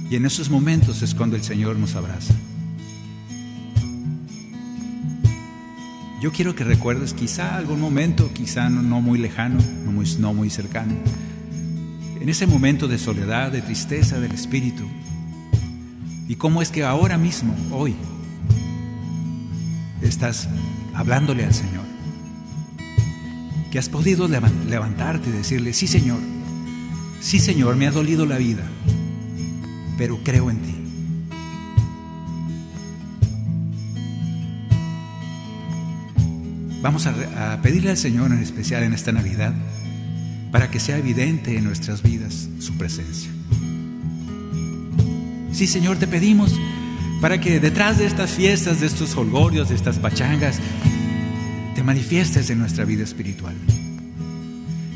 Y 0.09 0.15
en 0.15 0.25
esos 0.25 0.49
momentos 0.49 1.01
es 1.01 1.13
cuando 1.13 1.35
el 1.35 1.43
Señor 1.43 1.75
nos 1.75 1.95
abraza. 1.95 2.33
Yo 6.27 6.33
quiero 6.33 6.55
que 6.55 6.65
recuerdes 6.65 7.13
quizá 7.13 7.55
algún 7.55 7.79
momento, 7.79 8.33
quizá 8.33 8.69
no, 8.69 8.99
muy 8.99 9.17
lejano, 9.17 9.59
no 9.85 9.93
muy, 9.93 10.05
no 10.19 10.33
muy 10.33 10.49
cercano, 10.49 10.93
en 12.19 12.27
ese 12.27 12.45
momento 12.45 12.89
de 12.89 12.97
soledad, 12.97 13.49
de 13.49 13.61
tristeza 13.61 14.19
del 14.19 14.33
espíritu, 14.33 14.83
y 16.27 16.35
cómo 16.35 16.61
es 16.61 16.69
que 16.69 16.83
ahora 16.83 17.17
mismo, 17.17 17.55
hoy, 17.71 17.95
estás 20.01 20.49
hablándole 20.93 21.45
al 21.45 21.53
Señor, 21.53 21.85
que 23.71 23.79
has 23.79 23.87
podido 23.87 24.27
levantarte 24.27 25.29
y 25.29 25.31
decirle, 25.31 25.71
sí 25.71 25.87
Señor, 25.87 26.19
sí 27.21 27.39
Señor, 27.39 27.77
me 27.77 27.87
ha 27.87 27.91
dolido 27.91 28.25
la 28.25 28.37
vida, 28.37 28.65
pero 29.97 30.19
creo 30.25 30.51
en 30.51 30.57
ti. 30.57 30.76
Vamos 36.81 37.07
a, 37.07 37.59
pedirle 37.61 37.89
al 37.89 37.97
Señor 37.97 38.31
en 38.31 38.39
especial 38.39 38.83
en 38.83 38.93
esta 38.93 39.11
Navidad 39.11 39.53
para 40.51 40.69
que 40.69 40.79
sea 40.79 40.97
evidente 40.97 41.57
en 41.57 41.63
nuestras 41.63 42.03
vidas 42.03 42.49
su 42.59 42.77
presencia. 42.77 43.31
Sí, 45.51 45.65
Señor, 45.65 45.97
te 45.97 46.07
pedimos 46.07 46.53
para 47.19 47.41
que 47.41 47.59
detrás 47.59 47.97
de 47.97 48.05
estas 48.05 48.31
fiestas, 48.31 48.79
de 48.79 48.87
estos 48.87 49.15
holgorios, 49.15 49.69
de 49.69 49.75
estas 49.75 49.97
pachangas, 49.97 50.59
te 51.73 51.81
manifiestes 51.81 52.49
en 52.51 52.59
nuestra 52.59 52.85
vida 52.85 53.03
espiritual. 53.03 53.55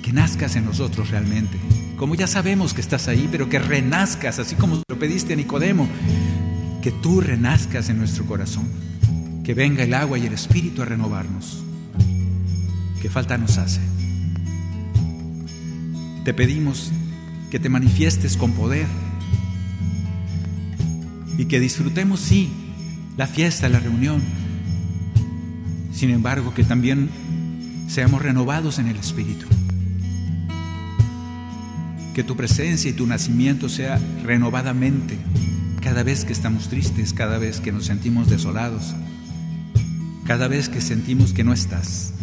Que 0.04 0.14
nazcas 0.14 0.56
en 0.56 0.66
nosotros 0.66 1.10
realmente. 1.10 1.58
Como 1.98 2.14
ya 2.14 2.28
sabemos 2.28 2.76
que 2.76 2.82
estás 2.82 3.08
ahí, 3.08 3.28
pero 3.32 3.50
que 3.50 3.58
renazcas, 3.58 4.38
así 4.38 4.56
como 4.56 4.82
lo 4.88 5.00
pediste 5.00 5.34
a 5.34 5.36
Nicodemo. 5.36 5.88
Que 6.84 6.92
tú 6.92 7.22
renazcas 7.22 7.90
en 7.90 7.98
nuestro 7.98 8.26
corazón. 8.26 8.68
Que 9.44 9.56
venga 9.56 9.84
el 9.84 9.96
agua 9.96 10.20
y 10.20 10.28
el 10.28 10.34
espíritu 10.34 10.84
a 10.84 10.86
renovarnos 10.86 11.61
que 13.02 13.10
falta 13.10 13.38
nos 13.38 13.58
hace. 13.58 13.82
Te 16.24 16.34
pedimos 16.34 16.92
que 17.50 17.60
te 17.60 17.70
manifiestes 17.70 18.38
con 18.38 18.52
poder 18.54 18.86
y 21.38 21.46
que 21.46 21.60
disfrutemos, 21.60 22.20
sí, 22.20 22.52
la 23.18 23.28
fiesta, 23.28 23.68
la 23.70 23.80
reunión. 23.80 24.22
Sin 25.92 26.12
embargo, 26.12 26.54
que 26.54 26.64
también 26.64 27.10
seamos 27.88 28.22
renovados 28.22 28.80
en 28.80 28.88
el 28.88 28.98
Espíritu. 28.98 29.48
Que 32.14 32.24
tu 32.24 32.36
presencia 32.36 32.92
y 32.92 32.94
tu 32.94 33.08
nacimiento 33.08 33.70
sea 33.70 34.00
renovadamente 34.24 35.18
cada 35.82 36.04
vez 36.04 36.24
que 36.26 36.34
estamos 36.34 36.70
tristes, 36.70 37.14
cada 37.14 37.40
vez 37.40 37.60
que 37.60 37.72
nos 37.72 37.86
sentimos 37.86 38.30
desolados, 38.30 38.94
cada 40.26 40.48
vez 40.48 40.70
que 40.70 40.82
sentimos 40.82 41.34
que 41.34 41.44
no 41.44 41.54
estás. 41.54 42.14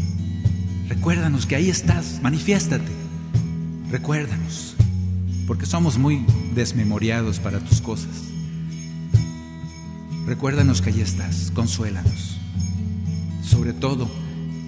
Recuérdanos 0.89 1.45
que 1.45 1.55
ahí 1.55 1.69
estás, 1.69 2.21
manifiéstate. 2.23 2.91
Recuérdanos, 3.91 4.75
porque 5.47 5.67
somos 5.67 5.99
muy 5.99 6.25
desmemoriados 6.55 7.41
para 7.41 7.61
tus 7.61 7.81
cosas. 7.83 8.25
Recuérdanos 10.27 10.81
que 10.81 10.91
ahí 10.91 11.01
estás, 11.03 11.53
consuélanos. 11.55 12.39
Sobre 13.43 13.75
todo, 13.75 14.11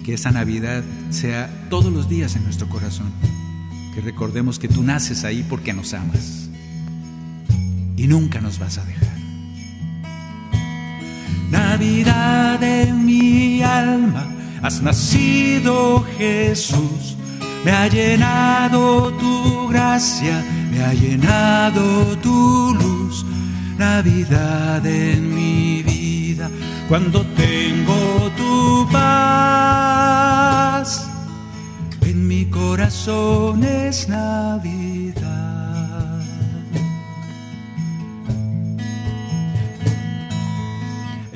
que 0.03 0.13
esa 0.13 0.31
Navidad 0.31 0.83
sea 1.09 1.67
todos 1.69 1.91
los 1.91 2.07
días 2.07 2.35
en 2.35 2.43
nuestro 2.43 2.69
corazón. 2.69 3.11
Que 3.95 4.01
recordemos 4.01 4.59
que 4.59 4.67
tú 4.67 4.83
naces 4.83 5.23
ahí 5.23 5.43
porque 5.47 5.73
nos 5.73 5.93
amas. 5.93 6.49
Y 7.97 8.07
nunca 8.07 8.41
nos 8.41 8.59
vas 8.59 8.77
a 8.77 8.85
dejar. 8.85 9.17
Navidad 11.49 12.63
en 12.63 13.05
mi 13.05 13.61
alma 13.61 14.40
has 14.61 14.81
nacido 14.81 16.03
Jesús. 16.17 17.15
Me 17.63 17.71
ha 17.71 17.87
llenado 17.87 19.11
tu 19.13 19.67
gracia, 19.67 20.43
me 20.71 20.83
ha 20.83 20.93
llenado 20.93 22.17
tu 22.17 22.73
luz. 22.75 23.25
Navidad 23.77 24.85
en 24.85 25.33
mi 25.33 25.83
vida, 25.83 26.49
cuando 26.87 27.25
tengo 27.35 28.31
tu 28.37 28.87
paz. 28.91 30.17
En 32.01 32.27
mi 32.27 32.45
corazón 32.45 33.63
es 33.63 34.07
Navidad. 34.09 35.10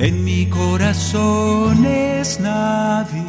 En 0.06 0.24
mi 0.24 0.46
corazón 0.46 1.84
es 1.84 2.40
Navidad. 2.40 3.26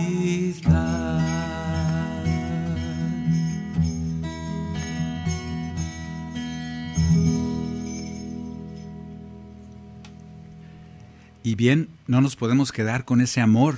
Y 11.42 11.54
bien, 11.54 11.88
no 12.06 12.20
nos 12.20 12.36
podemos 12.36 12.72
quedar 12.72 13.06
con 13.06 13.22
ese 13.22 13.40
amor 13.40 13.76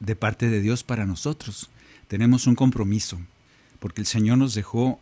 de 0.00 0.16
parte 0.16 0.48
de 0.48 0.62
Dios 0.62 0.82
para 0.84 1.04
nosotros. 1.04 1.68
Tenemos 2.06 2.46
un 2.46 2.54
compromiso, 2.54 3.18
porque 3.78 4.00
el 4.00 4.06
Señor 4.06 4.38
nos 4.38 4.54
dejó 4.54 5.00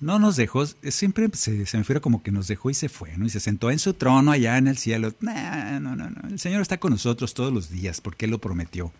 no 0.00 0.18
nos 0.18 0.36
dejó, 0.36 0.64
siempre 0.66 1.28
se, 1.34 1.50
me 1.50 1.64
refiere 1.64 2.00
como 2.00 2.22
que 2.22 2.32
nos 2.32 2.48
dejó 2.48 2.70
y 2.70 2.74
se 2.74 2.88
fue, 2.88 3.16
¿no? 3.18 3.26
Y 3.26 3.30
se 3.30 3.38
sentó 3.38 3.70
en 3.70 3.78
su 3.78 3.92
trono 3.94 4.32
allá 4.32 4.56
en 4.56 4.66
el 4.66 4.78
cielo. 4.78 5.14
no, 5.20 5.80
no, 5.80 5.94
no. 5.96 6.28
El 6.28 6.38
Señor 6.38 6.62
está 6.62 6.78
con 6.80 6.92
nosotros 6.92 7.34
todos 7.34 7.52
los 7.52 7.68
días 7.68 8.00
porque 8.00 8.24
Él 8.24 8.30
lo 8.30 8.40
prometió. 8.40 8.92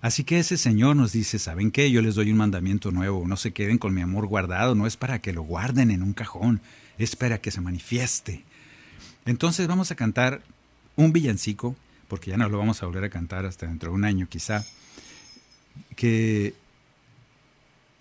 Así 0.00 0.22
que 0.22 0.38
ese 0.38 0.56
Señor 0.56 0.94
nos 0.94 1.12
dice, 1.12 1.40
¿saben 1.40 1.72
qué? 1.72 1.90
Yo 1.90 2.00
les 2.00 2.14
doy 2.14 2.30
un 2.30 2.36
mandamiento 2.36 2.92
nuevo. 2.92 3.26
No 3.26 3.36
se 3.36 3.52
queden 3.52 3.78
con 3.78 3.92
mi 3.92 4.02
amor 4.02 4.26
guardado. 4.28 4.76
No 4.76 4.86
es 4.86 4.96
para 4.96 5.20
que 5.20 5.32
lo 5.32 5.42
guarden 5.42 5.90
en 5.90 6.02
un 6.02 6.12
cajón. 6.12 6.60
Es 6.96 7.16
para 7.16 7.38
que 7.38 7.50
se 7.50 7.60
manifieste. 7.60 8.44
Entonces 9.24 9.66
vamos 9.66 9.90
a 9.90 9.96
cantar 9.96 10.42
un 10.94 11.12
villancico, 11.12 11.74
porque 12.06 12.30
ya 12.30 12.36
no 12.36 12.48
lo 12.48 12.58
vamos 12.58 12.82
a 12.82 12.86
volver 12.86 13.04
a 13.04 13.10
cantar 13.10 13.46
hasta 13.46 13.66
dentro 13.66 13.90
de 13.90 13.96
un 13.96 14.04
año 14.04 14.28
quizá. 14.28 14.64
Que... 15.96 16.54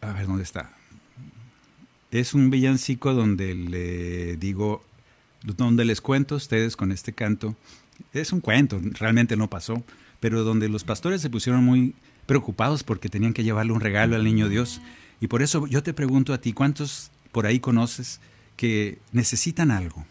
A 0.02 0.14
ver, 0.14 0.28
¿dónde 0.28 0.44
está? 0.44 0.75
Es 2.16 2.34
un 2.34 2.50
villancico 2.50 3.14
donde 3.14 3.54
le 3.54 4.38
digo, 4.38 4.82
donde 5.44 5.84
les 5.84 6.00
cuento 6.00 6.36
a 6.36 6.38
ustedes 6.38 6.78
con 6.78 6.94
este 6.94 7.12
canto. 7.12 7.58
Es 8.14 8.32
un 8.32 8.40
cuento, 8.40 8.80
realmente 8.94 9.36
no 9.36 9.50
pasó, 9.50 9.84
pero 10.22 10.46
donde 10.46 10.70
los 10.70 10.86
pastores 10.86 11.22
se 11.22 11.30
pusieron 11.30 11.66
muy 11.66 11.94
preocupados 12.26 12.86
porque 12.86 13.10
tenían 13.10 13.34
que 13.34 13.44
llevarle 13.44 13.74
un 13.74 13.82
regalo 13.82 14.16
al 14.16 14.24
niño 14.24 14.48
Dios. 14.48 14.80
Y 15.20 15.28
por 15.28 15.42
eso 15.42 15.68
yo 15.68 15.84
te 15.84 15.94
pregunto 15.94 16.34
a 16.34 16.38
ti, 16.38 16.54
¿cuántos 16.54 17.12
por 17.34 17.48
ahí 17.48 17.60
conoces 17.60 18.22
que 18.56 18.98
necesitan 19.12 19.70
algo, 19.70 20.06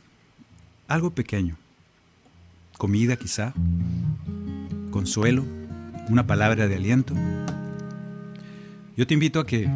algo 0.88 1.12
pequeño, 1.12 1.56
comida 2.76 3.16
quizá, 3.16 3.54
consuelo, 4.90 5.46
una 6.10 6.26
palabra 6.26 6.68
de 6.68 6.76
aliento. 6.76 7.14
Yo 8.94 9.06
te 9.06 9.14
invito 9.14 9.40
a 9.40 9.46
que 9.46 9.70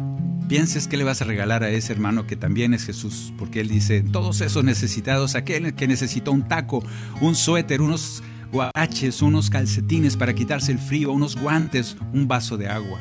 pienses 0.49 0.87
qué 0.87 0.97
le 0.97 1.03
vas 1.03 1.21
a 1.21 1.25
regalar 1.25 1.63
a 1.63 1.69
ese 1.69 1.93
hermano 1.93 2.25
que 2.25 2.35
también 2.35 2.73
es 2.73 2.83
Jesús, 2.83 3.31
porque 3.37 3.61
Él 3.61 3.69
dice, 3.69 4.01
todos 4.01 4.41
esos 4.41 4.63
necesitados, 4.63 5.35
aquel 5.35 5.75
que 5.75 5.87
necesitó 5.87 6.31
un 6.31 6.47
taco, 6.47 6.83
un 7.21 7.35
suéter, 7.35 7.81
unos 7.81 8.23
guaraches, 8.51 9.21
unos 9.21 9.51
calcetines 9.51 10.17
para 10.17 10.33
quitarse 10.33 10.71
el 10.71 10.79
frío, 10.79 11.11
unos 11.11 11.35
guantes, 11.35 11.95
un 12.13 12.27
vaso 12.27 12.57
de 12.57 12.67
agua. 12.67 12.99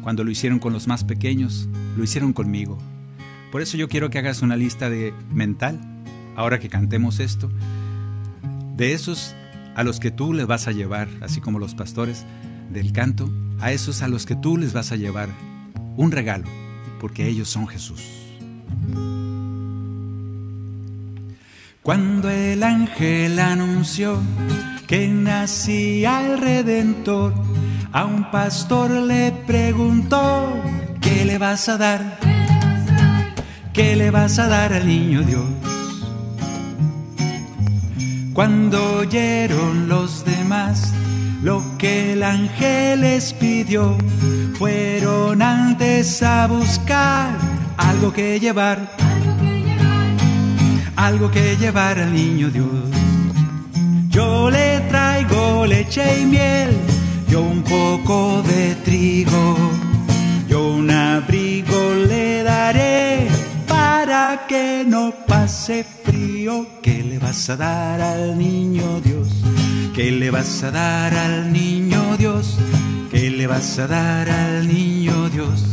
Cuando 0.00 0.22
lo 0.22 0.30
hicieron 0.30 0.60
con 0.60 0.72
los 0.72 0.86
más 0.86 1.02
pequeños, 1.02 1.68
lo 1.96 2.04
hicieron 2.04 2.32
conmigo. 2.32 2.78
Por 3.50 3.62
eso 3.62 3.76
yo 3.76 3.88
quiero 3.88 4.08
que 4.08 4.20
hagas 4.20 4.40
una 4.40 4.54
lista 4.54 4.88
de 4.88 5.12
mental, 5.32 5.80
ahora 6.36 6.60
que 6.60 6.68
cantemos 6.68 7.18
esto, 7.18 7.50
de 8.76 8.92
esos 8.92 9.34
a 9.74 9.82
los 9.82 9.98
que 9.98 10.12
tú 10.12 10.32
les 10.32 10.46
vas 10.46 10.68
a 10.68 10.72
llevar, 10.72 11.08
así 11.20 11.40
como 11.40 11.58
los 11.58 11.74
pastores 11.74 12.24
del 12.72 12.92
canto, 12.92 13.28
a 13.58 13.72
esos 13.72 14.02
a 14.02 14.08
los 14.08 14.24
que 14.24 14.36
tú 14.36 14.56
les 14.56 14.72
vas 14.72 14.92
a 14.92 14.96
llevar 14.96 15.49
un 16.00 16.10
regalo, 16.10 16.48
porque 16.98 17.28
ellos 17.28 17.50
son 17.50 17.68
Jesús. 17.68 18.02
Cuando 21.82 22.30
el 22.30 22.62
ángel 22.62 23.38
anunció 23.38 24.18
que 24.86 25.08
nacía 25.08 26.24
el 26.24 26.38
Redentor, 26.38 27.34
a 27.92 28.06
un 28.06 28.30
pastor 28.30 28.90
le 28.90 29.30
preguntó, 29.46 30.54
¿qué 31.02 31.26
le 31.26 31.36
vas 31.36 31.68
a 31.68 31.76
dar? 31.76 32.18
¿Qué 33.74 33.94
le 33.94 34.10
vas 34.10 34.38
a 34.38 34.48
dar 34.48 34.72
al 34.72 34.86
niño 34.86 35.20
Dios? 35.20 35.44
Cuando 38.32 39.00
oyeron 39.00 39.86
los 39.86 40.24
demás 40.24 40.94
lo 41.42 41.62
que 41.78 42.12
el 42.12 42.22
ángel 42.22 43.00
les 43.00 43.32
pidió, 43.32 43.96
fueron 44.58 45.40
antes 45.42 46.22
a 46.22 46.46
buscar 46.46 47.36
algo 47.76 48.12
que 48.12 48.38
llevar, 48.38 48.78
algo 50.96 51.30
que 51.30 51.56
llevar 51.56 51.98
al 51.98 52.12
niño 52.12 52.50
Dios. 52.50 52.66
Yo 54.08 54.50
le 54.50 54.80
traigo 54.90 55.66
leche 55.66 56.20
y 56.20 56.26
miel, 56.26 56.76
yo 57.28 57.40
un 57.42 57.62
poco 57.62 58.42
de 58.42 58.74
trigo, 58.84 59.56
yo 60.48 60.74
un 60.74 60.90
abrigo 60.90 61.94
le 62.08 62.42
daré 62.42 63.28
para 63.66 64.46
que 64.46 64.84
no 64.86 65.14
pase 65.26 65.84
frío. 65.84 66.66
¿Qué 66.82 67.02
le 67.02 67.18
vas 67.18 67.48
a 67.50 67.56
dar 67.56 68.00
al 68.00 68.36
niño 68.36 69.00
Dios? 69.00 69.19
¿Qué 69.94 70.10
le 70.12 70.30
vas 70.30 70.62
a 70.62 70.70
dar 70.70 71.14
al 71.14 71.52
niño 71.52 72.16
Dios? 72.16 72.56
¿Qué 73.10 73.30
le 73.30 73.46
vas 73.46 73.78
a 73.78 73.86
dar 73.86 74.28
al 74.30 74.66
niño 74.66 75.28
Dios? 75.28 75.64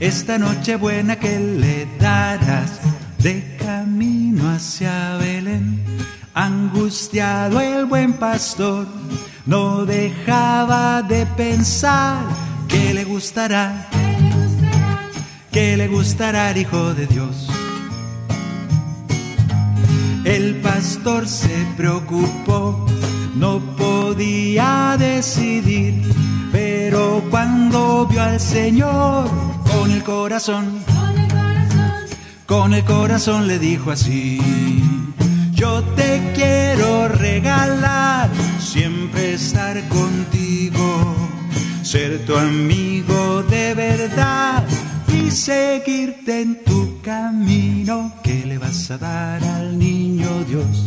Esta 0.00 0.38
noche 0.38 0.76
buena 0.76 1.16
que 1.16 1.38
le 1.38 1.86
darás 1.98 2.80
de 3.18 3.56
camino 3.58 4.50
hacia 4.50 5.16
Belén. 5.16 5.84
Angustiado 6.34 7.60
el 7.60 7.84
buen 7.86 8.14
pastor 8.14 8.86
no 9.44 9.84
dejaba 9.84 11.02
de 11.02 11.26
pensar 11.26 12.22
que 12.68 12.94
le 12.94 13.04
gustará, 13.04 13.88
que 15.50 15.76
le 15.76 15.88
gustará 15.88 16.50
el 16.50 16.58
Hijo 16.58 16.94
de 16.94 17.06
Dios. 17.06 17.48
El 20.24 20.56
pastor 20.60 21.26
se 21.26 21.66
preocupó, 21.76 22.86
no 23.34 23.60
podía 23.76 24.96
decidir, 24.98 26.02
pero 26.52 27.24
cuando 27.30 28.06
vio 28.06 28.22
al 28.22 28.40
Señor 28.40 29.28
con 29.70 29.90
el 29.90 30.02
corazón, 30.02 30.82
con 32.46 32.74
el 32.74 32.84
corazón 32.84 33.46
le 33.46 33.58
dijo 33.58 33.90
así, 33.90 34.40
yo 35.52 35.82
te 35.96 36.32
quiero 36.34 37.08
regalar, 37.08 38.30
siempre 38.58 39.34
estar 39.34 39.76
contigo, 39.88 41.14
ser 41.82 42.24
tu 42.24 42.36
amigo 42.36 43.42
de 43.44 43.74
verdad 43.74 44.64
y 45.12 45.30
seguirte 45.30 46.42
en 46.42 46.64
tu 46.64 47.00
camino. 47.02 48.12
¿Qué 48.22 48.44
le 48.46 48.58
vas 48.58 48.90
a 48.90 48.98
dar 48.98 49.42
al 49.42 49.78
niño 49.78 50.28
Dios? 50.48 50.86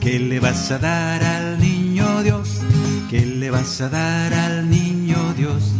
¿Qué 0.00 0.18
le 0.18 0.40
vas 0.40 0.70
a 0.70 0.78
dar 0.78 1.22
al 1.22 1.58
niño 1.92 2.22
Dios? 2.22 2.48
¿Qué 3.10 3.20
le 3.26 3.50
vas 3.50 3.82
a 3.82 3.90
dar 3.90 4.32
al 4.32 4.70
niño 4.70 5.34
Dios? 5.36 5.72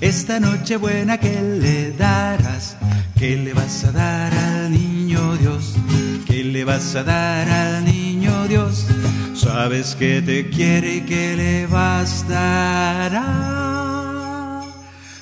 Esta 0.00 0.38
noche 0.38 0.76
buena 0.76 1.18
que 1.18 1.42
le 1.42 1.90
darás, 1.90 2.76
¿qué 3.18 3.36
le 3.36 3.52
vas 3.52 3.82
a 3.84 3.90
dar 3.90 4.32
al 4.32 4.70
niño 4.70 5.36
Dios? 5.36 5.74
¿Qué 6.24 6.44
le 6.44 6.64
vas 6.64 6.94
a 6.94 7.02
dar 7.02 7.50
al 7.50 7.84
niño 7.84 8.46
Dios? 8.46 8.86
Sabes 9.34 9.96
que 9.96 10.22
te 10.22 10.48
quiere 10.50 10.98
y 10.98 11.00
que 11.00 11.34
le 11.34 11.66
bastará 11.66 13.24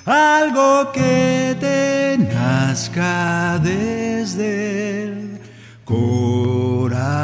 algo 0.05 0.93
que 0.93 1.57
te 1.59 2.19
nazca 2.19 3.59
desde 3.63 5.05
el 5.05 5.41
corazón. 5.87 7.15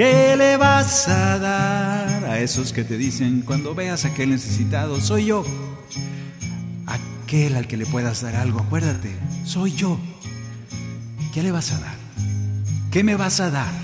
¿Qué 0.00 0.34
le 0.34 0.56
vas 0.56 1.08
a 1.08 1.38
dar 1.38 2.24
a 2.24 2.38
esos 2.40 2.72
que 2.72 2.84
te 2.84 2.96
dicen 2.96 3.42
cuando 3.42 3.74
veas 3.74 4.06
aquel 4.06 4.30
necesitado? 4.30 4.98
Soy 4.98 5.26
yo. 5.26 5.44
Aquel 6.86 7.54
al 7.54 7.66
que 7.66 7.76
le 7.76 7.84
puedas 7.84 8.22
dar 8.22 8.34
algo, 8.36 8.60
acuérdate, 8.60 9.14
soy 9.44 9.72
yo. 9.72 10.00
¿Qué 11.34 11.42
le 11.42 11.52
vas 11.52 11.72
a 11.72 11.80
dar? 11.80 11.96
¿Qué 12.90 13.04
me 13.04 13.14
vas 13.14 13.40
a 13.40 13.50
dar? 13.50 13.74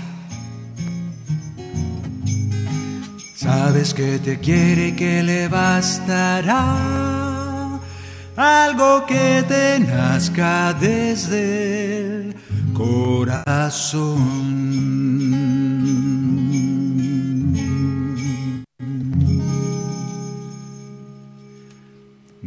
Sabes 3.35 3.93
que 3.93 4.17
te 4.17 4.39
quiere 4.39 4.95
que 4.95 5.21
le 5.21 5.47
bastará 5.49 6.97
algo 8.35 9.05
que 9.05 9.45
te 9.47 9.77
nazca 9.81 10.73
desde 10.73 12.07
el 12.07 12.35
corazón. 12.73 14.66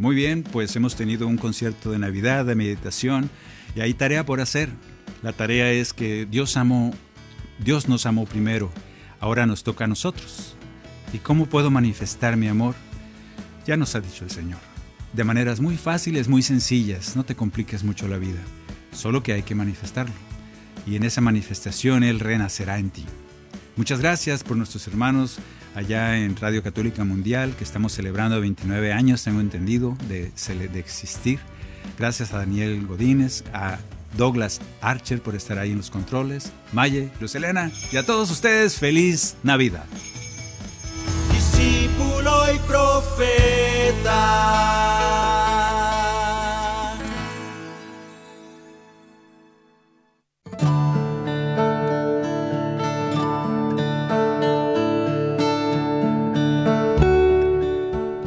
Muy 0.01 0.15
bien, 0.15 0.41
pues 0.41 0.75
hemos 0.75 0.95
tenido 0.95 1.27
un 1.27 1.37
concierto 1.37 1.91
de 1.91 1.99
Navidad, 1.99 2.43
de 2.43 2.55
meditación, 2.55 3.29
y 3.75 3.81
hay 3.81 3.93
tarea 3.93 4.25
por 4.25 4.41
hacer. 4.41 4.67
La 5.21 5.31
tarea 5.31 5.71
es 5.71 5.93
que 5.93 6.25
Dios 6.25 6.57
amó, 6.57 6.91
Dios 7.59 7.87
nos 7.87 8.07
amó 8.07 8.25
primero, 8.25 8.71
ahora 9.19 9.45
nos 9.45 9.61
toca 9.61 9.83
a 9.83 9.87
nosotros. 9.87 10.55
¿Y 11.13 11.19
cómo 11.19 11.45
puedo 11.45 11.69
manifestar 11.69 12.35
mi 12.35 12.47
amor? 12.47 12.73
Ya 13.67 13.77
nos 13.77 13.93
ha 13.93 14.01
dicho 14.01 14.23
el 14.23 14.31
Señor. 14.31 14.57
De 15.13 15.23
maneras 15.23 15.59
muy 15.59 15.77
fáciles, 15.77 16.27
muy 16.27 16.41
sencillas, 16.41 17.15
no 17.15 17.23
te 17.23 17.35
compliques 17.35 17.83
mucho 17.83 18.07
la 18.07 18.17
vida, 18.17 18.39
solo 18.91 19.21
que 19.21 19.33
hay 19.33 19.43
que 19.43 19.53
manifestarlo. 19.53 20.15
Y 20.87 20.95
en 20.95 21.03
esa 21.03 21.21
manifestación 21.21 22.03
Él 22.03 22.19
renacerá 22.19 22.79
en 22.79 22.89
ti. 22.89 23.05
Muchas 23.75 23.99
gracias 23.99 24.43
por 24.43 24.57
nuestros 24.57 24.87
hermanos 24.87 25.37
allá 25.75 26.17
en 26.17 26.35
Radio 26.35 26.63
Católica 26.63 27.03
Mundial, 27.03 27.55
que 27.57 27.63
estamos 27.63 27.93
celebrando 27.93 28.39
29 28.39 28.93
años, 28.93 29.23
tengo 29.23 29.39
entendido, 29.39 29.97
de, 30.07 30.31
de 30.31 30.79
existir. 30.79 31.39
Gracias 31.97 32.33
a 32.33 32.37
Daniel 32.37 32.85
Godínez, 32.87 33.43
a 33.53 33.79
Douglas 34.17 34.59
Archer 34.81 35.21
por 35.21 35.35
estar 35.35 35.57
ahí 35.57 35.71
en 35.71 35.77
los 35.77 35.89
controles, 35.89 36.51
Maye, 36.73 37.09
Luz 37.19 37.35
Elena 37.35 37.71
y 37.91 37.97
a 37.97 38.05
todos 38.05 38.29
ustedes, 38.31 38.77
feliz 38.77 39.35
Navidad. 39.43 39.85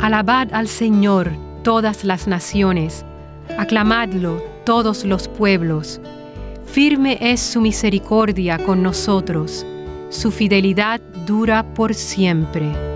Alabad 0.04 0.52
al 0.52 0.68
Señor 0.68 1.32
todas 1.62 2.04
las 2.04 2.26
naciones, 2.26 3.06
aclamadlo 3.56 4.36
todos 4.66 5.02
los 5.06 5.28
pueblos. 5.28 5.98
Firme 6.66 7.16
es 7.22 7.40
su 7.40 7.62
misericordia 7.62 8.58
con 8.58 8.82
nosotros, 8.82 9.64
su 10.10 10.30
fidelidad 10.30 11.00
dura 11.26 11.72
por 11.72 11.94
siempre. 11.94 12.93